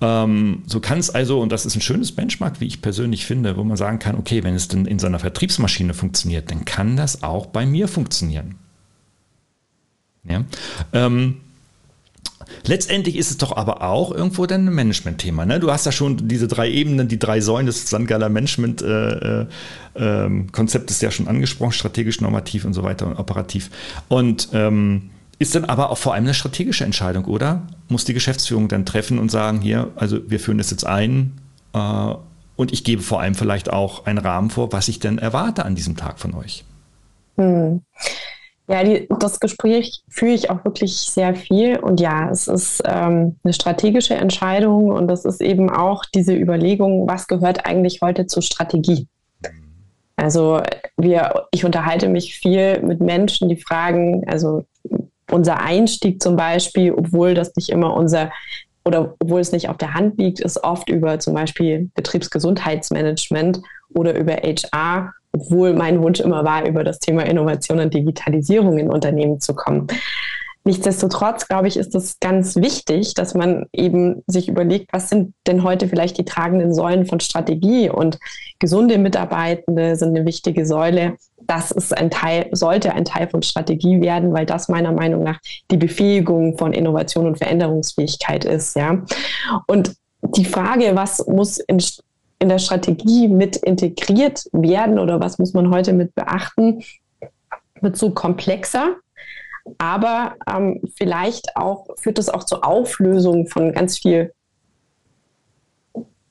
Ähm, 0.00 0.62
so 0.66 0.80
kann 0.80 0.98
es 0.98 1.10
also, 1.10 1.40
und 1.40 1.50
das 1.50 1.64
ist 1.64 1.74
ein 1.74 1.80
schönes 1.80 2.12
Benchmark, 2.12 2.60
wie 2.60 2.66
ich 2.66 2.82
persönlich 2.82 3.24
finde, 3.24 3.56
wo 3.56 3.64
man 3.64 3.76
sagen 3.76 3.98
kann, 3.98 4.16
okay, 4.16 4.44
wenn 4.44 4.54
es 4.54 4.68
denn 4.68 4.84
in 4.84 4.98
seiner 4.98 5.18
Vertriebsmaschine 5.18 5.94
funktioniert, 5.94 6.50
dann 6.50 6.64
kann 6.64 6.96
das 6.96 7.22
auch 7.22 7.46
bei 7.46 7.64
mir 7.64 7.88
funktionieren. 7.88 8.56
Ja? 10.24 10.44
Ähm, 10.92 11.38
Letztendlich 12.66 13.16
ist 13.16 13.30
es 13.30 13.38
doch 13.38 13.56
aber 13.56 13.82
auch 13.82 14.12
irgendwo 14.12 14.46
dann 14.46 14.66
ein 14.66 14.74
Management-Thema. 14.74 15.46
Ne? 15.46 15.60
Du 15.60 15.70
hast 15.70 15.86
ja 15.86 15.92
schon 15.92 16.28
diese 16.28 16.48
drei 16.48 16.70
Ebenen, 16.70 17.08
die 17.08 17.18
drei 17.18 17.40
Säulen 17.40 17.66
des 17.66 17.88
Sandgaler 17.88 18.28
Management-Konzeptes 18.28 19.42
äh, 19.96 19.98
äh, 19.98 21.04
ähm, 21.04 21.06
ja 21.06 21.10
schon 21.10 21.28
angesprochen, 21.28 21.72
strategisch, 21.72 22.20
normativ 22.20 22.64
und 22.64 22.74
so 22.74 22.82
weiter 22.82 23.06
und 23.06 23.18
operativ. 23.18 23.70
Und 24.08 24.48
ähm, 24.52 25.10
ist 25.38 25.54
dann 25.54 25.66
aber 25.66 25.90
auch 25.90 25.98
vor 25.98 26.14
allem 26.14 26.24
eine 26.24 26.34
strategische 26.34 26.84
Entscheidung, 26.84 27.26
oder? 27.26 27.62
Muss 27.88 28.04
die 28.04 28.14
Geschäftsführung 28.14 28.68
dann 28.68 28.86
treffen 28.86 29.18
und 29.18 29.30
sagen, 29.30 29.60
hier, 29.60 29.90
also 29.96 30.30
wir 30.30 30.40
führen 30.40 30.58
das 30.58 30.70
jetzt 30.70 30.86
ein 30.86 31.32
äh, 31.74 32.14
und 32.56 32.72
ich 32.72 32.84
gebe 32.84 33.02
vor 33.02 33.20
allem 33.20 33.34
vielleicht 33.34 33.70
auch 33.70 34.06
einen 34.06 34.18
Rahmen 34.18 34.50
vor, 34.50 34.72
was 34.72 34.88
ich 34.88 34.98
denn 34.98 35.18
erwarte 35.18 35.64
an 35.64 35.74
diesem 35.74 35.96
Tag 35.96 36.18
von 36.18 36.34
euch. 36.34 36.64
Hm. 37.36 37.82
Ja, 38.68 38.82
die, 38.82 39.08
das 39.20 39.38
Gespräch 39.38 40.02
führe 40.08 40.32
ich 40.32 40.50
auch 40.50 40.64
wirklich 40.64 40.96
sehr 40.96 41.34
viel. 41.36 41.78
Und 41.78 42.00
ja, 42.00 42.30
es 42.30 42.48
ist 42.48 42.82
ähm, 42.84 43.36
eine 43.44 43.52
strategische 43.52 44.14
Entscheidung 44.14 44.90
und 44.90 45.06
das 45.06 45.24
ist 45.24 45.40
eben 45.40 45.70
auch 45.70 46.04
diese 46.04 46.34
Überlegung, 46.34 47.08
was 47.08 47.28
gehört 47.28 47.64
eigentlich 47.64 48.00
heute 48.02 48.26
zur 48.26 48.42
Strategie? 48.42 49.06
Also 50.16 50.62
wir, 50.96 51.46
ich 51.52 51.64
unterhalte 51.64 52.08
mich 52.08 52.38
viel 52.38 52.80
mit 52.80 53.00
Menschen, 53.00 53.48
die 53.48 53.56
fragen, 53.56 54.24
also 54.26 54.64
unser 55.30 55.60
Einstieg 55.60 56.22
zum 56.22 56.36
Beispiel, 56.36 56.92
obwohl 56.92 57.34
das 57.34 57.54
nicht 57.54 57.68
immer 57.68 57.94
unser 57.94 58.32
oder 58.84 59.16
obwohl 59.18 59.40
es 59.40 59.52
nicht 59.52 59.68
auf 59.68 59.76
der 59.76 59.94
Hand 59.94 60.16
liegt, 60.18 60.40
ist 60.40 60.62
oft 60.62 60.88
über 60.88 61.18
zum 61.18 61.34
Beispiel 61.34 61.90
Betriebsgesundheitsmanagement 61.94 63.60
oder 63.92 64.16
über 64.16 64.34
HR 64.34 65.12
obwohl 65.36 65.74
mein 65.74 66.02
Wunsch 66.02 66.20
immer 66.20 66.44
war, 66.44 66.66
über 66.66 66.84
das 66.84 66.98
Thema 66.98 67.22
Innovation 67.24 67.80
und 67.80 67.94
Digitalisierung 67.94 68.78
in 68.78 68.90
Unternehmen 68.90 69.40
zu 69.40 69.54
kommen. 69.54 69.86
Nichtsdestotrotz, 70.66 71.46
glaube 71.46 71.68
ich, 71.68 71.76
ist 71.76 71.94
es 71.94 72.18
ganz 72.18 72.56
wichtig, 72.56 73.14
dass 73.14 73.34
man 73.34 73.66
eben 73.72 74.24
sich 74.26 74.48
überlegt, 74.48 74.92
was 74.92 75.08
sind 75.08 75.32
denn 75.46 75.62
heute 75.62 75.86
vielleicht 75.86 76.18
die 76.18 76.24
tragenden 76.24 76.74
Säulen 76.74 77.06
von 77.06 77.20
Strategie 77.20 77.88
und 77.88 78.18
gesunde 78.58 78.98
Mitarbeitende 78.98 79.94
sind 79.94 80.16
eine 80.16 80.26
wichtige 80.26 80.66
Säule. 80.66 81.18
Das 81.40 81.70
ist 81.70 81.96
ein 81.96 82.10
Teil, 82.10 82.48
sollte 82.50 82.94
ein 82.94 83.04
Teil 83.04 83.28
von 83.28 83.42
Strategie 83.42 84.00
werden, 84.00 84.32
weil 84.32 84.44
das 84.44 84.68
meiner 84.68 84.90
Meinung 84.90 85.22
nach 85.22 85.38
die 85.70 85.76
Befähigung 85.76 86.58
von 86.58 86.72
Innovation 86.72 87.28
und 87.28 87.38
Veränderungsfähigkeit 87.38 88.44
ist, 88.44 88.74
ja. 88.74 89.04
Und 89.68 89.94
die 90.36 90.44
Frage, 90.44 90.96
was 90.96 91.24
muss 91.28 91.58
in 91.58 91.78
in 92.38 92.48
der 92.48 92.58
Strategie 92.58 93.28
mit 93.28 93.56
integriert 93.56 94.46
werden 94.52 94.98
oder 94.98 95.20
was 95.20 95.38
muss 95.38 95.52
man 95.52 95.70
heute 95.70 95.92
mit 95.92 96.14
beachten, 96.14 96.82
wird 97.80 97.96
so 97.96 98.10
komplexer. 98.10 98.96
Aber 99.78 100.36
ähm, 100.48 100.80
vielleicht 100.96 101.56
auch 101.56 101.86
führt 101.96 102.18
es 102.18 102.28
auch 102.28 102.44
zur 102.44 102.64
Auflösung 102.64 103.48
von 103.48 103.72
ganz 103.72 103.98
viel 103.98 104.32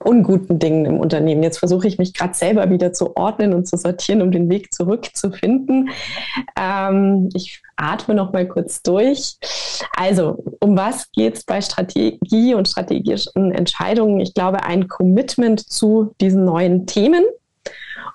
unguten 0.05 0.59
Dingen 0.59 0.85
im 0.85 0.99
Unternehmen. 0.99 1.43
Jetzt 1.43 1.57
versuche 1.57 1.87
ich 1.87 1.97
mich 1.97 2.13
gerade 2.13 2.33
selber 2.33 2.69
wieder 2.69 2.93
zu 2.93 3.17
ordnen 3.17 3.53
und 3.53 3.67
zu 3.67 3.77
sortieren, 3.77 4.21
um 4.21 4.31
den 4.31 4.49
Weg 4.49 4.73
zurückzufinden. 4.73 5.89
Ähm, 6.59 7.29
ich 7.33 7.61
atme 7.75 8.15
noch 8.15 8.31
mal 8.31 8.47
kurz 8.47 8.81
durch. 8.83 9.37
Also, 9.97 10.43
um 10.59 10.77
was 10.77 11.11
geht 11.11 11.35
es 11.35 11.43
bei 11.43 11.61
Strategie 11.61 12.53
und 12.53 12.67
strategischen 12.67 13.51
Entscheidungen? 13.51 14.19
Ich 14.19 14.33
glaube, 14.33 14.63
ein 14.63 14.87
Commitment 14.87 15.59
zu 15.69 16.13
diesen 16.21 16.45
neuen 16.45 16.85
Themen 16.85 17.23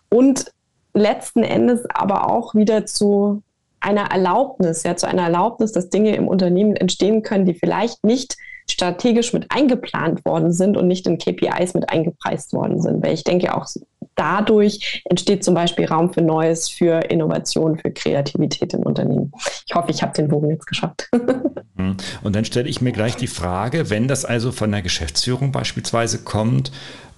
und 0.09 0.53
letzten 0.95 1.43
Endes 1.43 1.85
aber 1.93 2.31
auch 2.31 2.55
wieder 2.55 2.87
zu 2.87 3.43
einer 3.81 4.11
Erlaubnis, 4.11 4.83
ja, 4.83 4.95
zu 4.97 5.09
einer 5.09 5.23
Erlaubnis, 5.23 5.73
dass 5.73 5.89
Dinge 5.89 6.15
im 6.15 6.29
Unternehmen 6.29 6.77
entstehen 6.77 7.23
können, 7.23 7.47
die 7.47 7.55
vielleicht 7.55 8.05
nicht 8.05 8.37
strategisch 8.71 9.33
mit 9.33 9.47
eingeplant 9.51 10.25
worden 10.25 10.53
sind 10.53 10.77
und 10.77 10.87
nicht 10.87 11.07
in 11.07 11.19
KPIs 11.19 11.75
mit 11.75 11.89
eingepreist 11.91 12.53
worden 12.53 12.81
sind. 12.81 13.03
Weil 13.03 13.15
ich 13.15 13.25
denke 13.25 13.55
auch, 13.55 13.67
dadurch 14.15 15.03
entsteht 15.05 15.45
zum 15.45 15.55
Beispiel 15.55 15.87
Raum 15.87 16.13
für 16.13 16.23
Neues, 16.23 16.69
für 16.69 17.01
Innovation, 17.11 17.79
für 17.79 17.91
Kreativität 17.91 18.75
im 18.75 18.83
Unternehmen. 18.83 19.33
Ich 19.67 19.75
hoffe, 19.75 19.91
ich 19.91 20.03
habe 20.03 20.13
den 20.13 20.29
Bogen 20.29 20.51
jetzt 20.51 20.67
geschafft. 20.67 21.09
Mhm. 21.81 21.97
Und 22.23 22.37
dann 22.37 22.45
stelle 22.45 22.69
ich 22.69 22.83
mir 22.83 22.93
gleich 22.93 23.17
die 23.17 23.27
Frage, 23.27 23.89
wenn 23.89 24.07
das 24.07 24.27
also 24.27 24.53
von 24.53 24.71
der 24.71 24.83
Geschäftsführung 24.83 25.51
beispielsweise 25.51 26.19
kommt, 26.19 26.73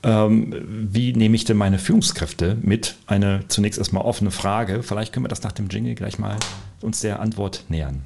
ähm, 0.05 0.55
wie 0.93 1.13
nehme 1.13 1.37
ich 1.37 1.45
denn 1.45 1.57
meine 1.57 1.79
Führungskräfte 1.79 2.57
mit? 2.61 2.97
Eine 3.07 3.45
zunächst 3.49 3.79
erstmal 3.79 4.05
offene 4.05 4.31
Frage. 4.31 4.83
Vielleicht 4.83 5.13
können 5.13 5.25
wir 5.25 5.29
das 5.29 5.43
nach 5.43 5.53
dem 5.53 5.69
Jingle 5.69 5.95
gleich 5.95 6.19
mal 6.19 6.37
uns 6.81 7.01
der 7.01 7.21
Antwort 7.21 7.65
nähern. 7.69 8.03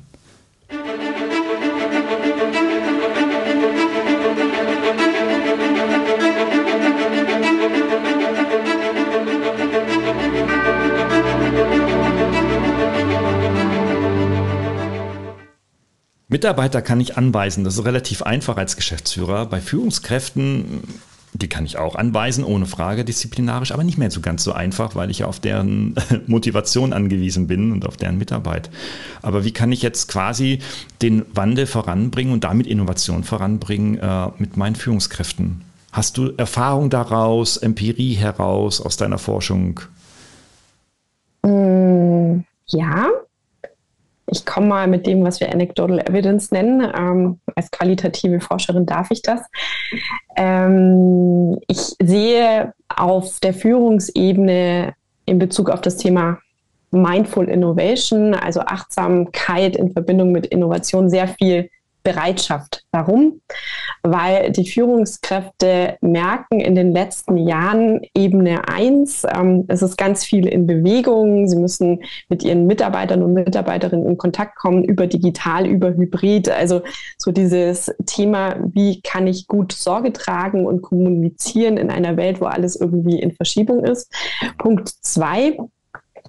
Mitarbeiter 16.36 16.82
kann 16.82 17.00
ich 17.00 17.16
anweisen, 17.16 17.64
das 17.64 17.78
ist 17.78 17.86
relativ 17.86 18.20
einfach 18.20 18.58
als 18.58 18.76
Geschäftsführer. 18.76 19.46
Bei 19.46 19.58
Führungskräften, 19.58 20.82
die 21.32 21.48
kann 21.48 21.64
ich 21.64 21.78
auch 21.78 21.94
anweisen, 21.94 22.44
ohne 22.44 22.66
Frage, 22.66 23.06
disziplinarisch, 23.06 23.72
aber 23.72 23.84
nicht 23.84 23.96
mehr 23.96 24.10
so 24.10 24.20
ganz 24.20 24.44
so 24.44 24.52
einfach, 24.52 24.94
weil 24.94 25.10
ich 25.10 25.20
ja 25.20 25.28
auf 25.28 25.40
deren 25.40 25.94
Motivation 26.26 26.92
angewiesen 26.92 27.46
bin 27.46 27.72
und 27.72 27.86
auf 27.86 27.96
deren 27.96 28.18
Mitarbeit. 28.18 28.68
Aber 29.22 29.46
wie 29.46 29.52
kann 29.52 29.72
ich 29.72 29.80
jetzt 29.80 30.08
quasi 30.08 30.58
den 31.00 31.24
Wandel 31.32 31.64
voranbringen 31.64 32.34
und 32.34 32.44
damit 32.44 32.66
Innovation 32.66 33.24
voranbringen 33.24 33.98
äh, 33.98 34.28
mit 34.36 34.58
meinen 34.58 34.76
Führungskräften? 34.76 35.62
Hast 35.90 36.18
du 36.18 36.34
Erfahrung 36.36 36.90
daraus, 36.90 37.56
Empirie 37.56 38.12
heraus 38.12 38.82
aus 38.82 38.98
deiner 38.98 39.16
Forschung? 39.16 39.80
Mm, 41.42 42.40
ja, 42.66 43.08
ich 44.26 44.44
komme 44.44 44.66
mal 44.66 44.88
mit 44.88 45.06
dem, 45.06 45.22
was 45.24 45.40
wir 45.40 45.52
Anecdotal 45.52 46.00
Evidence 46.00 46.50
nennen. 46.50 46.80
Ähm, 46.96 47.40
als 47.54 47.70
qualitative 47.70 48.40
Forscherin 48.40 48.86
darf 48.86 49.10
ich 49.10 49.22
das. 49.22 49.40
Ähm, 50.36 51.58
ich 51.68 51.94
sehe 52.02 52.74
auf 52.88 53.38
der 53.40 53.54
Führungsebene 53.54 54.94
in 55.26 55.38
Bezug 55.38 55.70
auf 55.70 55.80
das 55.80 55.96
Thema 55.96 56.38
Mindful 56.90 57.48
Innovation, 57.48 58.34
also 58.34 58.60
Achtsamkeit 58.60 59.76
in 59.76 59.92
Verbindung 59.92 60.32
mit 60.32 60.46
Innovation, 60.46 61.10
sehr 61.10 61.28
viel 61.28 61.68
Bereitschaft. 62.06 62.84
Warum? 62.92 63.40
Weil 64.04 64.52
die 64.52 64.70
Führungskräfte 64.70 65.98
merken 66.00 66.60
in 66.60 66.76
den 66.76 66.92
letzten 66.92 67.36
Jahren 67.36 68.00
Ebene 68.14 68.68
1, 68.68 69.24
ähm, 69.36 69.64
es 69.66 69.82
ist 69.82 69.96
ganz 69.96 70.24
viel 70.24 70.46
in 70.46 70.68
Bewegung. 70.68 71.48
Sie 71.48 71.56
müssen 71.56 72.04
mit 72.28 72.44
ihren 72.44 72.68
Mitarbeitern 72.68 73.24
und 73.24 73.34
Mitarbeiterinnen 73.34 74.06
in 74.06 74.18
Kontakt 74.18 74.56
kommen 74.56 74.84
über 74.84 75.08
digital, 75.08 75.66
über 75.66 75.96
Hybrid. 75.96 76.48
Also 76.48 76.82
so 77.18 77.32
dieses 77.32 77.92
Thema, 78.06 78.56
wie 78.72 79.00
kann 79.02 79.26
ich 79.26 79.48
gut 79.48 79.72
Sorge 79.72 80.12
tragen 80.12 80.64
und 80.64 80.82
kommunizieren 80.82 81.76
in 81.76 81.90
einer 81.90 82.16
Welt, 82.16 82.40
wo 82.40 82.44
alles 82.44 82.76
irgendwie 82.76 83.18
in 83.18 83.32
Verschiebung 83.32 83.82
ist. 83.82 84.12
Punkt 84.58 84.88
zwei, 84.88 85.58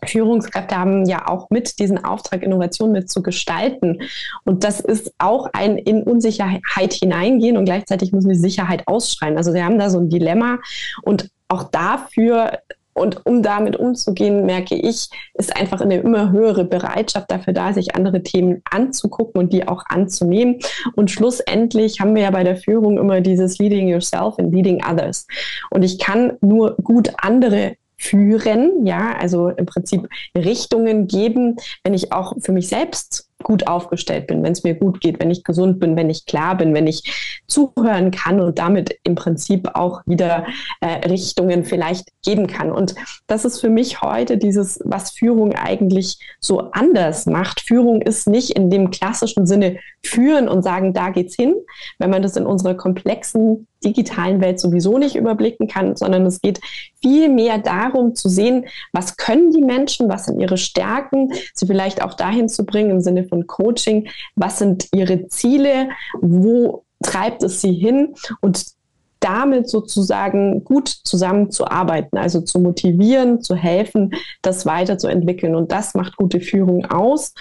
Führungskräfte 0.06 0.78
haben 0.78 1.06
ja 1.06 1.28
auch 1.28 1.50
mit 1.50 1.80
diesen 1.80 2.04
Auftrag 2.04 2.44
Innovation 2.44 2.92
mit 2.92 3.10
zu 3.10 3.22
gestalten. 3.22 4.02
Und 4.46 4.64
das 4.64 4.80
ist 4.80 5.14
auch 5.18 5.50
ein 5.54 5.78
in 5.78 6.04
Unsicherheit 6.04 6.94
hineingehen 6.94 7.58
und 7.58 7.66
gleichzeitig 7.66 8.12
müssen 8.12 8.30
die 8.30 8.36
Sicherheit 8.36 8.88
ausschreien. 8.88 9.38
Also 9.38 9.52
sie 9.52 9.64
haben 9.64 9.80
da 9.80 9.90
so 9.90 10.00
ein 10.00 10.10
Dilemma 10.10 10.60
und 11.04 11.30
auch 11.50 11.64
dafür 11.64 12.60
und 12.98 13.26
um 13.26 13.44
damit 13.44 13.78
umzugehen, 13.78 14.46
merke 14.46 14.76
ich, 14.76 15.10
ist 15.36 15.56
einfach 15.56 15.82
eine 15.82 15.98
immer 15.98 16.32
höhere 16.32 16.66
Bereitschaft 16.66 17.30
dafür 17.30 17.54
da, 17.54 17.72
sich 17.72 17.96
andere 17.96 18.24
Themen 18.24 18.64
anzugucken 18.70 19.40
und 19.40 19.54
die 19.54 19.68
auch 19.68 19.84
anzunehmen. 19.88 20.60
Und 20.96 21.12
schlussendlich 21.12 22.00
haben 22.00 22.16
wir 22.16 22.24
ja 22.24 22.32
bei 22.32 22.44
der 22.44 22.58
Führung 22.58 22.98
immer 22.98 23.22
dieses 23.22 23.60
Leading 23.60 23.88
Yourself 23.88 24.40
and 24.40 24.54
Leading 24.54 24.84
Others. 24.84 25.28
Und 25.70 25.84
ich 25.84 26.00
kann 26.00 26.34
nur 26.42 26.76
gut 26.78 27.12
andere 27.22 27.76
führen, 27.98 28.86
ja, 28.86 29.16
also 29.18 29.50
im 29.50 29.66
Prinzip 29.66 30.08
Richtungen 30.36 31.08
geben, 31.08 31.58
wenn 31.84 31.94
ich 31.94 32.12
auch 32.12 32.34
für 32.40 32.52
mich 32.52 32.68
selbst 32.68 33.28
gut 33.44 33.68
aufgestellt 33.68 34.28
bin, 34.28 34.44
wenn 34.44 34.52
es 34.52 34.64
mir 34.64 34.74
gut 34.74 35.00
geht, 35.00 35.20
wenn 35.20 35.32
ich 35.32 35.44
gesund 35.44 35.80
bin, 35.80 35.96
wenn 35.96 36.10
ich 36.10 36.26
klar 36.26 36.58
bin, 36.58 36.74
wenn 36.74 36.88
ich 36.88 37.42
zuhören 37.48 38.12
kann 38.12 38.42
und 38.42 38.58
damit 38.58 38.98
im 39.04 39.16
Prinzip 39.16 39.70
auch 39.76 40.02
wieder 40.06 40.46
äh, 40.82 41.08
Richtungen 41.08 41.64
vielleicht 41.64 42.10
geben 42.24 42.48
kann. 42.48 42.72
Und 42.72 42.96
das 43.28 43.46
ist 43.46 43.60
für 43.60 43.70
mich 43.70 44.02
heute 44.02 44.38
dieses, 44.38 44.80
was 44.84 45.12
Führung 45.12 45.54
eigentlich 45.54 46.18
so 46.40 46.72
anders 46.72 47.26
macht. 47.26 47.62
Führung 47.62 48.02
ist 48.02 48.28
nicht 48.28 48.52
in 48.52 48.70
dem 48.70 48.90
klassischen 48.90 49.46
Sinne 49.46 49.78
führen 50.04 50.50
und 50.50 50.64
sagen, 50.64 50.94
da 50.94 51.10
geht's 51.10 51.36
hin, 51.36 51.54
wenn 52.00 52.10
man 52.10 52.24
das 52.24 52.36
in 52.36 52.46
unserer 52.46 52.76
komplexen 52.76 53.68
digitalen 53.84 54.42
Welt 54.42 54.60
sowieso 54.60 54.98
nicht 54.98 55.16
überblicken 55.16 55.68
kann, 55.68 55.96
sondern 55.96 56.26
es 56.26 56.42
geht 56.42 56.60
viel 57.02 57.30
mehr 57.30 57.58
darum 57.58 58.16
zu 58.16 58.30
sehen, 58.30 58.66
was 58.94 59.18
können 59.18 59.52
die 59.52 59.62
Menschen, 59.62 60.10
was 60.10 60.26
sind 60.26 60.40
ihre 60.40 60.58
Stärken, 60.58 61.32
sie 61.54 61.68
vielleicht 61.68 62.02
auch 62.02 62.14
dahin 62.14 62.50
zu 62.50 62.66
bringen 62.66 62.92
im 62.92 63.02
Sinne 63.02 63.24
von 63.26 63.48
Coaching, 63.48 64.10
was 64.36 64.60
sind 64.60 64.88
ihre 64.94 65.28
Ziele, 65.28 65.90
wo 66.22 66.84
treibt 67.04 67.44
es 67.44 67.62
sie 67.62 67.74
hin 67.74 68.16
und 68.42 68.66
damit 69.20 69.70
sozusagen 69.70 70.64
gut 70.64 70.88
zusammenzuarbeiten, 70.90 72.18
also 72.18 72.42
zu 72.42 72.60
motivieren, 72.60 73.42
zu 73.42 73.56
helfen, 73.56 74.14
das 74.42 74.66
weiterzuentwickeln. 74.66 75.56
Und 75.56 75.72
das 75.72 75.96
macht 75.96 76.18
gute 76.18 76.40
Führung 76.40 76.86
aus. 76.86 77.34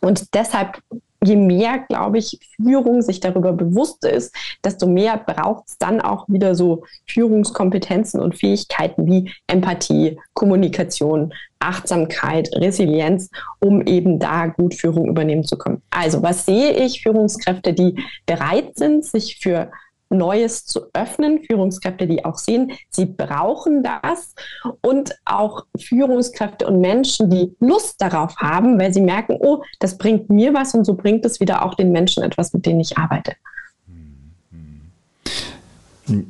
Und 0.00 0.34
deshalb 0.34 0.80
je 1.24 1.36
mehr, 1.36 1.84
glaube 1.88 2.18
ich, 2.18 2.38
Führung 2.56 3.02
sich 3.02 3.20
darüber 3.20 3.52
bewusst 3.52 4.04
ist, 4.04 4.34
desto 4.64 4.86
mehr 4.86 5.18
braucht 5.18 5.68
es 5.68 5.78
dann 5.78 6.00
auch 6.00 6.28
wieder 6.28 6.54
so 6.54 6.84
Führungskompetenzen 7.06 8.20
und 8.20 8.36
Fähigkeiten 8.36 9.06
wie 9.06 9.30
Empathie, 9.46 10.18
Kommunikation, 10.34 11.34
Achtsamkeit, 11.58 12.48
Resilienz, 12.54 13.28
um 13.60 13.82
eben 13.82 14.18
da 14.18 14.46
gut 14.46 14.74
Führung 14.74 15.08
übernehmen 15.08 15.44
zu 15.44 15.58
können. 15.58 15.82
Also 15.90 16.22
was 16.22 16.46
sehe 16.46 16.72
ich? 16.72 17.02
Führungskräfte, 17.02 17.74
die 17.74 18.02
bereit 18.24 18.76
sind, 18.76 19.04
sich 19.04 19.38
für 19.40 19.70
Neues 20.10 20.66
zu 20.66 20.82
öffnen, 20.92 21.42
Führungskräfte, 21.44 22.06
die 22.06 22.24
auch 22.24 22.36
sehen, 22.36 22.72
sie 22.90 23.06
brauchen 23.06 23.82
das 23.82 24.34
und 24.82 25.14
auch 25.24 25.64
Führungskräfte 25.78 26.66
und 26.66 26.80
Menschen, 26.80 27.30
die 27.30 27.54
Lust 27.60 28.00
darauf 28.02 28.36
haben, 28.36 28.78
weil 28.78 28.92
sie 28.92 29.00
merken, 29.00 29.38
oh, 29.40 29.62
das 29.78 29.96
bringt 29.96 30.28
mir 30.28 30.52
was 30.52 30.74
und 30.74 30.84
so 30.84 30.94
bringt 30.94 31.24
es 31.24 31.40
wieder 31.40 31.64
auch 31.64 31.74
den 31.74 31.92
Menschen 31.92 32.22
etwas, 32.22 32.52
mit 32.52 32.66
denen 32.66 32.80
ich 32.80 32.98
arbeite. 32.98 33.34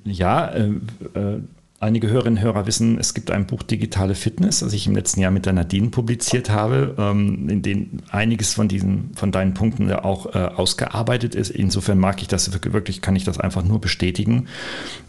Ja, 0.04 0.48
äh, 0.48 0.70
äh 1.14 1.40
Einige 1.82 2.10
Hörerinnen 2.10 2.36
und 2.36 2.44
Hörer 2.44 2.66
wissen, 2.66 2.98
es 2.98 3.14
gibt 3.14 3.30
ein 3.30 3.46
Buch 3.46 3.62
Digitale 3.62 4.14
Fitness, 4.14 4.60
das 4.60 4.74
ich 4.74 4.86
im 4.86 4.94
letzten 4.94 5.20
Jahr 5.20 5.30
mit 5.30 5.46
der 5.46 5.54
Nadine 5.54 5.88
publiziert 5.88 6.50
habe, 6.50 6.94
ähm, 6.98 7.48
in 7.48 7.62
dem 7.62 8.00
einiges 8.10 8.52
von 8.52 8.68
diesen, 8.68 9.12
von 9.14 9.32
deinen 9.32 9.54
Punkten 9.54 9.88
ja 9.88 10.04
auch 10.04 10.26
äh, 10.34 10.40
ausgearbeitet 10.40 11.34
ist. 11.34 11.48
Insofern 11.48 11.98
mag 11.98 12.20
ich 12.20 12.28
das 12.28 12.52
wirklich, 12.52 13.00
kann 13.00 13.16
ich 13.16 13.24
das 13.24 13.40
einfach 13.40 13.64
nur 13.64 13.80
bestätigen, 13.80 14.46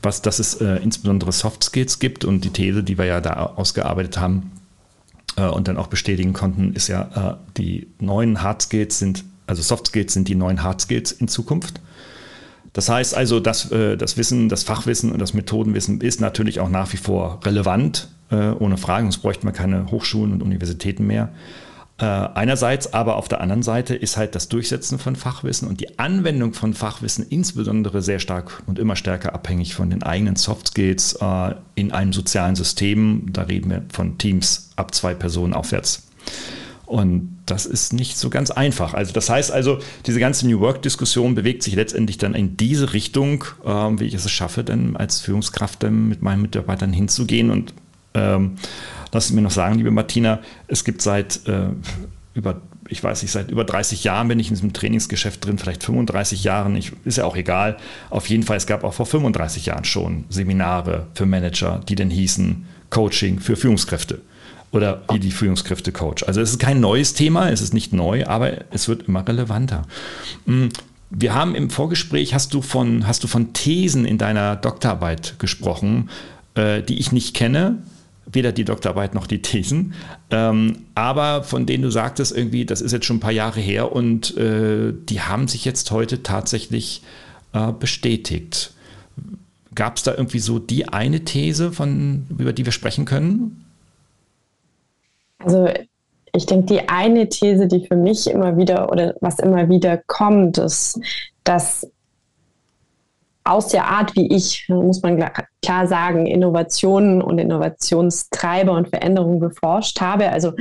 was, 0.01 0.21
dass 0.21 0.39
es 0.39 0.62
äh, 0.62 0.77
insbesondere 0.77 1.34
Soft 1.34 1.62
Skills 1.62 1.99
gibt 1.99 2.23
und 2.23 2.45
die 2.45 2.51
These, 2.51 2.86
die 2.86 2.97
wir 2.97 3.03
ja 3.03 3.19
da 3.19 3.34
ausgearbeitet 3.34 4.17
haben 4.17 4.51
äh, 5.36 5.47
und 5.47 5.67
dann 5.67 5.75
auch 5.75 5.88
bestätigen 5.88 6.31
konnten, 6.31 6.71
ist 6.71 6.88
ja, 6.88 7.38
die 7.57 7.88
neuen 7.99 8.43
Hard 8.43 8.62
Skills 8.62 8.97
sind, 8.97 9.25
also 9.45 9.62
Soft 9.62 9.88
Skills 9.88 10.13
sind 10.13 10.29
die 10.29 10.36
neuen 10.36 10.63
Hard 10.63 10.79
Skills 10.79 11.12
in 11.12 11.27
Zukunft. 11.27 11.81
Das 12.73 12.88
heißt 12.88 13.15
also, 13.15 13.39
dass 13.39 13.71
äh, 13.71 13.97
das 13.97 14.17
Wissen, 14.17 14.49
das 14.49 14.63
Fachwissen 14.63 15.12
und 15.12 15.19
das 15.19 15.34
Methodenwissen 15.34 16.01
ist 16.01 16.21
natürlich 16.21 16.60
auch 16.60 16.69
nach 16.69 16.91
wie 16.93 16.97
vor 16.97 17.39
relevant, 17.43 18.07
äh, 18.29 18.51
ohne 18.51 18.77
Frage, 18.77 19.03
sonst 19.03 19.17
bräuchten 19.17 19.45
wir 19.45 19.51
keine 19.51 19.91
Hochschulen 19.91 20.31
und 20.31 20.41
Universitäten 20.41 21.05
mehr. 21.05 21.29
Äh, 21.99 22.05
einerseits, 22.05 22.93
aber 22.93 23.17
auf 23.17 23.27
der 23.27 23.41
anderen 23.41 23.62
Seite 23.62 23.93
ist 23.93 24.15
halt 24.15 24.36
das 24.36 24.47
Durchsetzen 24.47 24.99
von 24.99 25.17
Fachwissen 25.17 25.67
und 25.67 25.81
die 25.81 25.99
Anwendung 25.99 26.53
von 26.53 26.73
Fachwissen 26.73 27.25
insbesondere 27.29 28.01
sehr 28.01 28.19
stark 28.19 28.63
und 28.67 28.79
immer 28.79 28.95
stärker 28.95 29.34
abhängig 29.36 29.75
von 29.75 29.89
den 29.89 30.01
eigenen 30.01 30.38
Soft 30.38 30.69
Skills 30.69 31.19
in 31.75 31.91
einem 31.91 32.13
sozialen 32.13 32.55
System. 32.55 33.27
Da 33.34 33.43
reden 33.43 33.69
wir 33.69 33.84
von 33.91 34.17
Teams 34.17 34.71
ab 34.77 34.95
zwei 34.95 35.13
Personen 35.13 35.53
aufwärts. 35.53 36.07
Und 36.91 37.38
das 37.45 37.65
ist 37.65 37.93
nicht 37.93 38.17
so 38.17 38.30
ganz 38.30 38.51
einfach. 38.51 38.93
Also 38.93 39.13
das 39.13 39.30
heißt 39.30 39.49
also, 39.49 39.80
diese 40.08 40.19
ganze 40.19 40.45
New 40.45 40.60
Work-Diskussion 40.60 41.36
bewegt 41.36 41.63
sich 41.63 41.73
letztendlich 41.73 42.17
dann 42.17 42.34
in 42.34 42.58
diese 42.58 42.91
Richtung, 42.91 43.45
äh, 43.63 43.69
wie 43.69 44.04
ich 44.04 44.13
es 44.13 44.30
schaffe, 44.30 44.65
dann 44.65 44.97
als 44.97 45.21
Führungskraft 45.21 45.84
dann 45.84 46.10
mit 46.10 46.21
meinen 46.21 46.41
Mitarbeitern 46.41 46.91
hinzugehen. 46.91 47.49
Und 47.49 47.73
ähm, 48.13 48.58
lass 49.13 49.32
mir 49.32 49.41
noch 49.41 49.51
sagen, 49.51 49.75
liebe 49.75 49.89
Martina, 49.89 50.41
es 50.67 50.84
gibt 50.84 51.01
seit 51.01 51.47
äh, 51.47 51.69
über 52.34 52.60
ich 52.89 53.01
weiß 53.01 53.21
nicht, 53.21 53.32
seit 53.32 53.49
über 53.49 53.63
30 53.63 54.04
Jahren 54.04 54.27
bin 54.27 54.38
ich 54.38 54.49
in 54.49 54.56
diesem 54.56 54.73
Trainingsgeschäft 54.73 55.45
drin, 55.45 55.58
vielleicht 55.58 55.86
35 55.86 56.43
Jahren, 56.43 56.75
ich, 56.75 56.91
ist 57.06 57.19
ja 57.19 57.23
auch 57.23 57.38
egal. 57.38 57.77
Auf 58.10 58.27
jeden 58.27 58.43
Fall, 58.43 58.58
es 58.58 58.67
gab 58.67 58.84
auch 58.84 58.93
vor 58.93 59.06
35 59.06 59.67
Jahren 59.67 59.86
schon 59.86 60.25
Seminare 60.27 61.08
für 61.13 61.25
Manager, 61.25 61.80
die 61.88 61.95
denn 61.95 62.10
hießen, 62.10 62.65
Coaching 62.89 63.39
für 63.39 63.56
Führungskräfte 63.56 64.19
oder 64.71 65.03
wie 65.12 65.19
die 65.19 65.31
Führungskräfte 65.31 65.91
coach. 65.91 66.23
Also 66.23 66.41
es 66.41 66.51
ist 66.51 66.60
kein 66.60 66.79
neues 66.79 67.13
Thema, 67.13 67.49
es 67.49 67.62
ist 67.62 67.73
nicht 67.73 67.93
neu, 67.93 68.25
aber 68.25 68.71
es 68.71 68.88
wird 68.88 69.07
immer 69.07 69.27
relevanter. 69.27 69.84
Hm, 70.45 70.69
wir 71.10 71.34
haben 71.34 71.55
im 71.55 71.69
Vorgespräch, 71.69 72.34
hast 72.34 72.53
du 72.53 72.62
von, 72.62 73.05
hast 73.05 73.23
du 73.23 73.27
von 73.27 73.51
Thesen 73.53 74.05
in 74.05 74.17
deiner 74.17 74.55
Doktorarbeit 74.55 75.36
gesprochen, 75.39 76.10
äh, 76.55 76.81
die 76.81 76.99
ich 76.99 77.12
nicht 77.12 77.36
kenne, 77.36 77.79
weder 78.31 78.53
die 78.53 78.63
Doktorarbeit 78.63 79.13
noch 79.13 79.27
die 79.27 79.41
Thesen, 79.41 79.93
ähm, 80.29 80.77
aber 80.95 81.43
von 81.43 81.65
denen 81.65 81.84
du 81.84 81.89
sagtest 81.89 82.36
irgendwie, 82.36 82.65
das 82.65 82.79
ist 82.79 82.93
jetzt 82.93 83.05
schon 83.05 83.17
ein 83.17 83.21
paar 83.21 83.31
Jahre 83.34 83.60
her 83.60 83.91
und 83.91 84.38
äh, 84.38 84.93
die 84.93 85.19
haben 85.19 85.49
sich 85.49 85.65
jetzt 85.65 85.91
heute 85.91 86.23
tatsächlich 86.23 87.01
äh, 87.51 87.73
bestätigt. 87.73 88.71
Gab 89.75 89.97
es 89.97 90.03
da 90.03 90.13
irgendwie 90.13 90.39
so 90.39 90.60
die 90.60 90.88
eine 90.88 91.25
These, 91.25 91.73
von, 91.73 92.25
über 92.38 92.53
die 92.53 92.63
wir 92.63 92.71
sprechen 92.71 93.03
können? 93.03 93.65
Also 95.43 95.69
ich 96.34 96.45
denke, 96.45 96.65
die 96.67 96.89
eine 96.89 97.27
These, 97.30 97.67
die 97.67 97.86
für 97.86 97.95
mich 97.95 98.30
immer 98.30 98.58
wieder 98.58 98.91
oder 98.91 99.15
was 99.21 99.39
immer 99.39 99.69
wieder 99.69 99.97
kommt, 99.97 100.58
ist, 100.58 100.99
dass 101.43 101.88
aus 103.43 103.69
der 103.69 103.88
Art, 103.88 104.15
wie 104.15 104.27
ich, 104.34 104.65
muss 104.69 105.01
man 105.01 105.17
klar 105.63 105.88
sagen, 105.88 106.27
Innovationen 106.27 107.21
und 107.23 107.39
Innovationstreiber 107.39 108.71
und 108.71 108.89
Veränderungen 108.89 109.39
beforscht 109.39 109.99
habe. 109.99 110.30
Also 110.30 110.54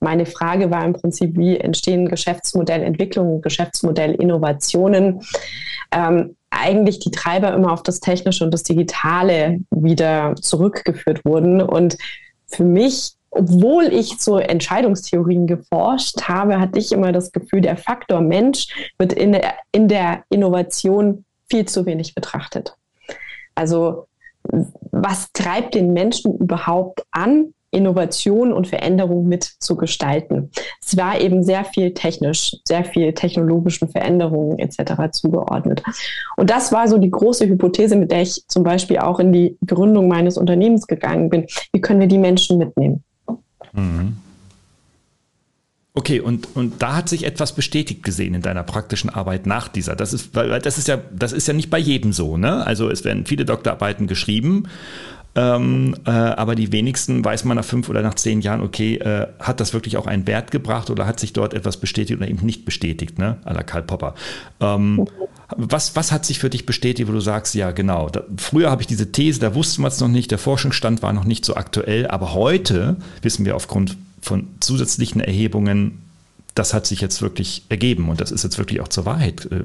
meine 0.00 0.24
Frage 0.24 0.70
war 0.70 0.84
im 0.84 0.92
Prinzip, 0.92 1.36
wie 1.36 1.56
entstehen 1.56 2.08
Geschäftsmodellentwicklungen, 2.08 3.42
Geschäftsmodellinnovationen. 3.42 5.20
Ähm, 5.90 6.36
eigentlich 6.50 7.00
die 7.00 7.10
Treiber 7.10 7.52
immer 7.52 7.72
auf 7.72 7.82
das 7.82 8.00
Technische 8.00 8.44
und 8.44 8.54
das 8.54 8.62
Digitale 8.62 9.58
wieder 9.70 10.34
zurückgeführt 10.36 11.24
wurden. 11.24 11.60
Und 11.60 11.98
für 12.46 12.64
mich 12.64 13.17
obwohl 13.38 13.84
ich 13.84 14.18
zu 14.18 14.36
Entscheidungstheorien 14.36 15.46
geforscht 15.46 16.22
habe, 16.22 16.60
hatte 16.60 16.78
ich 16.78 16.92
immer 16.92 17.12
das 17.12 17.32
Gefühl, 17.32 17.60
der 17.60 17.76
Faktor 17.76 18.20
Mensch 18.20 18.66
wird 18.98 19.12
in 19.12 19.32
der, 19.32 19.54
in 19.72 19.88
der 19.88 20.24
Innovation 20.30 21.24
viel 21.48 21.66
zu 21.66 21.86
wenig 21.86 22.14
betrachtet. 22.14 22.74
Also 23.54 24.06
was 24.90 25.32
treibt 25.32 25.74
den 25.74 25.92
Menschen 25.92 26.36
überhaupt 26.38 27.04
an, 27.10 27.52
Innovation 27.70 28.52
und 28.52 28.66
Veränderung 28.66 29.28
mit 29.28 29.44
zu 29.44 29.76
gestalten. 29.76 30.50
Es 30.82 30.96
war 30.96 31.20
eben 31.20 31.42
sehr 31.42 31.64
viel 31.64 31.92
technisch, 31.92 32.56
sehr 32.64 32.82
viel 32.82 33.12
technologischen 33.12 33.90
Veränderungen 33.90 34.58
etc. 34.58 35.12
zugeordnet. 35.12 35.82
Und 36.38 36.48
das 36.48 36.72
war 36.72 36.88
so 36.88 36.96
die 36.96 37.10
große 37.10 37.46
Hypothese, 37.46 37.96
mit 37.96 38.10
der 38.10 38.22
ich 38.22 38.42
zum 38.48 38.62
Beispiel 38.62 38.98
auch 38.98 39.20
in 39.20 39.34
die 39.34 39.58
Gründung 39.66 40.08
meines 40.08 40.38
Unternehmens 40.38 40.86
gegangen 40.86 41.28
bin. 41.28 41.46
Wie 41.72 41.80
können 41.82 42.00
wir 42.00 42.08
die 42.08 42.16
Menschen 42.16 42.56
mitnehmen? 42.56 43.04
Mhm. 43.78 44.16
Okay, 45.94 46.20
und, 46.20 46.54
und 46.54 46.80
da 46.80 46.94
hat 46.94 47.08
sich 47.08 47.24
etwas 47.24 47.54
bestätigt 47.54 48.04
gesehen 48.04 48.34
in 48.34 48.42
deiner 48.42 48.62
praktischen 48.62 49.10
Arbeit 49.10 49.46
nach 49.46 49.66
dieser. 49.66 49.96
Das 49.96 50.12
ist, 50.12 50.34
weil 50.34 50.60
das 50.60 50.78
ist 50.78 50.86
ja, 50.86 50.98
das 51.12 51.32
ist 51.32 51.48
ja 51.48 51.54
nicht 51.54 51.70
bei 51.70 51.78
jedem 51.78 52.12
so, 52.12 52.36
ne? 52.36 52.64
Also 52.64 52.88
es 52.88 53.04
werden 53.04 53.26
viele 53.26 53.44
Doktorarbeiten 53.44 54.06
geschrieben, 54.06 54.68
ähm, 55.34 55.96
äh, 56.06 56.10
aber 56.10 56.54
die 56.54 56.70
wenigsten 56.70 57.24
weiß 57.24 57.44
man 57.44 57.56
nach 57.56 57.64
fünf 57.64 57.88
oder 57.88 58.02
nach 58.02 58.14
zehn 58.14 58.40
Jahren, 58.40 58.60
okay, 58.60 58.96
äh, 58.96 59.26
hat 59.40 59.58
das 59.60 59.72
wirklich 59.72 59.96
auch 59.96 60.06
einen 60.06 60.26
Wert 60.28 60.52
gebracht 60.52 60.90
oder 60.90 61.06
hat 61.06 61.18
sich 61.18 61.32
dort 61.32 61.52
etwas 61.52 61.78
bestätigt 61.78 62.20
oder 62.20 62.28
eben 62.28 62.46
nicht 62.46 62.64
bestätigt, 62.64 63.18
ne? 63.18 63.38
À 63.44 63.52
la 63.54 63.64
Karl 63.64 63.82
Popper. 63.82 64.14
Ähm, 64.60 65.06
was, 65.56 65.96
was 65.96 66.12
hat 66.12 66.26
sich 66.26 66.38
für 66.38 66.50
dich 66.50 66.66
bestätigt, 66.66 67.08
wo 67.08 67.12
du 67.12 67.20
sagst, 67.20 67.54
ja, 67.54 67.70
genau, 67.70 68.08
da, 68.08 68.22
früher 68.36 68.70
habe 68.70 68.82
ich 68.82 68.86
diese 68.86 69.12
These, 69.12 69.40
da 69.40 69.54
wussten 69.54 69.82
wir 69.82 69.88
es 69.88 70.00
noch 70.00 70.08
nicht, 70.08 70.30
der 70.30 70.38
Forschungsstand 70.38 71.02
war 71.02 71.12
noch 71.12 71.24
nicht 71.24 71.44
so 71.44 71.56
aktuell, 71.56 72.06
aber 72.06 72.34
heute 72.34 72.96
wissen 73.22 73.44
wir 73.44 73.56
aufgrund 73.56 73.96
von 74.20 74.48
zusätzlichen 74.60 75.20
Erhebungen, 75.20 76.02
das 76.54 76.74
hat 76.74 76.86
sich 76.86 77.00
jetzt 77.00 77.22
wirklich 77.22 77.62
ergeben 77.68 78.08
und 78.08 78.20
das 78.20 78.30
ist 78.30 78.44
jetzt 78.44 78.58
wirklich 78.58 78.80
auch 78.80 78.88
zur 78.88 79.06
Wahrheit 79.06 79.46
äh, 79.50 79.62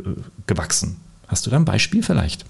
gewachsen. 0.48 0.98
Hast 1.28 1.46
du 1.46 1.50
da 1.50 1.58
ein 1.58 1.66
Beispiel 1.66 2.04
vielleicht? 2.04 2.46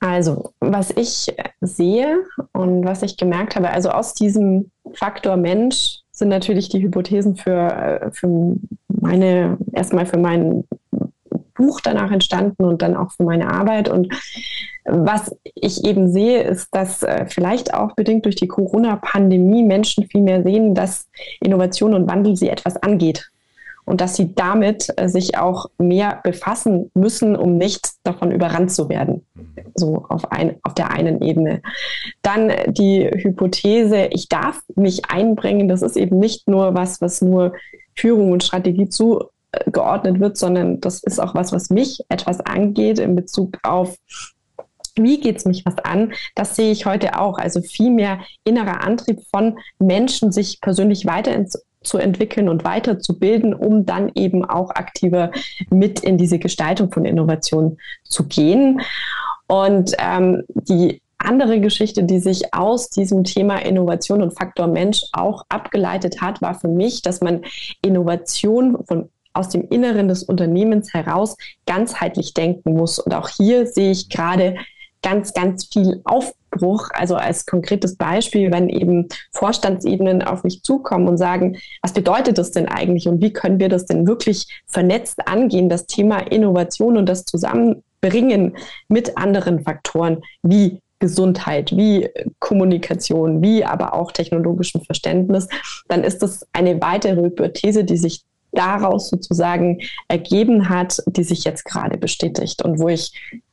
Also, 0.00 0.52
was 0.58 0.90
ich 0.90 1.32
sehe 1.60 2.24
und 2.52 2.84
was 2.84 3.02
ich 3.02 3.16
gemerkt 3.16 3.54
habe, 3.54 3.70
also 3.70 3.90
aus 3.90 4.14
diesem 4.14 4.72
Faktor 4.94 5.36
Mensch 5.36 6.01
sind 6.12 6.28
natürlich 6.28 6.68
die 6.68 6.82
Hypothesen 6.82 7.36
für, 7.36 7.72
äh, 7.72 8.10
für 8.12 8.56
meine, 8.88 9.58
erstmal 9.72 10.06
für 10.06 10.18
mein 10.18 10.64
Buch 11.54 11.80
danach 11.80 12.10
entstanden 12.10 12.64
und 12.64 12.82
dann 12.82 12.96
auch 12.96 13.12
für 13.12 13.24
meine 13.24 13.50
Arbeit. 13.50 13.88
Und 13.88 14.12
was 14.84 15.34
ich 15.54 15.84
eben 15.84 16.10
sehe, 16.10 16.42
ist, 16.42 16.68
dass 16.72 17.02
äh, 17.02 17.26
vielleicht 17.26 17.74
auch 17.74 17.94
bedingt 17.94 18.24
durch 18.24 18.36
die 18.36 18.48
Corona-Pandemie 18.48 19.62
Menschen 19.62 20.06
viel 20.06 20.22
mehr 20.22 20.42
sehen, 20.42 20.74
dass 20.74 21.08
Innovation 21.40 21.94
und 21.94 22.08
Wandel 22.08 22.36
sie 22.36 22.48
etwas 22.48 22.76
angeht 22.76 23.31
und 23.84 24.00
dass 24.00 24.16
sie 24.16 24.34
damit 24.34 24.88
äh, 24.96 25.08
sich 25.08 25.38
auch 25.38 25.66
mehr 25.78 26.20
befassen 26.22 26.90
müssen, 26.94 27.36
um 27.36 27.56
nicht 27.56 27.90
davon 28.04 28.30
überrannt 28.30 28.70
zu 28.70 28.88
werden. 28.88 29.26
So 29.74 30.04
auf, 30.08 30.30
ein, 30.30 30.56
auf 30.62 30.74
der 30.74 30.90
einen 30.90 31.20
Ebene. 31.22 31.62
Dann 32.22 32.52
die 32.68 33.08
Hypothese, 33.08 34.06
ich 34.10 34.28
darf 34.28 34.62
mich 34.76 35.10
einbringen, 35.10 35.68
das 35.68 35.82
ist 35.82 35.96
eben 35.96 36.18
nicht 36.18 36.48
nur 36.48 36.74
was, 36.74 37.00
was 37.00 37.22
nur 37.22 37.54
Führung 37.94 38.32
und 38.32 38.44
Strategie 38.44 38.88
zu 38.88 39.24
geordnet 39.66 40.18
wird, 40.18 40.38
sondern 40.38 40.80
das 40.80 41.02
ist 41.02 41.20
auch 41.20 41.34
was, 41.34 41.52
was 41.52 41.68
mich 41.68 42.02
etwas 42.08 42.40
angeht 42.40 42.98
in 42.98 43.14
Bezug 43.14 43.58
auf 43.62 43.96
wie 44.94 45.20
geht 45.20 45.38
es 45.38 45.44
mich 45.44 45.64
was 45.64 45.78
an? 45.78 46.12
Das 46.34 46.54
sehe 46.54 46.70
ich 46.70 46.84
heute 46.84 47.18
auch. 47.18 47.38
Also 47.38 47.62
viel 47.62 47.90
mehr 47.90 48.20
innerer 48.44 48.82
Antrieb 48.82 49.20
von 49.30 49.58
Menschen, 49.78 50.32
sich 50.32 50.60
persönlich 50.60 51.06
weiterzuentwickeln 51.82 52.48
und 52.48 52.64
weiterzubilden, 52.64 53.54
um 53.54 53.84
dann 53.84 54.10
eben 54.14 54.44
auch 54.44 54.70
aktiver 54.70 55.30
mit 55.70 56.00
in 56.00 56.16
diese 56.16 56.38
Gestaltung 56.38 56.90
von 56.92 57.04
Innovation 57.04 57.78
zu 58.04 58.26
gehen. 58.26 58.80
Und 59.46 59.92
ähm, 59.98 60.44
die 60.48 61.02
andere 61.18 61.60
Geschichte, 61.60 62.04
die 62.04 62.18
sich 62.18 62.54
aus 62.54 62.88
diesem 62.88 63.24
Thema 63.24 63.58
Innovation 63.58 64.22
und 64.22 64.36
Faktor 64.36 64.66
Mensch 64.66 65.02
auch 65.12 65.44
abgeleitet 65.48 66.20
hat, 66.20 66.40
war 66.42 66.54
für 66.58 66.68
mich, 66.68 67.02
dass 67.02 67.20
man 67.20 67.42
Innovation 67.82 68.84
von 68.86 69.08
aus 69.34 69.48
dem 69.48 69.66
Inneren 69.68 70.08
des 70.08 70.24
Unternehmens 70.24 70.92
heraus 70.92 71.38
ganzheitlich 71.64 72.34
denken 72.34 72.74
muss. 72.74 72.98
Und 72.98 73.14
auch 73.14 73.30
hier 73.30 73.66
sehe 73.66 73.90
ich 73.90 74.10
gerade 74.10 74.56
ganz, 75.02 75.34
ganz 75.34 75.66
viel 75.66 76.00
Aufbruch. 76.04 76.88
Also 76.92 77.16
als 77.16 77.46
konkretes 77.46 77.96
Beispiel, 77.96 78.50
wenn 78.52 78.68
eben 78.68 79.08
Vorstandsebenen 79.32 80.22
auf 80.22 80.44
mich 80.44 80.62
zukommen 80.62 81.08
und 81.08 81.18
sagen, 81.18 81.58
was 81.82 81.92
bedeutet 81.92 82.38
das 82.38 82.50
denn 82.50 82.68
eigentlich 82.68 83.08
und 83.08 83.20
wie 83.20 83.32
können 83.32 83.60
wir 83.60 83.68
das 83.68 83.86
denn 83.86 84.06
wirklich 84.06 84.46
vernetzt 84.66 85.26
angehen, 85.26 85.68
das 85.68 85.86
Thema 85.86 86.18
Innovation 86.18 86.96
und 86.96 87.06
das 87.06 87.24
Zusammenbringen 87.24 88.56
mit 88.88 89.16
anderen 89.16 89.62
Faktoren 89.64 90.22
wie 90.42 90.80
Gesundheit, 91.02 91.76
wie 91.76 92.08
Kommunikation, 92.38 93.42
wie 93.42 93.64
aber 93.64 93.92
auch 93.92 94.12
technologischem 94.12 94.82
Verständnis, 94.82 95.48
dann 95.88 96.04
ist 96.04 96.22
das 96.22 96.46
eine 96.52 96.80
weitere 96.80 97.22
Hypothese, 97.22 97.82
die 97.82 97.96
sich 97.96 98.22
daraus 98.52 99.08
sozusagen 99.08 99.80
ergeben 100.06 100.68
hat, 100.68 101.02
die 101.06 101.24
sich 101.24 101.42
jetzt 101.42 101.64
gerade 101.64 101.98
bestätigt 101.98 102.62
und 102.62 102.78
wo 102.78 102.88
ich, 102.88 103.12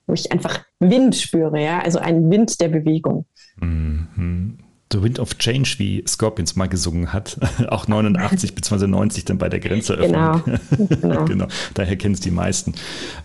wo 0.09 0.13
ich 0.13 0.31
einfach 0.31 0.65
Wind 0.79 1.15
spüre, 1.15 1.61
ja, 1.61 1.79
also 1.79 1.99
ein 1.99 2.29
Wind 2.29 2.59
der 2.59 2.69
Bewegung. 2.69 3.25
Mhm. 3.61 4.57
The 4.91 5.03
Wind 5.03 5.19
of 5.19 5.37
Change, 5.37 5.75
wie 5.77 6.03
Scorpions 6.07 6.55
mal 6.55 6.67
gesungen 6.67 7.13
hat, 7.13 7.37
auch 7.69 7.87
89 7.87 8.55
bzw. 8.55 8.87
90 8.87 9.25
dann 9.25 9.37
bei 9.37 9.47
der 9.47 9.59
Grenzeröffnung. 9.59 10.41
Genau. 10.43 10.57
genau. 11.01 11.25
genau. 11.25 11.47
Daher 11.75 11.95
kennen 11.95 12.15
es 12.15 12.21
die 12.21 12.31
meisten. 12.31 12.73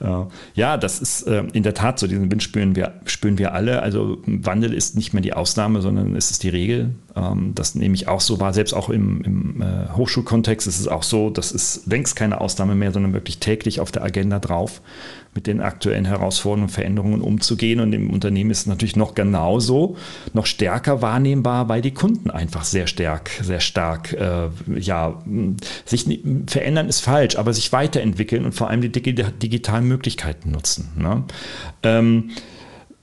Äh, 0.01 0.25
ja, 0.55 0.77
das 0.77 1.01
ist 1.01 1.23
äh, 1.23 1.45
in 1.55 1.63
der 1.63 1.73
Tat 1.73 1.99
so. 1.99 2.07
Diesen 2.07 2.31
Wind 2.31 2.43
spüren 2.43 2.77
wir, 2.77 3.01
spüren 3.07 3.39
wir 3.39 3.55
alle. 3.55 3.81
Also 3.81 4.19
Wandel 4.27 4.75
ist 4.75 4.95
nicht 4.95 5.15
mehr 5.15 5.23
die 5.23 5.33
Ausnahme, 5.33 5.81
sondern 5.81 6.15
es 6.17 6.31
ist 6.31 6.43
die 6.43 6.51
Regel. 6.51 6.95
Ähm, 7.17 7.53
das 7.55 7.75
nehme 7.75 7.95
ich 7.95 8.09
auch 8.09 8.21
so 8.21 8.41
wahr. 8.41 8.53
Selbst 8.53 8.73
auch 8.73 8.91
im, 8.91 9.23
im 9.23 9.63
äh, 9.63 9.93
Hochschulkontext 9.97 10.67
ist 10.67 10.81
es 10.81 10.89
auch 10.89 11.03
so, 11.03 11.31
das 11.31 11.53
ist 11.53 11.87
längst 11.87 12.17
keine 12.17 12.41
Ausnahme 12.41 12.75
mehr, 12.75 12.93
sondern 12.93 13.13
wirklich 13.13 13.39
täglich 13.39 13.81
auf 13.81 13.93
der 13.93 14.03
Agenda 14.03 14.39
drauf 14.39 14.81
mit 15.35 15.47
den 15.49 15.61
aktuellen 15.61 16.05
Herausforderungen 16.05 16.65
und 16.65 16.71
Veränderungen 16.71 17.21
umzugehen. 17.21 17.81
Und 17.81 17.93
im 17.93 18.11
Unternehmen 18.11 18.51
ist 18.51 18.61
es 18.61 18.67
natürlich 18.67 18.97
noch 18.97 19.15
genauso, 19.15 19.97
noch 20.33 20.47
stärker 20.47 21.03
wahrnehmbar, 21.03 21.69
weil 21.69 21.83
die 21.83 21.93
Kunden 21.93 22.31
einfach 22.31 22.65
sehr 22.65 22.87
stark, 22.87 23.31
sehr 23.43 23.61
stark, 23.61 24.13
äh, 24.13 24.49
ja, 24.79 25.23
sich 25.85 26.07
verändern 26.47 26.89
ist 26.89 27.01
falsch, 27.01 27.37
aber 27.37 27.53
sich 27.53 27.73
weiterentwickeln 27.73 28.45
und 28.45 28.53
vor 28.53 28.71
allem 28.71 28.81
die 28.81 28.93
digitalen 28.93 29.89
Möglichkeiten 29.89 30.53
nutzen. 30.53 30.91
Ne? 30.97 31.25
Ähm, 31.83 32.31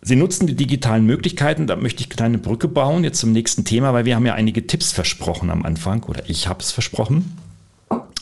Sie 0.03 0.15
nutzen 0.15 0.47
die 0.47 0.55
digitalen 0.55 1.05
Möglichkeiten, 1.05 1.67
da 1.67 1.75
möchte 1.75 2.01
ich 2.01 2.07
eine 2.07 2.15
kleine 2.15 2.37
Brücke 2.39 2.67
bauen, 2.67 3.03
jetzt 3.03 3.19
zum 3.19 3.31
nächsten 3.31 3.65
Thema, 3.65 3.93
weil 3.93 4.05
wir 4.05 4.15
haben 4.15 4.25
ja 4.25 4.33
einige 4.33 4.65
Tipps 4.65 4.91
versprochen 4.91 5.51
am 5.51 5.63
Anfang, 5.63 6.03
oder 6.03 6.27
ich 6.27 6.47
habe 6.47 6.59
es 6.61 6.71
versprochen. 6.71 7.37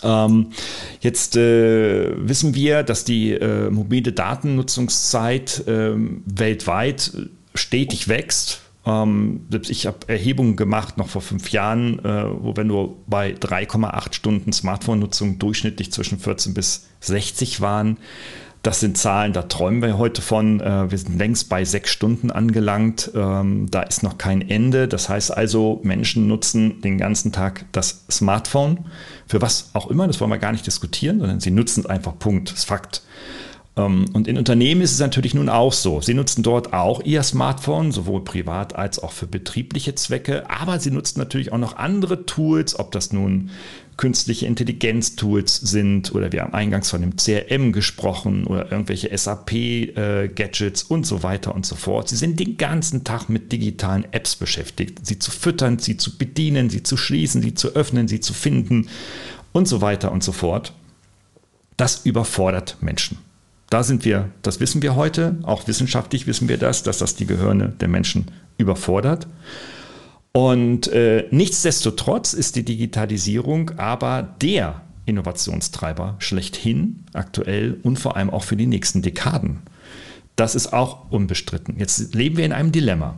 Ähm, 0.03 0.47
jetzt 0.99 1.37
äh, 1.37 2.11
wissen 2.15 2.53
wir, 2.53 2.83
dass 2.83 3.05
die 3.05 3.31
äh, 3.31 3.69
mobile 3.69 4.11
Datennutzungszeit 4.11 5.67
äh, 5.67 5.93
weltweit 6.25 7.13
stetig 7.53 8.07
wächst. 8.07 8.61
Ähm, 8.85 9.41
ich 9.67 9.85
habe 9.85 9.97
Erhebungen 10.07 10.55
gemacht 10.55 10.97
noch 10.97 11.09
vor 11.09 11.21
fünf 11.21 11.51
Jahren, 11.51 11.99
äh, 11.99 12.25
wo 12.41 12.55
wenn 12.55 12.67
du 12.67 12.97
bei 13.07 13.31
3,8 13.31 14.13
Stunden 14.13 14.53
Smartphone-Nutzung 14.53 15.39
durchschnittlich 15.39 15.91
zwischen 15.91 16.19
14 16.19 16.53
bis 16.53 16.87
60 17.01 17.61
waren, 17.61 17.97
das 18.61 18.81
sind 18.81 18.97
Zahlen, 18.97 19.31
da 19.31 19.43
träumen 19.43 19.81
wir 19.81 19.97
heute 19.97 20.21
von. 20.21 20.59
Äh, 20.59 20.91
wir 20.91 20.97
sind 20.97 21.17
längst 21.17 21.47
bei 21.47 21.63
sechs 21.63 21.91
Stunden 21.91 22.29
angelangt. 22.29 23.11
Ähm, 23.15 23.67
da 23.71 23.83
ist 23.83 24.03
noch 24.03 24.17
kein 24.17 24.47
Ende. 24.47 24.87
Das 24.89 25.07
heißt 25.07 25.35
also, 25.35 25.79
Menschen 25.83 26.27
nutzen 26.27 26.81
den 26.81 26.97
ganzen 26.97 27.31
Tag 27.31 27.65
das 27.71 28.03
Smartphone. 28.11 28.85
Für 29.27 29.41
was 29.41 29.69
auch 29.73 29.89
immer, 29.89 30.07
das 30.07 30.19
wollen 30.19 30.31
wir 30.31 30.39
gar 30.39 30.51
nicht 30.51 30.67
diskutieren, 30.67 31.19
sondern 31.19 31.39
sie 31.39 31.51
nutzen 31.51 31.81
es 31.81 31.85
einfach. 31.85 32.19
Punkt. 32.19 32.51
Das 32.51 32.59
ist 32.59 32.65
Fakt. 32.65 33.01
Ähm, 33.77 34.07
und 34.11 34.27
in 34.27 34.37
Unternehmen 34.37 34.81
ist 34.81 34.91
es 34.91 34.99
natürlich 34.99 35.33
nun 35.33 35.47
auch 35.47 35.71
so. 35.71 36.01
Sie 36.01 36.13
nutzen 36.13 36.43
dort 36.43 36.73
auch 36.73 37.01
ihr 37.03 37.23
Smartphone, 37.23 37.93
sowohl 37.93 38.25
privat 38.25 38.75
als 38.75 39.01
auch 39.01 39.13
für 39.13 39.27
betriebliche 39.27 39.95
Zwecke. 39.95 40.49
Aber 40.49 40.79
sie 40.79 40.91
nutzen 40.91 41.19
natürlich 41.19 41.53
auch 41.53 41.57
noch 41.57 41.77
andere 41.77 42.25
Tools, 42.25 42.77
ob 42.77 42.91
das 42.91 43.13
nun 43.13 43.51
künstliche 43.99 44.45
Intelligenz-Tools 44.45 45.57
sind 45.57 46.15
oder 46.15 46.31
wir 46.31 46.43
haben 46.43 46.53
eingangs 46.53 46.89
von 46.89 47.01
dem 47.01 47.17
CRM 47.17 47.73
gesprochen 47.73 48.45
oder 48.45 48.71
irgendwelche 48.71 49.09
SAP-Gadgets 49.15 50.83
und 50.83 51.05
so 51.05 51.21
weiter 51.21 51.53
und 51.53 51.65
so 51.65 51.75
fort. 51.75 52.07
Sie 52.07 52.15
sind 52.15 52.39
den 52.39 52.55
ganzen 52.55 53.03
Tag 53.03 53.27
mit 53.27 53.51
digitalen 53.51 54.05
Apps 54.13 54.37
beschäftigt, 54.37 55.05
sie 55.05 55.19
zu 55.19 55.31
füttern, 55.31 55.79
sie 55.79 55.97
zu 55.97 56.17
bedienen, 56.17 56.69
sie 56.69 56.81
zu 56.81 56.95
schließen, 56.95 57.41
sie 57.41 57.55
zu 57.55 57.75
öffnen, 57.75 58.07
sie 58.07 58.21
zu 58.21 58.33
finden 58.33 58.87
und 59.51 59.67
so 59.67 59.81
weiter 59.81 60.13
und 60.13 60.23
so 60.23 60.31
fort. 60.31 60.71
Das 61.75 62.05
überfordert 62.05 62.77
Menschen. 62.79 63.17
Da 63.69 63.83
sind 63.83 64.05
wir, 64.05 64.29
das 64.43 64.61
wissen 64.61 64.81
wir 64.81 64.95
heute, 64.95 65.39
auch 65.43 65.67
wissenschaftlich 65.67 66.25
wissen 66.25 66.47
wir 66.47 66.57
das, 66.57 66.83
dass 66.83 66.99
das 66.99 67.15
die 67.15 67.25
Gehirne 67.25 67.73
der 67.81 67.89
Menschen 67.89 68.31
überfordert. 68.57 69.27
Und 70.31 70.87
äh, 70.89 71.27
nichtsdestotrotz 71.31 72.33
ist 72.33 72.55
die 72.55 72.63
Digitalisierung 72.63 73.71
aber 73.77 74.35
der 74.41 74.81
Innovationstreiber 75.05 76.15
schlechthin 76.19 77.03
aktuell 77.13 77.79
und 77.81 77.97
vor 77.97 78.15
allem 78.15 78.29
auch 78.29 78.43
für 78.43 78.55
die 78.55 78.67
nächsten 78.67 79.01
Dekaden. 79.01 79.59
Das 80.35 80.55
ist 80.55 80.71
auch 80.71 81.09
unbestritten. 81.09 81.77
Jetzt 81.77 82.13
leben 82.13 82.37
wir 82.37 82.45
in 82.45 82.53
einem 82.53 82.71
Dilemma. 82.71 83.17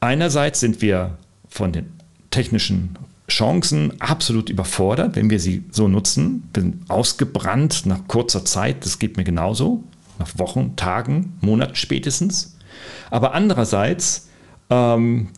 Einerseits 0.00 0.60
sind 0.60 0.80
wir 0.80 1.18
von 1.48 1.72
den 1.72 1.92
technischen 2.30 2.96
Chancen 3.28 4.00
absolut 4.00 4.48
überfordert, 4.48 5.16
wenn 5.16 5.30
wir 5.30 5.40
sie 5.40 5.64
so 5.70 5.88
nutzen. 5.88 6.48
Sind 6.54 6.88
ausgebrannt 6.88 7.86
nach 7.86 8.06
kurzer 8.06 8.44
Zeit, 8.44 8.84
das 8.84 8.98
geht 8.98 9.16
mir 9.16 9.24
genauso, 9.24 9.82
nach 10.18 10.38
Wochen, 10.38 10.76
Tagen, 10.76 11.36
Monaten 11.40 11.74
spätestens. 11.74 12.56
Aber 13.10 13.34
andererseits 13.34 14.28
ähm, 14.70 15.28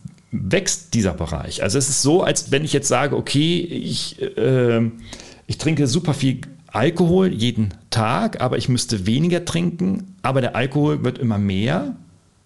wächst 0.43 0.93
dieser 0.93 1.13
Bereich. 1.13 1.63
Also 1.63 1.77
es 1.77 1.89
ist 1.89 2.01
so, 2.01 2.23
als 2.23 2.51
wenn 2.51 2.63
ich 2.63 2.73
jetzt 2.73 2.87
sage, 2.87 3.15
okay, 3.15 3.59
ich, 3.59 4.21
äh, 4.21 4.81
ich 5.47 5.57
trinke 5.57 5.87
super 5.87 6.13
viel 6.13 6.41
Alkohol 6.67 7.33
jeden 7.33 7.73
Tag, 7.89 8.41
aber 8.41 8.57
ich 8.57 8.69
müsste 8.69 9.05
weniger 9.05 9.45
trinken, 9.45 10.15
aber 10.21 10.41
der 10.41 10.55
Alkohol 10.55 11.03
wird 11.03 11.17
immer 11.17 11.37
mehr 11.37 11.95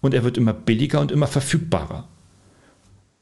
und 0.00 0.14
er 0.14 0.24
wird 0.24 0.38
immer 0.38 0.52
billiger 0.52 1.00
und 1.00 1.12
immer 1.12 1.26
verfügbarer. 1.26 2.08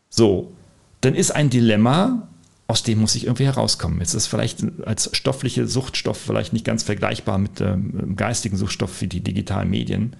So, 0.08 0.52
dann 1.00 1.14
ist 1.14 1.30
ein 1.30 1.50
Dilemma, 1.50 2.28
aus 2.66 2.82
dem 2.82 3.00
muss 3.00 3.14
ich 3.14 3.24
irgendwie 3.24 3.46
herauskommen. 3.46 3.98
Jetzt 4.00 4.14
ist 4.14 4.26
vielleicht 4.26 4.64
als 4.84 5.10
stoffliche 5.12 5.66
Suchtstoff 5.66 6.18
vielleicht 6.18 6.52
nicht 6.52 6.64
ganz 6.64 6.82
vergleichbar 6.82 7.38
mit 7.38 7.60
ähm, 7.60 8.14
geistigen 8.16 8.56
Suchtstoff 8.56 9.00
wie 9.00 9.08
die 9.08 9.22
digitalen 9.22 9.70
Medien. 9.70 10.14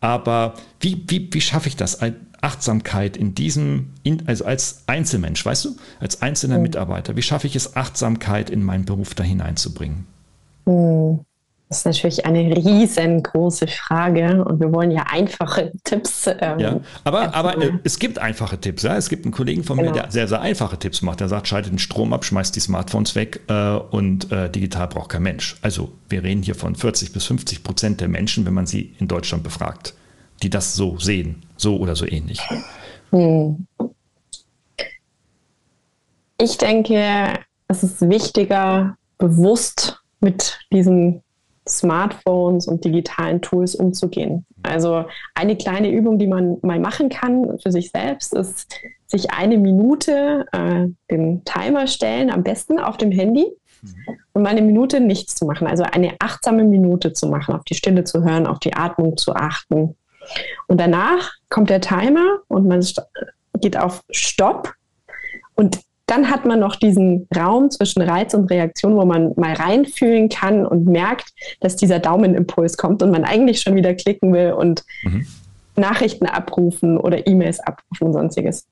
Aber 0.00 0.54
wie, 0.80 1.02
wie, 1.08 1.28
wie 1.32 1.40
schaffe 1.40 1.68
ich 1.68 1.76
das? 1.76 1.98
Achtsamkeit 2.42 3.16
in 3.16 3.34
diesem, 3.34 3.90
also 4.26 4.44
als 4.44 4.82
Einzelmensch, 4.86 5.46
weißt 5.46 5.64
du, 5.64 5.76
als 6.00 6.22
einzelner 6.22 6.56
mhm. 6.56 6.62
Mitarbeiter, 6.62 7.16
wie 7.16 7.22
schaffe 7.22 7.46
ich 7.46 7.56
es, 7.56 7.76
Achtsamkeit 7.76 8.50
in 8.50 8.62
meinen 8.62 8.84
Beruf 8.84 9.14
da 9.14 9.22
hineinzubringen? 9.22 10.06
Mhm. 10.66 11.20
Das 11.68 11.78
ist 11.78 11.86
natürlich 11.86 12.26
eine 12.26 12.54
riesengroße 12.54 13.66
Frage 13.66 14.44
und 14.44 14.60
wir 14.60 14.70
wollen 14.74 14.90
ja 14.90 15.06
einfache 15.10 15.72
Tipps. 15.84 16.26
Ähm, 16.26 16.58
ja, 16.58 16.80
aber, 17.02 17.34
aber 17.34 17.56
äh, 17.56 17.72
es 17.82 17.98
gibt 17.98 18.18
einfache 18.18 18.58
Tipps. 18.58 18.82
Ja? 18.82 18.94
Es 18.98 19.08
gibt 19.08 19.24
einen 19.24 19.32
Kollegen 19.32 19.64
von 19.64 19.78
genau. 19.78 19.90
mir, 19.90 20.02
der 20.02 20.10
sehr, 20.10 20.28
sehr 20.28 20.42
einfache 20.42 20.78
Tipps 20.78 21.00
macht. 21.00 21.20
Der 21.20 21.30
sagt, 21.30 21.48
schaltet 21.48 21.72
den 21.72 21.78
Strom 21.78 22.12
ab, 22.12 22.26
schmeißt 22.26 22.54
die 22.54 22.60
Smartphones 22.60 23.14
weg 23.14 23.40
äh, 23.48 23.76
und 23.76 24.30
äh, 24.30 24.50
digital 24.50 24.88
braucht 24.88 25.08
kein 25.08 25.22
Mensch. 25.22 25.56
Also 25.62 25.92
wir 26.10 26.22
reden 26.22 26.42
hier 26.42 26.56
von 26.56 26.74
40 26.74 27.14
bis 27.14 27.24
50 27.24 27.64
Prozent 27.64 28.02
der 28.02 28.08
Menschen, 28.08 28.44
wenn 28.44 28.52
man 28.52 28.66
sie 28.66 28.94
in 28.98 29.08
Deutschland 29.08 29.42
befragt 29.42 29.94
die 30.42 30.50
das 30.50 30.74
so 30.74 30.98
sehen, 30.98 31.42
so 31.56 31.76
oder 31.76 31.96
so 31.96 32.06
ähnlich? 32.06 32.40
Hm. 33.10 33.66
Ich 36.38 36.58
denke, 36.58 37.38
es 37.68 37.82
ist 37.82 38.08
wichtiger, 38.08 38.96
bewusst 39.18 40.00
mit 40.20 40.58
diesen 40.72 41.22
Smartphones 41.68 42.66
und 42.66 42.84
digitalen 42.84 43.40
Tools 43.40 43.74
umzugehen. 43.74 44.44
Also 44.62 45.04
eine 45.34 45.56
kleine 45.56 45.90
Übung, 45.90 46.18
die 46.18 46.26
man 46.26 46.58
mal 46.62 46.80
machen 46.80 47.08
kann 47.08 47.58
für 47.60 47.70
sich 47.70 47.90
selbst, 47.90 48.34
ist 48.34 48.74
sich 49.06 49.30
eine 49.30 49.58
Minute 49.58 50.46
äh, 50.52 50.86
den 51.10 51.44
Timer 51.44 51.86
stellen, 51.86 52.30
am 52.30 52.42
besten 52.42 52.78
auf 52.80 52.96
dem 52.96 53.12
Handy 53.12 53.46
mhm. 53.82 53.94
und 54.32 54.42
mal 54.42 54.50
eine 54.50 54.62
Minute 54.62 55.00
nichts 55.00 55.36
zu 55.36 55.44
machen. 55.44 55.66
Also 55.66 55.84
eine 55.84 56.16
achtsame 56.18 56.64
Minute 56.64 57.12
zu 57.12 57.28
machen, 57.28 57.54
auf 57.54 57.64
die 57.64 57.74
Stille 57.74 58.04
zu 58.04 58.24
hören, 58.24 58.46
auf 58.46 58.58
die 58.58 58.74
Atmung 58.74 59.16
zu 59.16 59.34
achten. 59.34 59.94
Und 60.66 60.80
danach 60.80 61.32
kommt 61.48 61.70
der 61.70 61.80
Timer 61.80 62.38
und 62.48 62.66
man 62.66 62.84
geht 63.60 63.76
auf 63.76 64.02
Stopp. 64.10 64.72
Und 65.54 65.80
dann 66.06 66.30
hat 66.30 66.44
man 66.44 66.60
noch 66.60 66.76
diesen 66.76 67.26
Raum 67.34 67.70
zwischen 67.70 68.02
Reiz 68.02 68.34
und 68.34 68.50
Reaktion, 68.50 68.96
wo 68.96 69.04
man 69.04 69.32
mal 69.36 69.54
reinfühlen 69.54 70.28
kann 70.28 70.66
und 70.66 70.86
merkt, 70.86 71.32
dass 71.60 71.76
dieser 71.76 72.00
Daumenimpuls 72.00 72.76
kommt 72.76 73.02
und 73.02 73.10
man 73.10 73.24
eigentlich 73.24 73.60
schon 73.60 73.74
wieder 73.76 73.94
klicken 73.94 74.32
will 74.32 74.52
und 74.52 74.84
mhm. 75.04 75.26
Nachrichten 75.76 76.26
abrufen 76.26 76.98
oder 76.98 77.26
E-Mails 77.26 77.60
abrufen 77.60 78.08
und 78.08 78.12
sonstiges. 78.12 78.66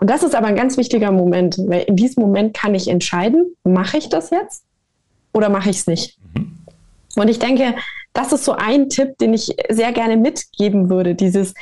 Und 0.00 0.08
das 0.08 0.22
ist 0.22 0.34
aber 0.34 0.46
ein 0.46 0.56
ganz 0.56 0.78
wichtiger 0.78 1.12
Moment, 1.12 1.58
weil 1.66 1.82
in 1.82 1.96
diesem 1.96 2.22
Moment 2.22 2.54
kann 2.54 2.74
ich 2.74 2.88
entscheiden, 2.88 3.54
mache 3.62 3.98
ich 3.98 4.08
das 4.08 4.30
jetzt 4.30 4.64
oder 5.34 5.50
mache 5.50 5.68
ich 5.68 5.78
es 5.78 5.86
nicht. 5.86 6.18
Mhm. 6.34 6.56
Und 7.16 7.28
ich 7.28 7.38
denke, 7.38 7.74
das 8.16 8.32
ist 8.32 8.44
so 8.44 8.52
ein 8.52 8.88
Tipp, 8.88 9.18
den 9.18 9.34
ich 9.34 9.54
sehr 9.68 9.92
gerne 9.92 10.16
mitgeben 10.16 10.88
würde, 10.88 11.14
dieses 11.14 11.54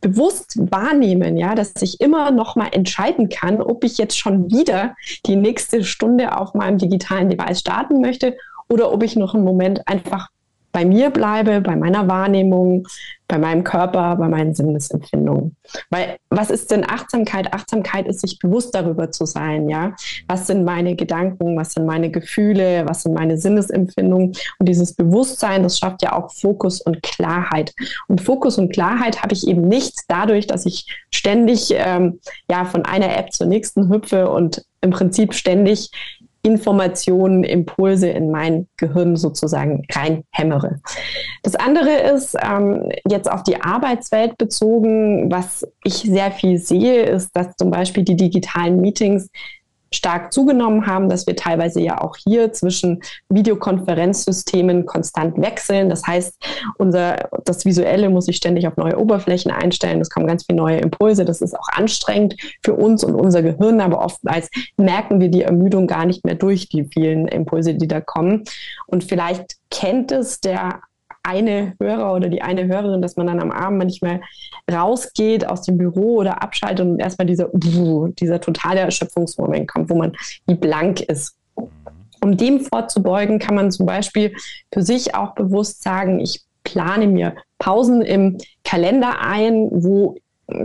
bewusst 0.00 0.56
wahrnehmen, 0.70 1.36
ja, 1.36 1.54
dass 1.54 1.74
ich 1.82 2.00
immer 2.00 2.30
noch 2.30 2.56
mal 2.56 2.68
entscheiden 2.72 3.28
kann, 3.28 3.60
ob 3.60 3.84
ich 3.84 3.98
jetzt 3.98 4.18
schon 4.18 4.50
wieder 4.50 4.94
die 5.26 5.36
nächste 5.36 5.84
Stunde 5.84 6.38
auf 6.38 6.54
meinem 6.54 6.78
digitalen 6.78 7.28
Device 7.28 7.60
starten 7.60 8.00
möchte 8.00 8.36
oder 8.68 8.92
ob 8.92 9.02
ich 9.02 9.16
noch 9.16 9.34
einen 9.34 9.44
Moment 9.44 9.86
einfach 9.86 10.28
bei 10.72 10.84
mir 10.84 11.10
bleibe, 11.10 11.60
bei 11.60 11.76
meiner 11.76 12.08
Wahrnehmung, 12.08 12.86
bei 13.30 13.38
meinem 13.38 13.62
Körper, 13.62 14.16
bei 14.16 14.28
meinen 14.28 14.54
Sinnesempfindungen. 14.54 15.56
Weil 15.88 16.16
was 16.30 16.50
ist 16.50 16.70
denn 16.70 16.84
Achtsamkeit? 16.88 17.52
Achtsamkeit 17.52 18.06
ist 18.08 18.20
sich 18.20 18.38
bewusst 18.38 18.74
darüber 18.74 19.10
zu 19.10 19.24
sein, 19.24 19.68
ja. 19.68 19.94
Was 20.26 20.48
sind 20.48 20.64
meine 20.64 20.96
Gedanken? 20.96 21.56
Was 21.56 21.72
sind 21.72 21.86
meine 21.86 22.10
Gefühle? 22.10 22.84
Was 22.88 23.02
sind 23.02 23.14
meine 23.14 23.38
Sinnesempfindungen? 23.38 24.34
Und 24.58 24.68
dieses 24.68 24.94
Bewusstsein, 24.94 25.62
das 25.62 25.78
schafft 25.78 26.02
ja 26.02 26.12
auch 26.12 26.32
Fokus 26.32 26.80
und 26.80 27.02
Klarheit. 27.02 27.72
Und 28.08 28.20
Fokus 28.20 28.58
und 28.58 28.72
Klarheit 28.72 29.22
habe 29.22 29.34
ich 29.34 29.46
eben 29.46 29.68
nicht 29.68 29.94
dadurch, 30.08 30.46
dass 30.48 30.66
ich 30.66 30.86
ständig 31.12 31.72
ähm, 31.72 32.20
ja 32.50 32.64
von 32.64 32.84
einer 32.84 33.16
App 33.16 33.32
zur 33.32 33.46
nächsten 33.46 33.88
hüpfe 33.88 34.28
und 34.28 34.64
im 34.80 34.90
Prinzip 34.90 35.34
ständig 35.34 35.90
Informationen, 36.42 37.44
Impulse 37.44 38.08
in 38.08 38.30
mein 38.30 38.66
Gehirn 38.76 39.16
sozusagen 39.16 39.82
reinhämmere. 39.92 40.80
Das 41.42 41.54
andere 41.54 41.90
ist 42.14 42.34
ähm, 42.42 42.90
jetzt 43.08 43.30
auf 43.30 43.42
die 43.42 43.60
Arbeitswelt 43.60 44.38
bezogen, 44.38 45.30
was 45.30 45.66
ich 45.84 45.94
sehr 45.94 46.30
viel 46.30 46.58
sehe, 46.58 47.02
ist, 47.02 47.36
dass 47.36 47.56
zum 47.56 47.70
Beispiel 47.70 48.04
die 48.04 48.16
digitalen 48.16 48.80
Meetings 48.80 49.28
stark 49.92 50.32
zugenommen 50.32 50.86
haben, 50.86 51.08
dass 51.08 51.26
wir 51.26 51.36
teilweise 51.36 51.80
ja 51.80 52.00
auch 52.00 52.16
hier 52.16 52.52
zwischen 52.52 53.02
Videokonferenzsystemen 53.28 54.86
konstant 54.86 55.40
wechseln. 55.40 55.88
Das 55.90 56.06
heißt, 56.06 56.34
unser, 56.78 57.28
das 57.44 57.64
Visuelle 57.64 58.08
muss 58.08 58.26
sich 58.26 58.36
ständig 58.36 58.66
auf 58.68 58.76
neue 58.76 58.98
Oberflächen 58.98 59.50
einstellen. 59.50 60.00
Es 60.00 60.10
kommen 60.10 60.26
ganz 60.26 60.44
viele 60.46 60.58
neue 60.58 60.78
Impulse. 60.78 61.24
Das 61.24 61.40
ist 61.40 61.58
auch 61.58 61.68
anstrengend 61.72 62.36
für 62.64 62.74
uns 62.74 63.02
und 63.02 63.14
unser 63.14 63.42
Gehirn, 63.42 63.80
aber 63.80 64.04
oftmals 64.04 64.48
merken 64.76 65.20
wir 65.20 65.28
die 65.28 65.42
Ermüdung 65.42 65.86
gar 65.86 66.06
nicht 66.06 66.24
mehr 66.24 66.36
durch 66.36 66.68
die 66.68 66.84
vielen 66.84 67.26
Impulse, 67.28 67.74
die 67.74 67.88
da 67.88 68.00
kommen. 68.00 68.44
Und 68.86 69.04
vielleicht 69.04 69.56
kennt 69.70 70.12
es 70.12 70.40
der 70.40 70.80
eine 71.22 71.74
Hörer 71.80 72.14
oder 72.14 72.28
die 72.28 72.42
eine 72.42 72.66
Hörerin, 72.66 73.02
dass 73.02 73.16
man 73.16 73.26
dann 73.26 73.40
am 73.40 73.50
Abend 73.50 73.78
manchmal 73.78 74.20
rausgeht 74.70 75.46
aus 75.46 75.62
dem 75.62 75.78
Büro 75.78 76.16
oder 76.16 76.42
abschaltet 76.42 76.86
und 76.86 76.98
erstmal 77.00 77.26
dieser, 77.26 77.48
dieser 77.54 78.40
totale 78.40 78.80
Erschöpfungsmoment 78.80 79.68
kommt, 79.68 79.90
wo 79.90 79.96
man 79.96 80.12
wie 80.46 80.54
blank 80.54 81.00
ist. 81.00 81.36
Um 82.22 82.36
dem 82.36 82.60
vorzubeugen, 82.60 83.38
kann 83.38 83.54
man 83.54 83.70
zum 83.70 83.86
Beispiel 83.86 84.34
für 84.72 84.82
sich 84.82 85.14
auch 85.14 85.34
bewusst 85.34 85.82
sagen, 85.82 86.20
ich 86.20 86.42
plane 86.64 87.06
mir 87.06 87.34
Pausen 87.58 88.02
im 88.02 88.36
Kalender 88.62 89.20
ein, 89.20 89.68
wo 89.70 90.16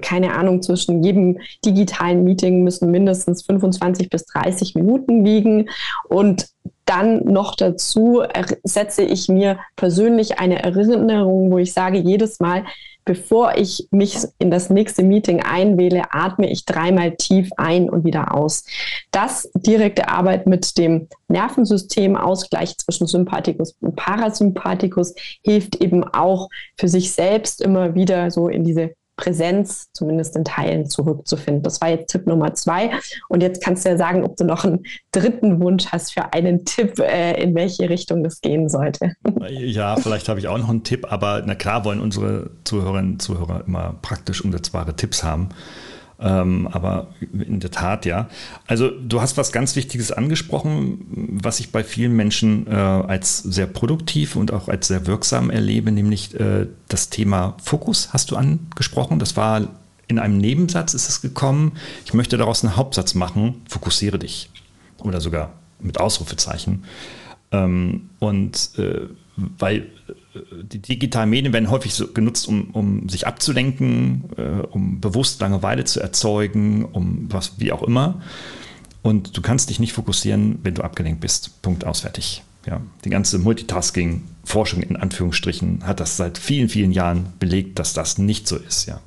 keine 0.01 0.33
Ahnung, 0.33 0.61
zwischen 0.61 1.03
jedem 1.03 1.39
digitalen 1.63 2.23
Meeting 2.23 2.63
müssen 2.63 2.91
mindestens 2.91 3.43
25 3.43 4.09
bis 4.09 4.25
30 4.25 4.75
Minuten 4.75 5.25
liegen. 5.25 5.69
Und 6.07 6.47
dann 6.85 7.25
noch 7.25 7.55
dazu 7.55 8.23
setze 8.63 9.03
ich 9.03 9.27
mir 9.27 9.59
persönlich 9.75 10.39
eine 10.39 10.61
Erinnerung, 10.61 11.51
wo 11.51 11.57
ich 11.57 11.73
sage, 11.73 11.97
jedes 11.97 12.39
Mal, 12.39 12.63
bevor 13.05 13.55
ich 13.55 13.87
mich 13.91 14.17
in 14.39 14.51
das 14.51 14.69
nächste 14.69 15.03
Meeting 15.03 15.41
einwähle, 15.41 16.03
atme 16.11 16.49
ich 16.49 16.65
dreimal 16.65 17.15
tief 17.15 17.49
ein 17.57 17.89
und 17.89 18.03
wieder 18.03 18.35
aus. 18.35 18.65
Das 19.11 19.49
direkte 19.55 20.09
Arbeit 20.09 20.47
mit 20.47 20.77
dem 20.77 21.07
Nervensystemausgleich 21.27 22.77
zwischen 22.77 23.07
Sympathikus 23.07 23.75
und 23.81 23.95
Parasympathikus 23.95 25.13
hilft 25.43 25.81
eben 25.81 26.03
auch 26.03 26.49
für 26.77 26.87
sich 26.87 27.11
selbst 27.11 27.61
immer 27.61 27.95
wieder 27.95 28.31
so 28.31 28.47
in 28.47 28.63
diese 28.63 28.95
Präsenz 29.17 29.89
zumindest 29.93 30.35
in 30.35 30.43
Teilen 30.43 30.89
zurückzufinden. 30.89 31.63
Das 31.63 31.81
war 31.81 31.89
jetzt 31.89 32.11
Tipp 32.11 32.27
Nummer 32.27 32.53
zwei. 32.53 32.91
Und 33.29 33.41
jetzt 33.41 33.63
kannst 33.63 33.85
du 33.85 33.89
ja 33.89 33.97
sagen, 33.97 34.23
ob 34.23 34.35
du 34.37 34.43
noch 34.43 34.65
einen 34.65 34.85
dritten 35.11 35.59
Wunsch 35.61 35.87
hast 35.87 36.13
für 36.13 36.33
einen 36.33 36.65
Tipp, 36.65 36.99
äh, 36.99 37.41
in 37.41 37.55
welche 37.55 37.89
Richtung 37.89 38.23
das 38.23 38.41
gehen 38.41 38.69
sollte. 38.69 39.13
Ja, 39.49 39.95
vielleicht 39.95 40.29
habe 40.29 40.39
ich 40.39 40.47
auch 40.47 40.57
noch 40.57 40.69
einen 40.69 40.83
Tipp, 40.83 41.11
aber 41.11 41.43
na 41.45 41.55
klar 41.55 41.85
wollen 41.85 42.01
unsere 42.01 42.51
Zuhörerinnen 42.63 43.13
und 43.13 43.21
Zuhörer 43.21 43.63
immer 43.65 43.95
praktisch 44.01 44.43
umsetzbare 44.43 44.95
Tipps 44.95 45.23
haben. 45.23 45.49
Ähm, 46.25 46.67
aber 46.71 47.09
in 47.33 47.59
der 47.59 47.69
Tat, 47.69 48.03
ja. 48.07 48.27
Also 48.65 48.89
du 48.89 49.21
hast 49.21 49.37
was 49.37 49.51
ganz 49.51 49.75
Wichtiges 49.75 50.11
angesprochen, 50.11 51.37
was 51.43 51.59
ich 51.59 51.71
bei 51.71 51.83
vielen 51.83 52.15
Menschen 52.15 52.65
äh, 52.65 52.71
als 52.71 53.37
sehr 53.37 53.67
produktiv 53.67 54.35
und 54.35 54.51
auch 54.51 54.67
als 54.67 54.87
sehr 54.87 55.05
wirksam 55.05 55.51
erlebe, 55.51 55.91
nämlich 55.91 56.37
äh, 56.39 56.65
das 56.87 57.09
Thema 57.09 57.55
Fokus 57.63 58.11
hast 58.11 58.31
du 58.31 58.37
angesprochen. 58.37 59.19
Das 59.19 59.37
war 59.37 59.67
in 60.07 60.17
einem 60.17 60.39
Nebensatz 60.39 60.95
ist 60.95 61.09
es 61.09 61.21
gekommen. 61.21 61.73
Ich 62.05 62.13
möchte 62.15 62.37
daraus 62.37 62.63
einen 62.63 62.75
Hauptsatz 62.75 63.13
machen. 63.13 63.61
Fokussiere 63.69 64.17
dich. 64.17 64.49
Oder 65.03 65.21
sogar 65.21 65.53
mit 65.79 65.99
Ausrufezeichen. 65.99 66.85
Ähm, 67.51 68.09
und 68.17 68.71
äh, 68.79 69.01
weil 69.35 69.87
die 70.63 70.79
digitalen 70.79 71.29
Medien 71.29 71.53
werden 71.53 71.69
häufig 71.69 71.93
so 71.93 72.07
genutzt, 72.07 72.47
um, 72.47 72.71
um 72.71 73.09
sich 73.09 73.27
abzulenken, 73.27 74.25
äh, 74.37 74.65
um 74.67 74.99
bewusst 74.99 75.41
Langeweile 75.41 75.85
zu 75.85 75.99
erzeugen, 75.99 76.85
um 76.85 77.27
was 77.31 77.59
wie 77.59 77.71
auch 77.71 77.83
immer. 77.83 78.21
Und 79.01 79.37
du 79.37 79.41
kannst 79.41 79.69
dich 79.69 79.79
nicht 79.79 79.93
fokussieren, 79.93 80.59
wenn 80.63 80.73
du 80.73 80.81
abgelenkt 80.81 81.21
bist. 81.21 81.61
Punkt 81.61 81.85
ausfertig. 81.85 82.43
Ja, 82.65 82.81
die 83.03 83.11
ganze 83.11 83.37
Multitasking-Forschung 83.37 84.81
in 84.81 84.95
Anführungsstrichen 84.95 85.85
hat 85.85 85.99
das 85.99 86.17
seit 86.17 86.39
vielen, 86.39 86.69
vielen 86.69 86.91
Jahren 86.91 87.27
belegt, 87.37 87.77
dass 87.77 87.93
das 87.93 88.17
nicht 88.17 88.47
so 88.47 88.57
ist. 88.57 88.87
Ja. 88.87 88.99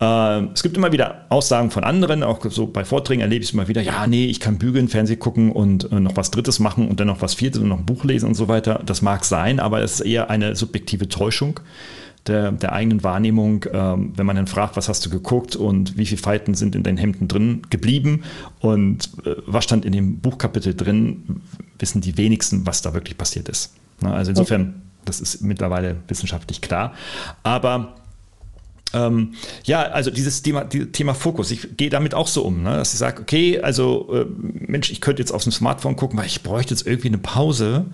Äh, 0.00 0.44
es 0.52 0.62
gibt 0.62 0.76
immer 0.76 0.92
wieder 0.92 1.26
Aussagen 1.30 1.70
von 1.70 1.84
anderen, 1.84 2.22
auch 2.22 2.44
so 2.50 2.66
bei 2.66 2.84
Vorträgen 2.84 3.22
erlebe 3.22 3.42
ich 3.42 3.48
es 3.50 3.54
immer 3.54 3.68
wieder, 3.68 3.80
ja, 3.80 4.06
nee, 4.06 4.26
ich 4.26 4.40
kann 4.40 4.58
bügeln, 4.58 4.88
Fernsehen 4.88 5.18
gucken 5.18 5.52
und 5.52 5.90
äh, 5.90 6.00
noch 6.00 6.16
was 6.16 6.30
Drittes 6.30 6.58
machen 6.58 6.88
und 6.88 7.00
dann 7.00 7.06
noch 7.06 7.22
was 7.22 7.34
Viertes 7.34 7.62
und 7.62 7.68
noch 7.68 7.78
ein 7.78 7.86
Buch 7.86 8.04
lesen 8.04 8.26
und 8.28 8.34
so 8.34 8.48
weiter. 8.48 8.82
Das 8.84 9.02
mag 9.02 9.24
sein, 9.24 9.58
aber 9.60 9.82
es 9.82 9.94
ist 9.94 10.00
eher 10.00 10.30
eine 10.30 10.54
subjektive 10.54 11.08
Täuschung. 11.08 11.60
Der, 12.26 12.50
der, 12.50 12.72
eigenen 12.72 13.04
Wahrnehmung, 13.04 13.66
ähm, 13.72 14.12
wenn 14.16 14.26
man 14.26 14.34
dann 14.34 14.48
fragt, 14.48 14.76
was 14.76 14.88
hast 14.88 15.06
du 15.06 15.10
geguckt 15.10 15.54
und 15.54 15.96
wie 15.96 16.06
viele 16.06 16.20
Falten 16.20 16.54
sind 16.54 16.74
in 16.74 16.82
deinen 16.82 16.96
Hemden 16.96 17.28
drin 17.28 17.62
geblieben 17.70 18.24
und 18.58 19.10
äh, 19.24 19.36
was 19.46 19.62
stand 19.62 19.84
in 19.84 19.92
dem 19.92 20.18
Buchkapitel 20.18 20.74
drin, 20.74 21.42
wissen 21.78 22.00
die 22.00 22.16
wenigsten, 22.16 22.66
was 22.66 22.82
da 22.82 22.94
wirklich 22.94 23.16
passiert 23.16 23.48
ist. 23.48 23.74
Na, 24.00 24.12
also 24.12 24.32
insofern, 24.32 24.82
das 25.04 25.20
ist 25.20 25.40
mittlerweile 25.40 25.98
wissenschaftlich 26.08 26.60
klar. 26.60 26.94
Aber 27.44 27.94
ähm, 28.92 29.34
ja, 29.64 29.82
also 29.82 30.10
dieses 30.10 30.42
Thema, 30.42 30.68
Thema 30.68 31.14
Fokus, 31.14 31.50
ich 31.50 31.76
gehe 31.76 31.90
damit 31.90 32.14
auch 32.14 32.28
so 32.28 32.42
um, 32.42 32.62
ne? 32.62 32.76
dass 32.76 32.92
ich 32.92 32.98
sage, 32.98 33.20
okay, 33.20 33.60
also 33.60 34.08
äh, 34.12 34.26
Mensch, 34.66 34.90
ich 34.90 35.00
könnte 35.00 35.22
jetzt 35.22 35.32
auf 35.32 35.42
dem 35.42 35.52
Smartphone 35.52 35.96
gucken, 35.96 36.18
weil 36.18 36.26
ich 36.26 36.42
bräuchte 36.42 36.72
jetzt 36.74 36.86
irgendwie 36.86 37.08
eine 37.08 37.18
Pause. 37.18 37.86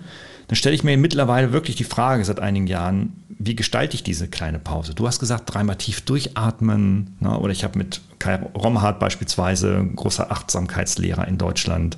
Dann 0.47 0.55
stelle 0.55 0.75
ich 0.75 0.83
mir 0.83 0.97
mittlerweile 0.97 1.51
wirklich 1.51 1.75
die 1.75 1.83
Frage 1.83 2.23
seit 2.25 2.39
einigen 2.39 2.67
Jahren, 2.67 3.13
wie 3.29 3.55
gestalte 3.55 3.95
ich 3.95 4.03
diese 4.03 4.27
kleine 4.27 4.59
Pause? 4.59 4.93
Du 4.93 5.07
hast 5.07 5.19
gesagt, 5.19 5.53
dreimal 5.53 5.77
tief 5.77 6.01
durchatmen. 6.01 7.15
Ne? 7.19 7.37
Oder 7.37 7.51
ich 7.51 7.63
habe 7.63 7.77
mit 7.77 8.01
Kai 8.19 8.35
Romhardt 8.55 8.99
beispielsweise, 8.99 9.85
großer 9.95 10.31
Achtsamkeitslehrer 10.31 11.27
in 11.27 11.37
Deutschland, 11.37 11.97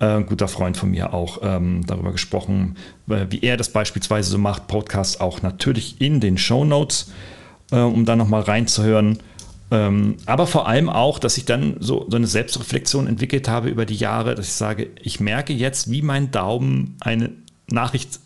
äh, 0.00 0.06
ein 0.06 0.26
guter 0.26 0.48
Freund 0.48 0.76
von 0.76 0.90
mir 0.90 1.14
auch 1.14 1.38
ähm, 1.42 1.86
darüber 1.86 2.12
gesprochen, 2.12 2.76
äh, 3.08 3.26
wie 3.30 3.40
er 3.40 3.56
das 3.56 3.70
beispielsweise 3.70 4.30
so 4.30 4.38
macht. 4.38 4.66
Podcast 4.66 5.20
auch 5.20 5.42
natürlich 5.42 6.00
in 6.00 6.20
den 6.20 6.36
Show 6.36 6.64
Notes 6.64 7.10
äh, 7.70 7.80
um 7.80 8.04
da 8.04 8.16
nochmal 8.16 8.42
reinzuhören. 8.42 9.18
Ähm, 9.70 10.16
aber 10.24 10.46
vor 10.46 10.66
allem 10.66 10.88
auch, 10.88 11.18
dass 11.18 11.36
ich 11.36 11.44
dann 11.44 11.76
so, 11.80 12.06
so 12.08 12.16
eine 12.16 12.26
Selbstreflexion 12.26 13.06
entwickelt 13.06 13.48
habe 13.48 13.68
über 13.68 13.84
die 13.84 13.96
Jahre, 13.96 14.34
dass 14.34 14.46
ich 14.46 14.54
sage, 14.54 14.90
ich 15.02 15.20
merke 15.20 15.52
jetzt, 15.52 15.90
wie 15.90 16.02
mein 16.02 16.30
Daumen 16.30 16.96
eine 17.00 17.30
Nachricht 17.70 18.20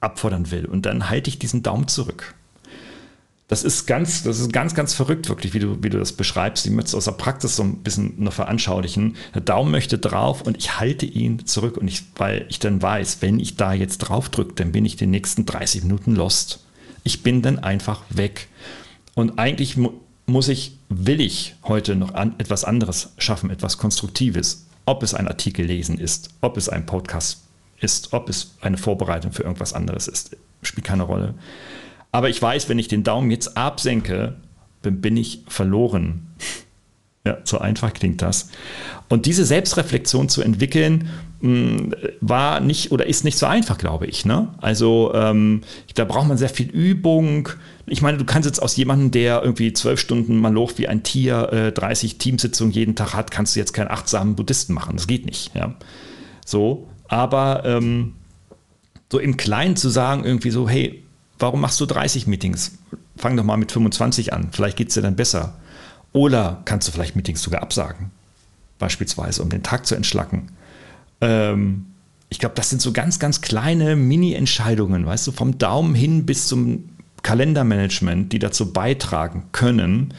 abfordern 0.00 0.50
will. 0.50 0.66
Und 0.66 0.86
dann 0.86 1.08
halte 1.08 1.30
ich 1.30 1.38
diesen 1.38 1.62
Daumen 1.62 1.88
zurück. 1.88 2.34
Das 3.48 3.62
ist 3.62 3.86
ganz, 3.86 4.24
das 4.24 4.40
ist 4.40 4.52
ganz, 4.52 4.74
ganz 4.74 4.92
verrückt, 4.92 5.28
wirklich, 5.28 5.54
wie 5.54 5.60
du, 5.60 5.80
wie 5.80 5.88
du 5.88 5.98
das 5.98 6.12
beschreibst. 6.12 6.66
Ich 6.66 6.72
möchte 6.72 6.88
es 6.88 6.94
aus 6.96 7.04
der 7.04 7.12
Praxis 7.12 7.54
so 7.54 7.62
ein 7.62 7.78
bisschen 7.78 8.14
noch 8.18 8.32
veranschaulichen. 8.32 9.16
Der 9.34 9.40
Daumen 9.40 9.70
möchte 9.70 9.98
drauf 9.98 10.42
und 10.42 10.56
ich 10.56 10.80
halte 10.80 11.06
ihn 11.06 11.46
zurück. 11.46 11.76
Und 11.76 11.86
ich, 11.86 12.02
weil 12.16 12.44
ich 12.48 12.58
dann 12.58 12.82
weiß, 12.82 13.18
wenn 13.20 13.38
ich 13.38 13.56
da 13.56 13.72
jetzt 13.72 13.98
drauf 13.98 14.28
drücke, 14.28 14.54
dann 14.54 14.72
bin 14.72 14.84
ich 14.84 14.96
die 14.96 15.06
nächsten 15.06 15.46
30 15.46 15.84
Minuten 15.84 16.16
lost. 16.16 16.65
Ich 17.06 17.22
bin 17.22 17.40
dann 17.40 17.60
einfach 17.60 18.02
weg. 18.10 18.48
Und 19.14 19.38
eigentlich 19.38 19.76
mu 19.76 19.90
muss 20.26 20.48
ich, 20.48 20.76
will 20.88 21.20
ich 21.20 21.54
heute 21.62 21.94
noch 21.94 22.14
an, 22.14 22.34
etwas 22.38 22.64
anderes 22.64 23.12
schaffen, 23.16 23.48
etwas 23.50 23.78
Konstruktives. 23.78 24.66
Ob 24.86 25.04
es 25.04 25.14
ein 25.14 25.28
Artikel 25.28 25.66
lesen 25.66 25.98
ist, 25.98 26.30
ob 26.40 26.56
es 26.56 26.68
ein 26.68 26.84
Podcast 26.84 27.44
ist, 27.78 28.12
ob 28.12 28.28
es 28.28 28.56
eine 28.60 28.76
Vorbereitung 28.76 29.30
für 29.30 29.44
irgendwas 29.44 29.72
anderes 29.72 30.08
ist, 30.08 30.36
spielt 30.62 30.84
keine 30.84 31.04
Rolle. 31.04 31.34
Aber 32.10 32.28
ich 32.28 32.42
weiß, 32.42 32.68
wenn 32.68 32.80
ich 32.80 32.88
den 32.88 33.04
Daumen 33.04 33.30
jetzt 33.30 33.56
absenke, 33.56 34.34
dann 34.82 35.00
bin 35.00 35.16
ich 35.16 35.44
verloren. 35.46 36.26
Ja, 37.26 37.38
so 37.42 37.58
einfach 37.58 37.92
klingt 37.92 38.22
das. 38.22 38.50
Und 39.08 39.26
diese 39.26 39.44
Selbstreflexion 39.44 40.28
zu 40.28 40.42
entwickeln, 40.42 41.08
hm, 41.40 41.92
war 42.20 42.60
nicht 42.60 42.92
oder 42.92 43.06
ist 43.06 43.24
nicht 43.24 43.36
so 43.36 43.46
einfach, 43.46 43.78
glaube 43.78 44.06
ich. 44.06 44.24
Ne? 44.24 44.48
Also 44.58 45.12
ähm, 45.12 45.62
da 45.96 46.04
braucht 46.04 46.28
man 46.28 46.38
sehr 46.38 46.48
viel 46.48 46.70
Übung. 46.70 47.48
Ich 47.86 48.00
meine, 48.00 48.16
du 48.16 48.24
kannst 48.24 48.46
jetzt 48.46 48.62
aus 48.62 48.76
jemandem, 48.76 49.10
der 49.10 49.42
irgendwie 49.42 49.72
zwölf 49.72 49.98
Stunden 49.98 50.38
maloch 50.38 50.74
wie 50.76 50.86
ein 50.86 51.02
Tier, 51.02 51.52
äh, 51.52 51.72
30 51.72 52.18
Teamsitzungen 52.18 52.72
jeden 52.72 52.94
Tag 52.94 53.12
hat, 53.14 53.32
kannst 53.32 53.56
du 53.56 53.60
jetzt 53.60 53.72
keinen 53.72 53.88
achtsamen 53.88 54.36
Buddhisten 54.36 54.72
machen. 54.72 54.96
Das 54.96 55.08
geht 55.08 55.26
nicht. 55.26 55.52
Ja? 55.56 55.74
So, 56.44 56.86
aber 57.08 57.64
ähm, 57.64 58.14
so 59.10 59.18
im 59.18 59.36
Kleinen 59.36 59.74
zu 59.74 59.88
sagen, 59.88 60.24
irgendwie 60.24 60.50
so, 60.50 60.68
hey, 60.68 61.02
warum 61.40 61.60
machst 61.60 61.80
du 61.80 61.86
30 61.86 62.28
Meetings? 62.28 62.78
Fang 63.16 63.36
doch 63.36 63.42
mal 63.42 63.56
mit 63.56 63.72
25 63.72 64.32
an. 64.32 64.50
Vielleicht 64.52 64.76
geht 64.76 64.88
es 64.88 64.94
dir 64.94 65.02
dann 65.02 65.16
besser. 65.16 65.56
Oder 66.12 66.62
kannst 66.64 66.88
du 66.88 66.92
vielleicht 66.92 67.16
Meetings 67.16 67.42
sogar 67.42 67.62
absagen, 67.62 68.10
beispielsweise, 68.78 69.42
um 69.42 69.50
den 69.50 69.62
Tag 69.62 69.86
zu 69.86 69.94
entschlacken. 69.94 70.48
Ähm, 71.20 71.86
ich 72.28 72.38
glaube, 72.38 72.54
das 72.54 72.70
sind 72.70 72.82
so 72.82 72.92
ganz, 72.92 73.18
ganz 73.18 73.40
kleine 73.40 73.96
Mini-Entscheidungen, 73.96 75.06
weißt 75.06 75.26
du, 75.26 75.32
vom 75.32 75.58
Daumen 75.58 75.94
hin 75.94 76.26
bis 76.26 76.48
zum 76.48 76.88
Kalendermanagement, 77.22 78.32
die 78.32 78.38
dazu 78.38 78.72
beitragen 78.72 79.44
können, 79.52 80.14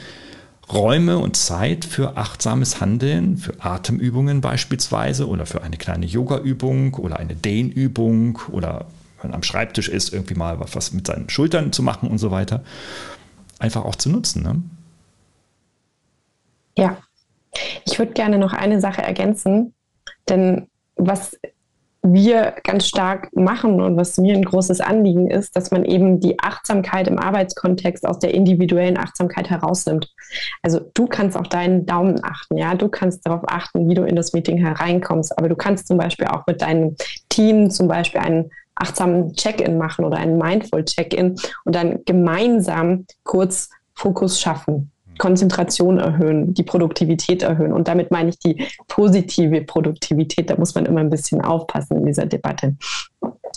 Räume 0.71 1.17
und 1.17 1.37
Zeit 1.37 1.85
für 1.85 2.17
achtsames 2.17 2.81
Handeln, 2.81 3.37
für 3.37 3.53
Atemübungen 3.63 4.41
beispielsweise 4.41 5.27
oder 5.27 5.45
für 5.45 5.63
eine 5.63 5.77
kleine 5.77 6.05
Yoga-Übung 6.05 6.95
oder 6.95 7.17
eine 7.17 7.35
Dehnübung 7.35 8.39
oder 8.51 8.85
wenn 9.21 9.31
man 9.31 9.35
am 9.35 9.43
Schreibtisch 9.43 9.87
ist, 9.87 10.13
irgendwie 10.13 10.35
mal 10.35 10.59
was 10.59 10.91
mit 10.91 11.07
seinen 11.07 11.29
Schultern 11.29 11.71
zu 11.71 11.81
machen 11.83 12.09
und 12.09 12.17
so 12.17 12.31
weiter, 12.31 12.63
einfach 13.59 13.85
auch 13.85 13.95
zu 13.95 14.09
nutzen. 14.09 14.43
Ne? 14.43 14.61
Ja, 16.77 16.97
ich 17.85 17.97
würde 17.97 18.13
gerne 18.13 18.37
noch 18.37 18.53
eine 18.53 18.79
Sache 18.79 19.01
ergänzen, 19.01 19.73
denn 20.29 20.67
was 20.95 21.37
wir 22.03 22.55
ganz 22.63 22.87
stark 22.87 23.35
machen 23.35 23.81
und 23.81 23.97
was 23.97 24.17
mir 24.17 24.35
ein 24.35 24.45
großes 24.45 24.79
Anliegen 24.79 25.29
ist, 25.29 25.55
dass 25.55 25.71
man 25.71 25.83
eben 25.83 26.19
die 26.19 26.39
Achtsamkeit 26.39 27.07
im 27.07 27.19
Arbeitskontext 27.19 28.07
aus 28.07 28.19
der 28.19 28.33
individuellen 28.33 28.97
Achtsamkeit 28.97 29.49
herausnimmt. 29.49 30.13
Also 30.61 30.79
du 30.93 31.07
kannst 31.07 31.35
auch 31.35 31.47
deinen 31.47 31.85
Daumen 31.85 32.23
achten, 32.23 32.57
ja, 32.57 32.75
du 32.75 32.87
kannst 32.87 33.25
darauf 33.25 33.41
achten, 33.47 33.89
wie 33.89 33.95
du 33.95 34.03
in 34.03 34.15
das 34.15 34.33
Meeting 34.33 34.57
hereinkommst, 34.57 35.37
aber 35.37 35.49
du 35.49 35.55
kannst 35.55 35.87
zum 35.87 35.97
Beispiel 35.97 36.27
auch 36.27 36.45
mit 36.47 36.61
deinem 36.61 36.95
Team 37.29 37.69
zum 37.71 37.87
Beispiel 37.87 38.21
einen 38.21 38.51
achtsamen 38.75 39.33
Check-in 39.33 39.77
machen 39.77 40.05
oder 40.05 40.17
einen 40.17 40.37
Mindful 40.37 40.85
Check-in 40.85 41.35
und 41.65 41.75
dann 41.75 42.05
gemeinsam 42.05 43.05
kurz 43.23 43.69
Fokus 43.95 44.39
schaffen. 44.39 44.91
Konzentration 45.17 45.99
erhöhen, 45.99 46.53
die 46.53 46.63
Produktivität 46.63 47.43
erhöhen. 47.43 47.73
Und 47.73 47.87
damit 47.87 48.11
meine 48.11 48.29
ich 48.29 48.39
die 48.39 48.67
positive 48.87 49.61
Produktivität. 49.61 50.49
Da 50.49 50.57
muss 50.57 50.75
man 50.75 50.85
immer 50.85 50.99
ein 50.99 51.09
bisschen 51.09 51.41
aufpassen 51.41 51.97
in 51.97 52.05
dieser 52.05 52.25
Debatte. 52.25 52.75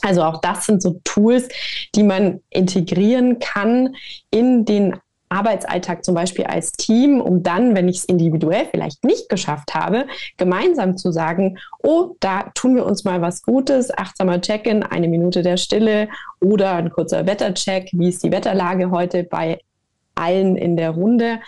Also 0.03 0.23
auch 0.23 0.41
das 0.41 0.67
sind 0.67 0.83
so 0.83 1.01
Tools, 1.05 1.49
die 1.95 2.03
man 2.03 2.41
integrieren 2.51 3.39
kann 3.39 3.95
in 4.31 4.65
den 4.65 4.97
Arbeitsalltag 5.31 6.05
zum 6.05 6.15
Beispiel 6.15 6.45
als 6.45 6.73
Team, 6.73 7.21
um 7.21 7.43
dann, 7.43 7.77
wenn 7.77 7.89
ich 7.89 7.99
es 7.99 8.05
individuell 8.05 8.67
vielleicht 8.71 9.05
nicht 9.05 9.29
geschafft 9.29 9.75
habe, 9.75 10.07
gemeinsam 10.37 10.97
zu 10.97 11.13
sagen, 11.13 11.57
oh, 11.85 12.17
da 12.19 12.51
tun 12.55 12.75
wir 12.75 12.85
uns 12.85 13.05
mal 13.05 13.23
was 13.23 13.43
Gutes, 13.43 13.97
achtsamer 13.97 14.41
Check-in, 14.41 14.83
eine 14.83 15.09
Minute 15.09 15.43
der 15.43 15.57
Stille 15.57 16.09
oder 16.41 16.75
ein 16.75 16.91
kurzer 16.91 17.27
Wettercheck, 17.27 17.91
wie 17.93 18.09
ist 18.09 18.25
die 18.25 18.33
Wetterlage 18.33 18.91
heute 18.91 19.23
bei 19.23 19.61
allen 20.21 20.57
in 20.57 20.77
der 20.77 20.91
Runde. 20.91 21.41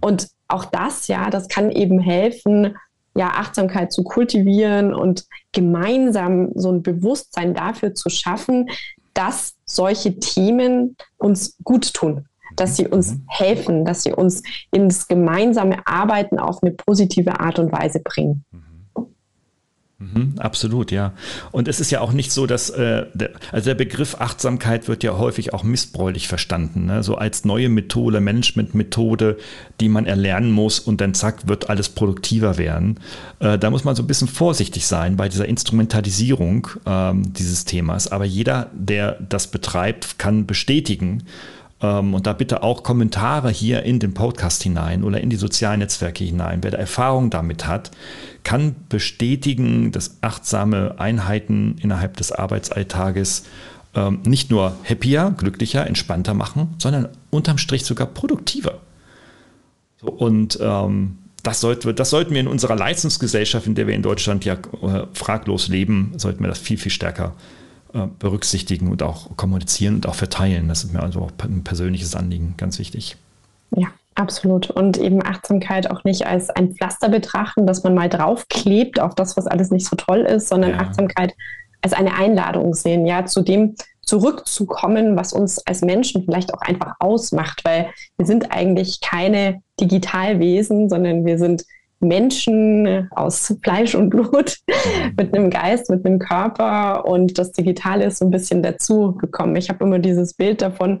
Und 0.00 0.28
auch 0.48 0.64
das, 0.64 1.08
ja, 1.08 1.30
das 1.30 1.48
kann 1.48 1.70
eben 1.70 2.00
helfen, 2.00 2.76
ja, 3.16 3.30
Achtsamkeit 3.30 3.92
zu 3.92 4.04
kultivieren 4.04 4.94
und 4.94 5.24
gemeinsam 5.52 6.50
so 6.54 6.70
ein 6.70 6.82
Bewusstsein 6.82 7.54
dafür 7.54 7.94
zu 7.94 8.10
schaffen, 8.10 8.68
dass 9.12 9.54
solche 9.64 10.20
Themen 10.20 10.96
uns 11.16 11.56
gut 11.64 11.92
tun, 11.92 12.26
dass 12.54 12.76
sie 12.76 12.86
uns 12.86 13.12
mhm. 13.12 13.24
helfen, 13.26 13.84
dass 13.84 14.04
sie 14.04 14.12
uns 14.12 14.42
ins 14.70 15.08
gemeinsame 15.08 15.84
Arbeiten 15.86 16.38
auf 16.38 16.62
eine 16.62 16.70
positive 16.72 17.40
Art 17.40 17.58
und 17.58 17.72
Weise 17.72 18.00
bringen. 18.00 18.44
Mhm. 20.00 20.34
Absolut, 20.38 20.92
ja. 20.92 21.12
Und 21.50 21.66
es 21.66 21.80
ist 21.80 21.90
ja 21.90 22.00
auch 22.00 22.12
nicht 22.12 22.30
so, 22.30 22.46
dass 22.46 22.70
äh, 22.70 23.06
der, 23.14 23.30
also 23.50 23.64
der 23.70 23.74
Begriff 23.74 24.14
Achtsamkeit 24.20 24.86
wird 24.86 25.02
ja 25.02 25.18
häufig 25.18 25.52
auch 25.52 25.64
missbräuchlich 25.64 26.28
verstanden, 26.28 26.86
ne? 26.86 27.02
so 27.02 27.16
als 27.16 27.44
neue 27.44 27.68
Methode, 27.68 28.20
Managementmethode, 28.20 29.38
die 29.80 29.88
man 29.88 30.06
erlernen 30.06 30.52
muss 30.52 30.78
und 30.78 31.00
dann 31.00 31.14
zack 31.14 31.48
wird 31.48 31.68
alles 31.68 31.88
produktiver 31.88 32.58
werden. 32.58 33.00
Äh, 33.40 33.58
da 33.58 33.70
muss 33.70 33.82
man 33.82 33.96
so 33.96 34.04
ein 34.04 34.06
bisschen 34.06 34.28
vorsichtig 34.28 34.86
sein 34.86 35.16
bei 35.16 35.28
dieser 35.28 35.46
Instrumentalisierung 35.46 36.68
ähm, 36.86 37.32
dieses 37.32 37.64
Themas. 37.64 38.06
Aber 38.06 38.24
jeder, 38.24 38.70
der 38.74 39.18
das 39.28 39.48
betreibt, 39.48 40.16
kann 40.20 40.46
bestätigen, 40.46 41.24
und 42.14 42.26
da 42.26 42.32
bitte 42.32 42.62
auch 42.62 42.82
Kommentare 42.82 43.50
hier 43.50 43.84
in 43.84 44.00
den 44.00 44.14
Podcast 44.14 44.62
hinein 44.62 45.04
oder 45.04 45.20
in 45.20 45.30
die 45.30 45.36
sozialen 45.36 45.78
Netzwerke 45.78 46.24
hinein. 46.24 46.62
Wer 46.62 46.72
da 46.72 46.78
Erfahrung 46.78 47.30
damit 47.30 47.66
hat, 47.66 47.92
kann 48.42 48.74
bestätigen, 48.88 49.92
dass 49.92 50.18
achtsame 50.20 50.96
Einheiten 50.98 51.76
innerhalb 51.80 52.16
des 52.16 52.32
Arbeitsalltages 52.32 53.44
ähm, 53.94 54.20
nicht 54.24 54.50
nur 54.50 54.76
happier, 54.88 55.34
glücklicher, 55.36 55.86
entspannter 55.86 56.34
machen, 56.34 56.74
sondern 56.78 57.08
unterm 57.30 57.58
Strich 57.58 57.84
sogar 57.84 58.08
produktiver. 58.08 58.80
Und 60.02 60.58
ähm, 60.60 61.18
das, 61.42 61.60
sollte, 61.60 61.94
das 61.94 62.10
sollten 62.10 62.32
wir 62.32 62.40
in 62.40 62.48
unserer 62.48 62.76
Leistungsgesellschaft, 62.76 63.66
in 63.66 63.74
der 63.74 63.86
wir 63.86 63.94
in 63.94 64.02
Deutschland 64.02 64.44
ja 64.44 64.54
äh, 64.54 65.06
fraglos 65.12 65.68
leben, 65.68 66.12
sollten 66.16 66.42
wir 66.42 66.48
das 66.48 66.58
viel, 66.58 66.76
viel 66.76 66.92
stärker 66.92 67.34
berücksichtigen 68.18 68.90
und 68.90 69.02
auch 69.02 69.36
kommunizieren 69.36 69.96
und 69.96 70.06
auch 70.06 70.14
verteilen. 70.14 70.68
Das 70.68 70.84
ist 70.84 70.92
mir 70.92 71.02
also 71.02 71.20
auch 71.20 71.32
ein 71.42 71.64
persönliches 71.64 72.14
Anliegen, 72.14 72.54
ganz 72.56 72.78
wichtig. 72.78 73.16
Ja, 73.74 73.88
absolut. 74.14 74.70
Und 74.70 74.98
eben 74.98 75.24
Achtsamkeit 75.24 75.90
auch 75.90 76.04
nicht 76.04 76.26
als 76.26 76.50
ein 76.50 76.74
Pflaster 76.74 77.08
betrachten, 77.08 77.66
dass 77.66 77.84
man 77.84 77.94
mal 77.94 78.08
draufklebt 78.08 79.00
auf 79.00 79.14
das, 79.14 79.36
was 79.36 79.46
alles 79.46 79.70
nicht 79.70 79.86
so 79.86 79.96
toll 79.96 80.20
ist, 80.20 80.48
sondern 80.48 80.72
ja. 80.72 80.78
Achtsamkeit 80.78 81.34
als 81.80 81.92
eine 81.92 82.14
Einladung 82.14 82.74
sehen, 82.74 83.06
ja, 83.06 83.24
zu 83.24 83.42
dem 83.42 83.74
zurückzukommen, 84.02 85.16
was 85.16 85.34
uns 85.34 85.58
als 85.66 85.82
Menschen 85.82 86.24
vielleicht 86.24 86.54
auch 86.54 86.62
einfach 86.62 86.94
ausmacht, 86.98 87.60
weil 87.64 87.90
wir 88.16 88.26
sind 88.26 88.50
eigentlich 88.50 89.00
keine 89.02 89.60
Digitalwesen, 89.80 90.88
sondern 90.88 91.26
wir 91.26 91.38
sind 91.38 91.64
Menschen 92.00 93.08
aus 93.10 93.54
Fleisch 93.62 93.94
und 93.94 94.10
Blut 94.10 94.58
mhm. 94.66 95.14
mit 95.16 95.34
einem 95.34 95.50
Geist, 95.50 95.90
mit 95.90 96.06
einem 96.06 96.18
Körper 96.18 97.06
und 97.06 97.38
das 97.38 97.52
Digitale 97.52 98.04
ist 98.04 98.18
so 98.18 98.24
ein 98.24 98.30
bisschen 98.30 98.62
dazu 98.62 99.16
gekommen. 99.16 99.56
Ich 99.56 99.68
habe 99.68 99.84
immer 99.84 99.98
dieses 99.98 100.34
Bild 100.34 100.62
davon, 100.62 101.00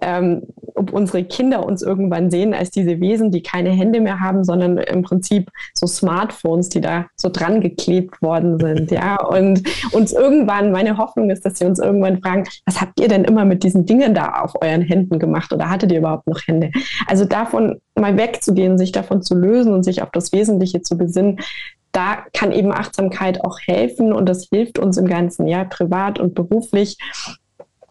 ähm, 0.00 0.42
ob 0.74 0.92
unsere 0.92 1.24
Kinder 1.24 1.66
uns 1.66 1.82
irgendwann 1.82 2.30
sehen 2.30 2.54
als 2.54 2.70
diese 2.70 3.00
Wesen, 3.00 3.30
die 3.30 3.42
keine 3.42 3.70
Hände 3.70 4.00
mehr 4.00 4.20
haben, 4.20 4.44
sondern 4.44 4.78
im 4.78 5.02
Prinzip 5.02 5.50
so 5.74 5.86
Smartphones, 5.86 6.68
die 6.68 6.80
da 6.80 7.06
so 7.16 7.28
dran 7.28 7.60
geklebt 7.60 8.22
worden 8.22 8.58
sind, 8.58 8.90
ja. 8.90 9.16
Und 9.28 9.62
uns 9.92 10.12
irgendwann, 10.12 10.72
meine 10.72 10.96
Hoffnung 10.96 11.30
ist, 11.30 11.44
dass 11.44 11.58
sie 11.58 11.64
uns 11.64 11.78
irgendwann 11.78 12.20
fragen, 12.22 12.44
was 12.64 12.80
habt 12.80 13.00
ihr 13.00 13.08
denn 13.08 13.24
immer 13.24 13.44
mit 13.44 13.62
diesen 13.62 13.84
Dingen 13.84 14.14
da 14.14 14.40
auf 14.40 14.54
euren 14.62 14.82
Händen 14.82 15.18
gemacht 15.18 15.52
oder 15.52 15.68
hattet 15.68 15.92
ihr 15.92 15.98
überhaupt 15.98 16.26
noch 16.26 16.40
Hände? 16.46 16.70
Also 17.06 17.24
davon 17.24 17.80
mal 17.98 18.16
wegzugehen, 18.16 18.78
sich 18.78 18.92
davon 18.92 19.22
zu 19.22 19.34
lösen 19.34 19.72
und 19.74 19.82
sich 19.82 20.02
auf 20.02 20.10
das 20.12 20.32
Wesentliche 20.38 20.82
zu 20.82 20.96
besinnen, 20.96 21.40
da 21.92 22.18
kann 22.32 22.52
eben 22.52 22.72
Achtsamkeit 22.72 23.44
auch 23.44 23.58
helfen 23.60 24.12
und 24.12 24.28
das 24.28 24.48
hilft 24.50 24.78
uns 24.78 24.96
im 24.96 25.06
Ganzen, 25.06 25.48
ja, 25.48 25.64
privat 25.64 26.18
und 26.18 26.34
beruflich, 26.34 26.96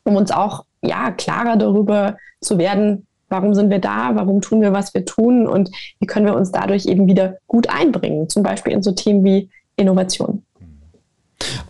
um 0.04 0.16
uns 0.16 0.32
auch 0.32 0.66
ja 0.82 1.12
klarer 1.12 1.58
darüber 1.58 2.18
zu 2.40 2.58
werden, 2.58 3.08
warum 3.30 3.54
sind 3.54 3.70
wir 3.70 3.80
da, 3.80 4.12
warum 4.14 4.42
tun 4.42 4.62
wir, 4.62 4.72
was 4.72 4.94
wir 4.94 5.04
tun 5.06 5.48
und 5.48 5.70
wie 6.00 6.06
können 6.06 6.26
wir 6.26 6.36
uns 6.36 6.52
dadurch 6.52 6.86
eben 6.86 7.08
wieder 7.08 7.38
gut 7.48 7.70
einbringen, 7.70 8.30
zum 8.30 8.44
Beispiel 8.44 8.74
in 8.74 8.84
so 8.84 8.92
Themen 8.92 9.24
wie 9.24 9.50
Innovation. 9.76 10.44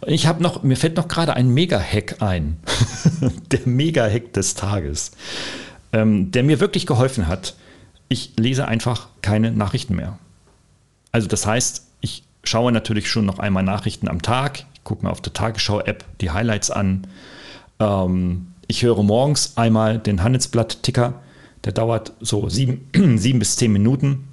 Ich 0.05 0.27
habe 0.27 0.43
noch, 0.43 0.63
mir 0.63 0.77
fällt 0.77 0.95
noch 0.95 1.07
gerade 1.07 1.33
ein 1.33 1.49
Mega-Hack 1.49 2.21
ein, 2.21 2.57
der 3.51 3.61
Mega-Hack 3.65 4.33
des 4.33 4.53
Tages, 4.53 5.11
ähm, 5.91 6.31
der 6.31 6.43
mir 6.43 6.59
wirklich 6.59 6.85
geholfen 6.85 7.27
hat. 7.27 7.55
Ich 8.07 8.33
lese 8.37 8.67
einfach 8.67 9.07
keine 9.21 9.51
Nachrichten 9.51 9.95
mehr. 9.95 10.19
Also 11.11 11.27
das 11.27 11.45
heißt, 11.45 11.85
ich 12.01 12.23
schaue 12.43 12.71
natürlich 12.71 13.09
schon 13.09 13.25
noch 13.25 13.39
einmal 13.39 13.63
Nachrichten 13.63 14.07
am 14.07 14.21
Tag, 14.21 14.65
ich 14.73 14.83
gucke 14.83 15.05
mir 15.05 15.11
auf 15.11 15.21
der 15.21 15.33
Tagesschau-App 15.33 16.05
die 16.21 16.31
Highlights 16.31 16.71
an. 16.71 17.07
Ähm, 17.79 18.47
ich 18.67 18.83
höre 18.83 19.03
morgens 19.03 19.57
einmal 19.57 19.99
den 19.99 20.23
Handelsblatt-Ticker, 20.23 21.13
der 21.63 21.73
dauert 21.73 22.13
so 22.19 22.49
sieben, 22.49 22.89
sieben 23.17 23.39
bis 23.39 23.55
zehn 23.55 23.71
Minuten. 23.71 24.26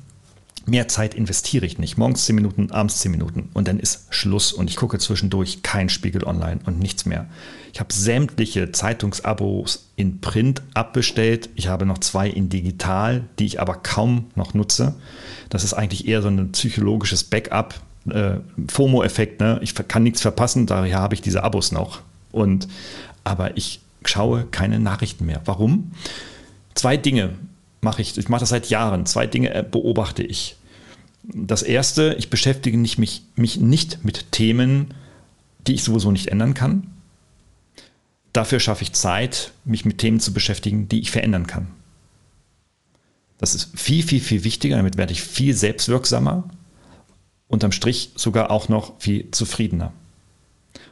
Mehr 0.66 0.88
Zeit 0.88 1.14
investiere 1.14 1.66
ich 1.66 1.78
nicht. 1.78 1.98
Morgens 1.98 2.24
zehn 2.24 2.36
Minuten, 2.36 2.70
abends 2.70 2.98
zehn 2.98 3.10
Minuten 3.10 3.50
und 3.52 3.68
dann 3.68 3.78
ist 3.78 4.06
Schluss 4.08 4.52
und 4.52 4.70
ich 4.70 4.76
gucke 4.76 4.98
zwischendurch 4.98 5.62
kein 5.62 5.90
Spiegel 5.90 6.24
online 6.24 6.60
und 6.64 6.78
nichts 6.78 7.04
mehr. 7.04 7.26
Ich 7.72 7.80
habe 7.80 7.92
sämtliche 7.92 8.72
Zeitungsabos 8.72 9.90
in 9.96 10.20
Print 10.20 10.62
abbestellt. 10.72 11.50
Ich 11.54 11.68
habe 11.68 11.84
noch 11.84 11.98
zwei 11.98 12.28
in 12.28 12.48
digital, 12.48 13.24
die 13.38 13.46
ich 13.46 13.60
aber 13.60 13.74
kaum 13.74 14.26
noch 14.36 14.54
nutze. 14.54 14.94
Das 15.50 15.64
ist 15.64 15.74
eigentlich 15.74 16.08
eher 16.08 16.22
so 16.22 16.28
ein 16.28 16.52
psychologisches 16.52 17.24
Backup, 17.24 17.74
äh, 18.08 18.36
FOMO-Effekt. 18.68 19.40
Ne? 19.40 19.58
Ich 19.62 19.74
kann 19.74 20.02
nichts 20.02 20.22
verpassen, 20.22 20.66
daher 20.66 20.98
habe 20.98 21.14
ich 21.14 21.20
diese 21.20 21.42
Abos 21.42 21.72
noch. 21.72 22.00
Und 22.32 22.68
aber 23.22 23.56
ich 23.56 23.80
schaue 24.04 24.46
keine 24.50 24.78
Nachrichten 24.80 25.26
mehr. 25.26 25.42
Warum? 25.44 25.92
Zwei 26.74 26.96
Dinge 26.96 27.30
mache 27.85 28.03
ich. 28.03 28.18
Ich 28.18 28.28
mache 28.28 28.41
das 28.41 28.49
seit 28.49 28.68
Jahren. 28.70 29.07
Zwei 29.07 29.26
Dinge 29.26 29.55
äh, 29.55 29.62
beobachte 29.62 30.24
ich. 30.24 30.57
Das 31.22 31.62
erste, 31.62 32.16
ich 32.18 32.28
beschäftige 32.28 32.76
mich, 32.76 32.99
mich, 32.99 33.22
mich 33.37 33.61
nicht 33.61 34.05
mit 34.05 34.32
Themen, 34.32 34.93
die 35.66 35.74
ich 35.74 35.85
sowieso 35.85 36.11
nicht 36.11 36.26
ändern 36.26 36.55
kann. 36.55 36.89
Dafür 38.32 38.59
schaffe 38.59 38.82
ich 38.82 38.93
Zeit, 38.93 39.53
mich 39.64 39.85
mit 39.85 39.99
Themen 39.99 40.20
zu 40.20 40.35
beschäftigen, 40.35 40.89
die 40.89 41.01
ich 41.01 41.12
verändern 41.12 41.47
kann. 41.47 41.68
Das 43.39 43.55
ist 43.55 43.78
viel, 43.78 44.03
viel, 44.03 44.20
viel 44.20 44.45
wichtiger. 44.45 44.76
Damit 44.76 44.97
werde 44.97 45.12
ich 45.12 45.22
viel 45.22 45.55
selbstwirksamer. 45.55 46.45
Unterm 47.47 47.72
Strich 47.72 48.11
sogar 48.16 48.51
auch 48.51 48.68
noch 48.68 49.01
viel 49.01 49.30
zufriedener. 49.30 49.93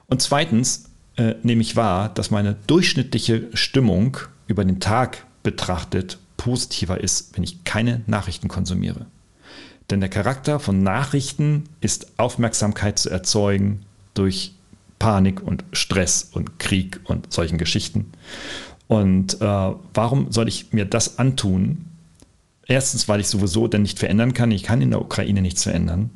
Und 0.07 0.23
zweitens, 0.23 0.91
äh, 1.17 1.35
nehme 1.43 1.63
ich 1.63 1.77
wahr, 1.77 2.09
dass 2.09 2.31
meine 2.31 2.57
durchschnittliche 2.67 3.49
Stimmung 3.55 4.17
über 4.47 4.65
den 4.65 4.81
Tag 4.81 5.27
betrachtet 5.43 6.19
positiver 6.43 7.01
ist, 7.01 7.37
wenn 7.37 7.45
ich 7.45 7.63
keine 7.63 8.01
Nachrichten 8.09 8.49
konsumiere. 8.49 9.07
Denn 9.91 10.01
der 10.01 10.09
Charakter 10.09 10.59
von 10.59 10.83
Nachrichten 10.83 11.65
ist 11.81 12.19
Aufmerksamkeit 12.19 12.99
zu 12.99 13.11
erzeugen 13.11 13.83
durch 14.15 14.53
Panik 14.99 15.41
und 15.41 15.65
Stress 15.73 16.31
und 16.33 16.59
Krieg 16.59 16.99
und 17.05 17.33
solchen 17.33 17.59
Geschichten. 17.59 18.11
Und 18.89 19.41
äh, 19.41 19.73
warum 19.95 20.33
soll 20.33 20.49
ich 20.49 20.73
mir 20.73 20.85
das 20.85 21.21
antun? 21.21 21.85
Erstens, 22.67 23.07
weil 23.07 23.21
ich 23.21 23.29
sowieso 23.29 23.69
dann 23.69 23.83
nicht 23.83 24.01
verändern 24.01 24.35
kann. 24.35 24.51
Ich 24.51 24.65
kann 24.65 24.83
in 24.83 24.91
der 24.91 25.01
Ukraine 25.01 25.43
nichts 25.43 25.63
verändern. 25.63 26.11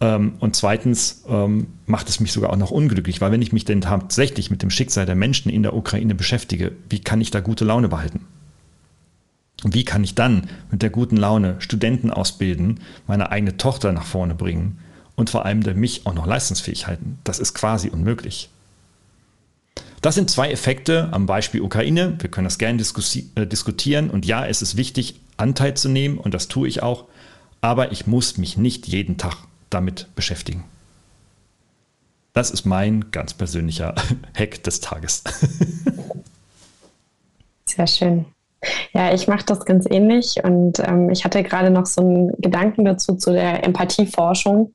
Ähm, 0.00 0.34
und 0.38 0.54
zweitens 0.54 1.24
ähm, 1.28 1.66
macht 1.86 2.08
es 2.08 2.20
mich 2.20 2.30
sogar 2.30 2.50
auch 2.50 2.56
noch 2.56 2.70
unglücklich, 2.70 3.20
weil 3.20 3.32
wenn 3.32 3.42
ich 3.42 3.52
mich 3.52 3.64
denn 3.64 3.80
tatsächlich 3.80 4.48
mit 4.52 4.62
dem 4.62 4.70
Schicksal 4.70 5.06
der 5.06 5.16
Menschen 5.16 5.50
in 5.50 5.64
der 5.64 5.74
Ukraine 5.74 6.14
beschäftige, 6.14 6.70
wie 6.88 7.00
kann 7.00 7.20
ich 7.20 7.32
da 7.32 7.40
gute 7.40 7.64
Laune 7.64 7.88
behalten? 7.88 8.26
Und 9.62 9.74
wie 9.74 9.84
kann 9.84 10.04
ich 10.04 10.14
dann 10.14 10.48
mit 10.70 10.82
der 10.82 10.90
guten 10.90 11.16
Laune 11.16 11.56
Studenten 11.60 12.10
ausbilden, 12.10 12.80
meine 13.06 13.30
eigene 13.30 13.56
Tochter 13.56 13.92
nach 13.92 14.06
vorne 14.06 14.34
bringen 14.34 14.78
und 15.16 15.30
vor 15.30 15.44
allem 15.44 15.60
mich 15.78 16.06
auch 16.06 16.14
noch 16.14 16.26
leistungsfähig 16.26 16.86
halten? 16.86 17.18
Das 17.24 17.38
ist 17.38 17.54
quasi 17.54 17.88
unmöglich. 17.88 18.50
Das 20.00 20.14
sind 20.14 20.30
zwei 20.30 20.50
Effekte 20.50 21.08
am 21.12 21.26
Beispiel 21.26 21.60
Ukraine. 21.60 22.16
Wir 22.18 22.30
können 22.30 22.46
das 22.46 22.58
gerne 22.58 22.82
äh, 22.82 23.46
diskutieren. 23.46 24.08
Und 24.08 24.24
ja, 24.24 24.46
es 24.46 24.62
ist 24.62 24.76
wichtig, 24.76 25.16
Anteil 25.36 25.76
zu 25.76 25.88
nehmen 25.88 26.18
und 26.18 26.32
das 26.32 26.48
tue 26.48 26.68
ich 26.68 26.82
auch. 26.82 27.04
Aber 27.60 27.92
ich 27.92 28.06
muss 28.06 28.38
mich 28.38 28.56
nicht 28.56 28.88
jeden 28.88 29.18
Tag 29.18 29.36
damit 29.68 30.06
beschäftigen. 30.14 30.64
Das 32.32 32.50
ist 32.50 32.64
mein 32.64 33.10
ganz 33.10 33.34
persönlicher 33.34 33.94
Hack 34.34 34.62
des 34.62 34.80
Tages. 34.80 35.22
Sehr 37.66 37.86
schön. 37.86 38.24
Ja, 38.92 39.14
ich 39.14 39.26
mache 39.28 39.46
das 39.46 39.64
ganz 39.64 39.86
ähnlich 39.88 40.36
und 40.42 40.80
ähm, 40.80 41.10
ich 41.10 41.24
hatte 41.24 41.42
gerade 41.42 41.70
noch 41.70 41.86
so 41.86 42.02
einen 42.02 42.32
Gedanken 42.38 42.84
dazu 42.84 43.14
zu 43.14 43.32
der 43.32 43.64
Empathieforschung, 43.64 44.74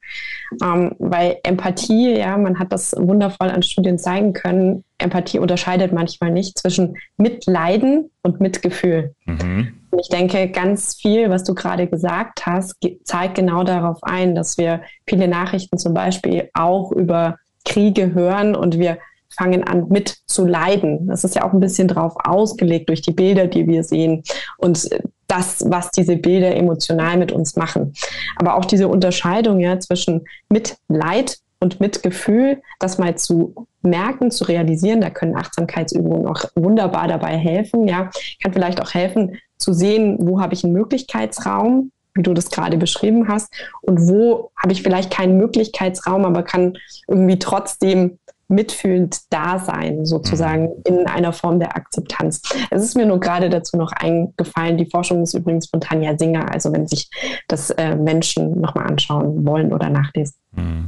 ähm, 0.64 0.96
weil 0.98 1.38
Empathie, 1.44 2.18
ja, 2.18 2.38
man 2.38 2.58
hat 2.58 2.72
das 2.72 2.96
wundervoll 2.98 3.50
an 3.50 3.62
Studien 3.62 4.00
zeigen 4.00 4.34
können, 4.34 4.84
Empathie 4.98 5.40
unterscheidet 5.40 5.94
manchmal 5.94 6.32
nicht 6.32 6.58
zwischen 6.58 6.96
Mitleiden 7.18 8.10
und 8.24 8.40
Mitgefühl. 8.40 9.14
Mhm. 9.26 9.74
Und 9.92 10.00
ich 10.00 10.10
denke, 10.10 10.50
ganz 10.50 10.96
viel, 10.96 11.30
was 11.30 11.44
du 11.44 11.54
gerade 11.54 11.88
gesagt 11.88 12.46
hast, 12.46 12.76
zeigt 13.04 13.36
genau 13.36 13.64
darauf 13.64 14.04
ein, 14.04 14.36
dass 14.36 14.58
wir 14.58 14.82
viele 15.08 15.28
Nachrichten 15.28 15.78
zum 15.78 15.94
Beispiel 15.94 16.50
auch 16.54 16.92
über 16.92 17.38
Kriege 17.66 18.14
hören 18.14 18.56
und 18.56 18.80
wir 18.80 18.98
fangen 19.36 19.64
an 19.64 19.88
mit 19.90 20.18
zu 20.26 20.46
leiden. 20.46 21.08
Das 21.08 21.24
ist 21.24 21.36
ja 21.36 21.44
auch 21.44 21.54
ein 21.54 21.60
bisschen 21.60 21.88
drauf 21.88 22.14
ausgelegt 22.24 22.90
durch 22.90 23.02
die 23.02 23.14
Bilder, 23.14 23.48
die 23.48 23.68
wir 23.68 23.84
sehen 23.84 24.24
und 24.58 24.90
das, 25.28 25.64
was 25.68 25.92
diese 25.92 26.18
Bilder 26.18 26.56
emotional 26.56 27.18
mit 27.18 27.32
uns 27.32 27.56
machen. 27.56 27.94
Aber 28.38 28.56
auch 28.56 28.66
diese 28.66 28.88
Unterscheidung 28.88 29.60
ja 29.60 29.80
zwischen 29.80 30.26
Mitleid 30.50 31.38
und 31.60 31.80
Mitgefühl, 31.80 32.62
das 32.80 32.98
mal 32.98 33.16
zu 33.16 33.68
merken, 33.82 34.32
zu 34.32 34.44
realisieren, 34.46 35.02
da 35.02 35.10
können 35.10 35.36
Achtsamkeitsübungen 35.36 36.28
auch 36.28 36.44
wunderbar 36.56 37.08
dabei 37.08 37.38
helfen. 37.38 37.88
Ja, 37.88 38.10
kann 38.44 38.54
vielleicht 38.54 38.82
auch 38.82 38.94
helfen 38.94 39.38
zu 39.58 39.74
sehen, 39.74 40.18
wo 40.20 40.42
habe 40.42 40.54
ich 40.54 40.64
einen 40.64 40.74
Möglichkeitsraum, 40.74 41.92
wie 42.14 42.24
du 42.24 42.34
das 42.34 42.50
gerade 42.50 42.78
beschrieben 42.78 43.28
hast, 43.28 43.54
und 43.82 44.08
wo 44.08 44.52
habe 44.56 44.74
ich 44.74 44.84
vielleicht 44.84 45.12
keinen 45.12 45.38
Möglichkeitsraum, 45.38 46.26
aber 46.26 46.44
kann 46.44 46.78
irgendwie 47.08 47.40
trotzdem 47.40 48.20
mitfühlend 48.48 49.22
da 49.30 49.60
sein, 49.60 50.06
sozusagen 50.06 50.64
mhm. 50.68 50.84
in 50.86 51.08
einer 51.08 51.34
Form 51.34 51.60
der 51.60 51.76
Akzeptanz. 51.76 52.41
Es 52.70 52.84
ist 52.84 52.96
mir 52.96 53.06
nur 53.06 53.20
gerade 53.20 53.50
dazu 53.50 53.78
noch 53.78 53.91
eingefallen, 53.91 54.78
die 54.78 54.89
Forschung 54.89 55.24
ist 55.24 55.34
übrigens 55.34 55.70
von 55.70 55.82
Tanja 55.82 56.18
Singer, 56.18 56.52
also 56.52 56.72
wenn 56.72 56.88
sich 56.88 57.10
das 57.48 57.72
äh, 57.72 57.96
Menschen 57.96 58.62
nochmal 58.62 58.88
anschauen 58.88 59.46
wollen 59.46 59.74
oder 59.74 59.89
nachlesen. 59.89 60.36
Mhm. 60.56 60.88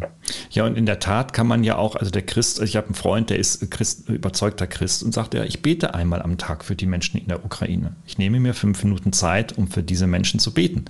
Ja, 0.49 0.65
und 0.65 0.77
in 0.77 0.85
der 0.85 0.99
Tat 0.99 1.33
kann 1.33 1.47
man 1.47 1.63
ja 1.63 1.77
auch, 1.77 1.95
also 1.95 2.11
der 2.11 2.21
Christ, 2.21 2.61
ich 2.61 2.75
habe 2.75 2.87
einen 2.87 2.95
Freund, 2.95 3.29
der 3.29 3.39
ist 3.39 3.69
Christ, 3.71 4.09
überzeugter 4.09 4.67
Christ 4.67 5.03
und 5.03 5.13
sagt, 5.13 5.33
ja, 5.33 5.43
ich 5.43 5.61
bete 5.61 5.93
einmal 5.93 6.21
am 6.21 6.37
Tag 6.37 6.63
für 6.63 6.75
die 6.75 6.85
Menschen 6.85 7.19
in 7.19 7.27
der 7.27 7.43
Ukraine. 7.43 7.95
Ich 8.05 8.17
nehme 8.17 8.39
mir 8.39 8.53
fünf 8.53 8.83
Minuten 8.83 9.13
Zeit, 9.13 9.57
um 9.57 9.67
für 9.67 9.83
diese 9.83 10.07
Menschen 10.07 10.39
zu 10.39 10.53
beten. 10.53 10.85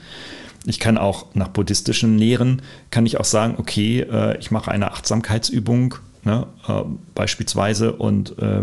Ich 0.65 0.79
kann 0.79 0.97
auch 0.97 1.27
nach 1.33 1.47
buddhistischen 1.47 2.17
Lehren, 2.17 2.61
kann 2.91 3.05
ich 3.05 3.19
auch 3.19 3.25
sagen, 3.25 3.55
okay, 3.57 4.01
äh, 4.01 4.37
ich 4.37 4.51
mache 4.51 4.71
eine 4.71 4.91
Achtsamkeitsübung 4.91 5.95
ne, 6.27 6.45
äh, 6.67 6.83
beispielsweise 7.15 7.93
und 7.93 8.37
äh, 8.37 8.61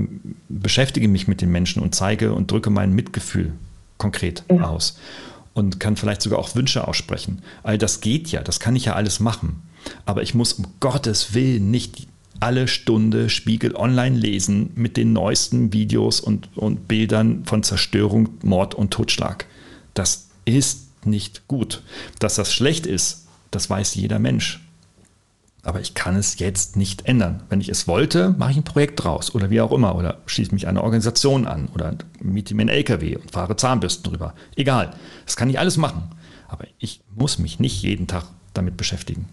beschäftige 0.49 1.09
mich 1.09 1.27
mit 1.27 1.41
den 1.41 1.51
Menschen 1.51 1.83
und 1.83 1.95
zeige 1.95 2.33
und 2.35 2.51
drücke 2.51 2.71
mein 2.71 2.93
Mitgefühl 2.93 3.55
konkret 3.97 4.45
ja. 4.51 4.69
aus 4.69 4.99
und 5.55 5.81
kann 5.81 5.97
vielleicht 5.97 6.21
sogar 6.21 6.39
auch 6.39 6.55
Wünsche 6.55 6.87
aussprechen. 6.87 7.43
All 7.63 7.79
das 7.79 8.01
geht 8.01 8.29
ja, 8.29 8.43
das 8.43 8.61
kann 8.61 8.77
ich 8.77 8.85
ja 8.85 8.95
alles 8.95 9.19
machen. 9.19 9.63
Aber 10.05 10.23
ich 10.23 10.35
muss 10.35 10.53
um 10.53 10.67
Gottes 10.81 11.35
Willen 11.35 11.71
nicht 11.71 12.07
alle 12.41 12.69
Stunde 12.69 13.31
Spiegel 13.31 13.75
online 13.75 14.17
lesen 14.17 14.71
mit 14.75 14.99
den 14.99 15.15
neuesten 15.15 15.73
Videos 15.73 16.21
und, 16.21 16.55
und 16.57 16.87
Bildern 16.87 17.45
von 17.47 17.63
Zerstörung, 17.63 18.29
Mord 18.43 18.75
und 18.75 18.91
Totschlag. 18.91 19.47
Das 19.95 20.29
ist 20.45 21.07
nicht 21.07 21.49
gut. 21.49 21.83
Dass 22.19 22.35
das 22.35 22.53
schlecht 22.53 22.87
ist, 22.87 23.27
das 23.51 23.71
weiß 23.71 23.95
jeder 23.95 24.19
Mensch. 24.19 24.61
Aber 25.65 25.81
ich 25.81 25.95
kann 25.95 26.15
es 26.17 26.39
jetzt 26.39 26.77
nicht 26.77 27.07
ändern. 27.07 27.43
Wenn 27.49 27.61
ich 27.61 27.71
es 27.71 27.89
wollte, 27.89 28.35
mache 28.39 28.53
ich 28.53 28.57
ein 28.59 28.65
Projekt 28.65 29.03
draus 29.03 29.35
oder 29.35 29.51
wie 29.51 29.63
auch 29.63 29.73
immer 29.73 29.97
oder 29.97 30.19
schließe 30.27 30.53
mich 30.53 30.69
einer 30.69 30.85
Organisation 30.85 31.47
an 31.47 31.69
oder 31.75 31.97
miete 32.21 32.55
mir 32.55 32.63
einen 32.63 32.69
LKW 32.69 33.17
und 33.17 33.31
fahre 33.31 33.57
Zahnbürsten 33.57 34.05
drüber. 34.05 34.35
Egal. 34.57 34.91
Das 35.25 35.37
kann 35.37 35.49
ich 35.49 35.59
alles 35.59 35.79
machen. 35.79 36.11
Aber 36.49 36.67
ich 36.79 37.01
muss 37.17 37.39
mich 37.39 37.59
nicht 37.59 37.83
jeden 37.83 38.07
Tag 38.07 38.25
damit 38.53 38.77
beschäftigen. 38.77 39.27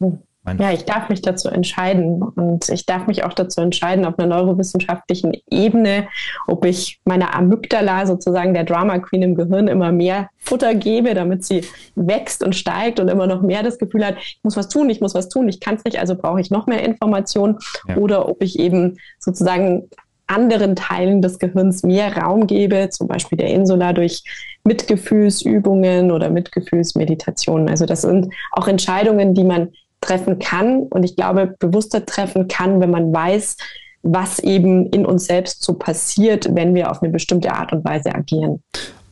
Hm. 0.00 0.18
Ja, 0.58 0.72
ich 0.72 0.84
darf 0.84 1.08
mich 1.08 1.22
dazu 1.22 1.48
entscheiden 1.48 2.22
und 2.22 2.68
ich 2.68 2.84
darf 2.84 3.06
mich 3.06 3.24
auch 3.24 3.32
dazu 3.32 3.62
entscheiden 3.62 4.04
auf 4.04 4.18
einer 4.18 4.36
neurowissenschaftlichen 4.36 5.32
Ebene, 5.50 6.08
ob 6.46 6.66
ich 6.66 7.00
meiner 7.06 7.34
Amygdala 7.34 8.06
sozusagen 8.06 8.52
der 8.52 8.64
Drama 8.64 8.98
Queen 8.98 9.22
im 9.22 9.34
Gehirn 9.36 9.68
immer 9.68 9.90
mehr 9.90 10.28
Futter 10.38 10.74
gebe, 10.74 11.14
damit 11.14 11.44
sie 11.44 11.62
wächst 11.94 12.44
und 12.44 12.54
steigt 12.54 13.00
und 13.00 13.08
immer 13.08 13.26
noch 13.26 13.40
mehr 13.40 13.62
das 13.62 13.78
Gefühl 13.78 14.04
hat, 14.04 14.16
ich 14.18 14.40
muss 14.42 14.56
was 14.56 14.68
tun, 14.68 14.90
ich 14.90 15.00
muss 15.00 15.14
was 15.14 15.30
tun, 15.30 15.48
ich 15.48 15.60
kann 15.60 15.76
es 15.76 15.84
nicht, 15.84 15.98
also 15.98 16.14
brauche 16.14 16.40
ich 16.42 16.50
noch 16.50 16.66
mehr 16.66 16.84
Informationen 16.84 17.58
ja. 17.88 17.96
oder 17.96 18.28
ob 18.28 18.42
ich 18.42 18.58
eben 18.58 18.98
sozusagen 19.18 19.88
anderen 20.26 20.76
Teilen 20.76 21.22
des 21.22 21.38
Gehirns 21.38 21.82
mehr 21.82 22.16
Raum 22.16 22.46
gebe, 22.46 22.88
zum 22.90 23.08
Beispiel 23.08 23.38
der 23.38 23.48
Insula 23.48 23.92
durch 23.92 24.22
Mitgefühlsübungen 24.64 26.10
oder 26.10 26.30
Mitgefühlsmeditationen. 26.30 27.68
Also 27.68 27.84
das 27.84 28.02
sind 28.02 28.32
auch 28.52 28.66
Entscheidungen, 28.66 29.34
die 29.34 29.44
man 29.44 29.72
treffen 30.04 30.38
kann 30.38 30.80
und 30.82 31.02
ich 31.02 31.16
glaube, 31.16 31.54
bewusster 31.58 32.04
treffen 32.04 32.48
kann, 32.48 32.80
wenn 32.80 32.90
man 32.90 33.12
weiß, 33.12 33.56
was 34.02 34.38
eben 34.38 34.86
in 34.90 35.06
uns 35.06 35.26
selbst 35.26 35.62
so 35.62 35.74
passiert, 35.74 36.54
wenn 36.54 36.74
wir 36.74 36.90
auf 36.90 37.02
eine 37.02 37.10
bestimmte 37.10 37.52
Art 37.52 37.72
und 37.72 37.84
Weise 37.84 38.14
agieren. 38.14 38.62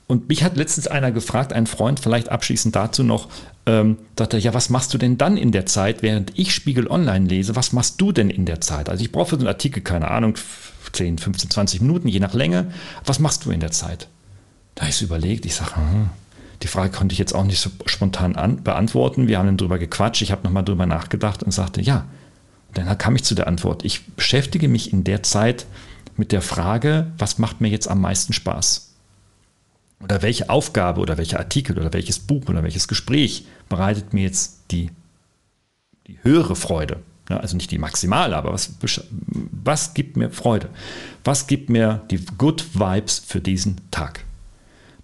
Und 0.06 0.28
mich 0.28 0.44
hat 0.44 0.56
letztens 0.56 0.86
einer 0.86 1.10
gefragt, 1.10 1.54
ein 1.54 1.66
Freund, 1.66 1.98
vielleicht 1.98 2.28
abschließend 2.28 2.76
dazu 2.76 3.02
noch, 3.02 3.28
ähm, 3.64 3.96
dachte, 4.16 4.36
ja, 4.36 4.52
was 4.52 4.68
machst 4.68 4.92
du 4.92 4.98
denn 4.98 5.16
dann 5.16 5.38
in 5.38 5.52
der 5.52 5.64
Zeit, 5.64 6.02
während 6.02 6.38
ich 6.38 6.54
Spiegel 6.54 6.88
Online 6.88 7.26
lese? 7.26 7.56
Was 7.56 7.72
machst 7.72 8.00
du 8.00 8.12
denn 8.12 8.28
in 8.28 8.44
der 8.44 8.60
Zeit? 8.60 8.90
Also 8.90 9.02
ich 9.02 9.12
brauche 9.12 9.30
für 9.30 9.36
so 9.36 9.40
einen 9.40 9.48
Artikel, 9.48 9.82
keine 9.82 10.10
Ahnung, 10.10 10.34
10, 10.92 11.16
15, 11.16 11.48
20 11.50 11.80
Minuten, 11.80 12.08
je 12.08 12.20
nach 12.20 12.34
Länge. 12.34 12.66
Was 13.06 13.18
machst 13.20 13.46
du 13.46 13.50
in 13.50 13.60
der 13.60 13.70
Zeit? 13.70 14.08
Da 14.74 14.82
habe 14.82 14.90
ich 14.90 15.00
überlegt, 15.00 15.46
ich 15.46 15.54
sage, 15.54 15.76
hm, 15.76 16.10
die 16.62 16.68
Frage 16.68 16.92
konnte 16.96 17.12
ich 17.12 17.18
jetzt 17.18 17.34
auch 17.34 17.44
nicht 17.44 17.60
so 17.60 17.70
spontan 17.86 18.36
an, 18.36 18.62
beantworten. 18.62 19.26
Wir 19.26 19.38
haben 19.38 19.46
dann 19.46 19.56
drüber 19.56 19.78
gequatscht. 19.78 20.22
Ich 20.22 20.30
habe 20.30 20.44
nochmal 20.44 20.64
drüber 20.64 20.86
nachgedacht 20.86 21.42
und 21.42 21.50
sagte, 21.50 21.80
ja. 21.80 22.06
Und 22.68 22.78
dann 22.78 22.98
kam 22.98 23.16
ich 23.16 23.24
zu 23.24 23.34
der 23.34 23.48
Antwort. 23.48 23.84
Ich 23.84 24.06
beschäftige 24.06 24.68
mich 24.68 24.92
in 24.92 25.04
der 25.04 25.22
Zeit 25.22 25.66
mit 26.16 26.32
der 26.32 26.42
Frage, 26.42 27.10
was 27.18 27.38
macht 27.38 27.60
mir 27.60 27.68
jetzt 27.68 27.88
am 27.88 28.00
meisten 28.00 28.32
Spaß? 28.32 28.92
Oder 30.02 30.22
welche 30.22 30.50
Aufgabe 30.50 31.00
oder 31.00 31.18
welcher 31.18 31.38
Artikel 31.38 31.78
oder 31.78 31.92
welches 31.92 32.18
Buch 32.18 32.48
oder 32.48 32.62
welches 32.62 32.88
Gespräch 32.88 33.46
bereitet 33.68 34.12
mir 34.12 34.22
jetzt 34.22 34.60
die, 34.70 34.90
die 36.06 36.18
höhere 36.22 36.56
Freude? 36.56 36.98
Also 37.28 37.56
nicht 37.56 37.70
die 37.70 37.78
maximale, 37.78 38.36
aber 38.36 38.52
was, 38.52 38.74
was 39.64 39.94
gibt 39.94 40.16
mir 40.16 40.30
Freude? 40.30 40.68
Was 41.24 41.46
gibt 41.46 41.70
mir 41.70 42.02
die 42.10 42.18
Good 42.36 42.78
Vibes 42.78 43.20
für 43.20 43.40
diesen 43.40 43.80
Tag? 43.90 44.24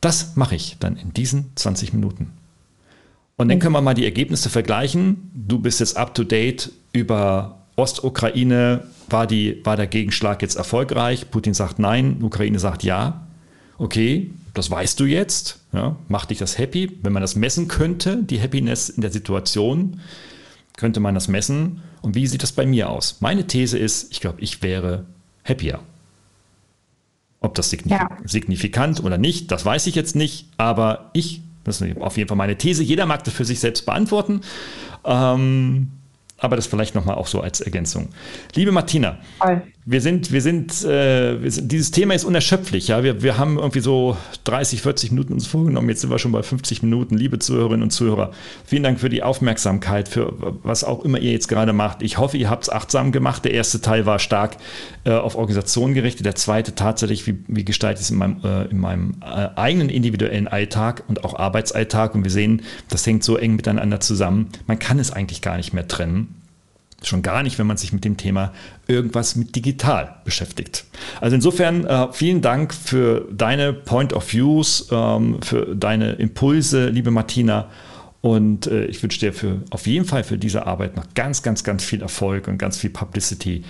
Das 0.00 0.36
mache 0.36 0.54
ich 0.54 0.76
dann 0.78 0.96
in 0.96 1.12
diesen 1.12 1.50
20 1.56 1.92
Minuten. 1.92 2.32
Und 3.36 3.48
dann 3.48 3.60
können 3.60 3.72
wir 3.72 3.80
mal 3.80 3.94
die 3.94 4.04
Ergebnisse 4.04 4.50
vergleichen. 4.50 5.30
Du 5.32 5.60
bist 5.60 5.80
jetzt 5.80 5.96
up 5.96 6.14
to 6.14 6.24
date 6.24 6.72
über 6.92 7.58
Ostukraine. 7.76 8.82
War, 9.08 9.26
die, 9.26 9.64
war 9.64 9.76
der 9.76 9.86
Gegenschlag 9.86 10.42
jetzt 10.42 10.56
erfolgreich? 10.56 11.30
Putin 11.30 11.54
sagt 11.54 11.78
nein, 11.78 12.18
Ukraine 12.22 12.58
sagt 12.58 12.82
ja. 12.82 13.26
Okay, 13.78 14.32
das 14.54 14.70
weißt 14.70 14.98
du 14.98 15.04
jetzt. 15.04 15.60
Ja, 15.72 15.96
macht 16.08 16.30
dich 16.30 16.38
das 16.38 16.58
happy? 16.58 16.98
Wenn 17.02 17.12
man 17.12 17.22
das 17.22 17.36
messen 17.36 17.68
könnte, 17.68 18.22
die 18.22 18.40
Happiness 18.40 18.88
in 18.88 19.02
der 19.02 19.12
Situation, 19.12 20.00
könnte 20.76 20.98
man 20.98 21.14
das 21.14 21.28
messen. 21.28 21.80
Und 22.02 22.16
wie 22.16 22.26
sieht 22.26 22.42
das 22.42 22.52
bei 22.52 22.66
mir 22.66 22.90
aus? 22.90 23.18
Meine 23.20 23.46
These 23.46 23.78
ist, 23.78 24.10
ich 24.10 24.20
glaube, 24.20 24.40
ich 24.40 24.62
wäre 24.62 25.06
happier. 25.44 25.80
Ob 27.40 27.54
das 27.54 27.70
signif 27.70 27.92
ja. 27.92 28.08
signifikant 28.24 29.02
oder 29.02 29.16
nicht, 29.16 29.52
das 29.52 29.64
weiß 29.64 29.86
ich 29.86 29.94
jetzt 29.94 30.16
nicht, 30.16 30.48
aber 30.56 31.10
ich, 31.12 31.40
das 31.64 31.80
ist 31.80 31.96
auf 32.00 32.16
jeden 32.16 32.28
Fall 32.28 32.36
meine 32.36 32.58
These, 32.58 32.82
jeder 32.82 33.06
mag 33.06 33.22
das 33.24 33.34
für 33.34 33.44
sich 33.44 33.60
selbst 33.60 33.86
beantworten. 33.86 34.40
Ähm, 35.04 35.88
aber 36.38 36.56
das 36.56 36.66
vielleicht 36.66 36.94
nochmal 36.94 37.16
auch 37.16 37.26
so 37.26 37.40
als 37.40 37.60
Ergänzung. 37.60 38.08
Liebe 38.54 38.72
Martina, 38.72 39.18
Hi. 39.40 39.60
Wir 39.90 40.02
sind, 40.02 40.32
wir 40.32 40.42
sind, 40.42 40.84
äh, 40.84 41.42
wir 41.42 41.50
sind, 41.50 41.72
dieses 41.72 41.90
Thema 41.90 42.12
ist 42.12 42.24
unerschöpflich. 42.24 42.88
Ja? 42.88 43.02
Wir, 43.02 43.22
wir 43.22 43.38
haben 43.38 43.56
irgendwie 43.56 43.80
so 43.80 44.18
30, 44.44 44.82
40 44.82 45.12
Minuten 45.12 45.32
uns 45.32 45.46
vorgenommen. 45.46 45.88
Jetzt 45.88 46.02
sind 46.02 46.10
wir 46.10 46.18
schon 46.18 46.30
bei 46.30 46.42
50 46.42 46.82
Minuten. 46.82 47.16
Liebe 47.16 47.38
Zuhörerinnen 47.38 47.84
und 47.84 47.90
Zuhörer, 47.90 48.32
vielen 48.66 48.82
Dank 48.82 49.00
für 49.00 49.08
die 49.08 49.22
Aufmerksamkeit, 49.22 50.10
für 50.10 50.34
was 50.62 50.84
auch 50.84 51.06
immer 51.06 51.18
ihr 51.18 51.32
jetzt 51.32 51.48
gerade 51.48 51.72
macht. 51.72 52.02
Ich 52.02 52.18
hoffe, 52.18 52.36
ihr 52.36 52.50
habt 52.50 52.64
es 52.64 52.68
achtsam 52.68 53.12
gemacht. 53.12 53.46
Der 53.46 53.54
erste 53.54 53.80
Teil 53.80 54.04
war 54.04 54.18
stark 54.18 54.58
äh, 55.04 55.12
auf 55.12 55.36
Organisation 55.36 55.94
gerichtet. 55.94 56.26
Der 56.26 56.34
zweite 56.34 56.74
tatsächlich, 56.74 57.26
wie, 57.26 57.38
wie 57.48 57.64
gestalte 57.64 58.00
ich 58.00 58.04
es 58.04 58.10
in 58.10 58.18
meinem, 58.18 58.44
äh, 58.44 58.64
in 58.66 58.78
meinem 58.80 59.14
äh, 59.22 59.48
eigenen 59.56 59.88
individuellen 59.88 60.48
Alltag 60.48 61.04
und 61.08 61.24
auch 61.24 61.38
Arbeitsalltag. 61.38 62.14
Und 62.14 62.24
wir 62.24 62.30
sehen, 62.30 62.60
das 62.90 63.06
hängt 63.06 63.24
so 63.24 63.38
eng 63.38 63.56
miteinander 63.56 64.00
zusammen. 64.00 64.48
Man 64.66 64.78
kann 64.78 64.98
es 64.98 65.10
eigentlich 65.10 65.40
gar 65.40 65.56
nicht 65.56 65.72
mehr 65.72 65.88
trennen. 65.88 66.37
Schon 67.02 67.22
gar 67.22 67.42
nicht, 67.42 67.58
wenn 67.58 67.66
man 67.66 67.76
sich 67.76 67.92
mit 67.92 68.04
dem 68.04 68.16
Thema 68.16 68.52
irgendwas 68.88 69.36
mit 69.36 69.54
digital 69.54 70.16
beschäftigt. 70.24 70.84
Also 71.20 71.36
insofern 71.36 71.86
äh, 71.86 72.12
vielen 72.12 72.42
Dank 72.42 72.74
für 72.74 73.28
deine 73.30 73.72
Point 73.72 74.12
of 74.12 74.32
Views, 74.32 74.88
ähm, 74.90 75.40
für 75.42 75.76
deine 75.76 76.12
Impulse, 76.12 76.88
liebe 76.88 77.10
Martina. 77.12 77.68
Und 78.20 78.66
äh, 78.66 78.86
ich 78.86 79.00
wünsche 79.00 79.20
dir 79.20 79.32
für, 79.32 79.62
auf 79.70 79.86
jeden 79.86 80.04
Fall 80.04 80.24
für 80.24 80.38
diese 80.38 80.66
Arbeit 80.66 80.96
noch 80.96 81.04
ganz, 81.14 81.42
ganz, 81.42 81.62
ganz 81.62 81.84
viel 81.84 82.02
Erfolg 82.02 82.48
und 82.48 82.58
ganz 82.58 82.76
viel 82.76 82.90
Publicity 82.90 83.62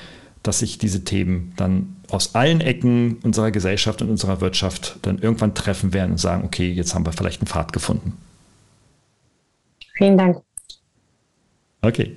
dass 0.43 0.61
sich 0.61 0.79
diese 0.79 1.05
Themen 1.05 1.53
dann 1.57 1.97
aus 2.11 2.35
allen 2.35 2.61
Ecken 2.61 3.18
unserer 3.22 3.51
Gesellschaft 3.51 4.01
und 4.03 4.11
unserer 4.11 4.41
Wirtschaft 4.41 4.99
dann 5.03 5.18
irgendwann 5.18 5.55
treffen 5.55 5.93
werden 5.93 6.12
und 6.12 6.18
sagen, 6.18 6.45
okay, 6.45 6.70
jetzt 6.70 6.95
haben 6.95 7.05
wir 7.05 7.12
vielleicht 7.12 7.41
einen 7.41 7.49
Pfad 7.49 7.72
gefunden. 7.72 8.16
Vielen 9.97 10.16
Dank. 10.16 10.39
Okay. 11.83 12.16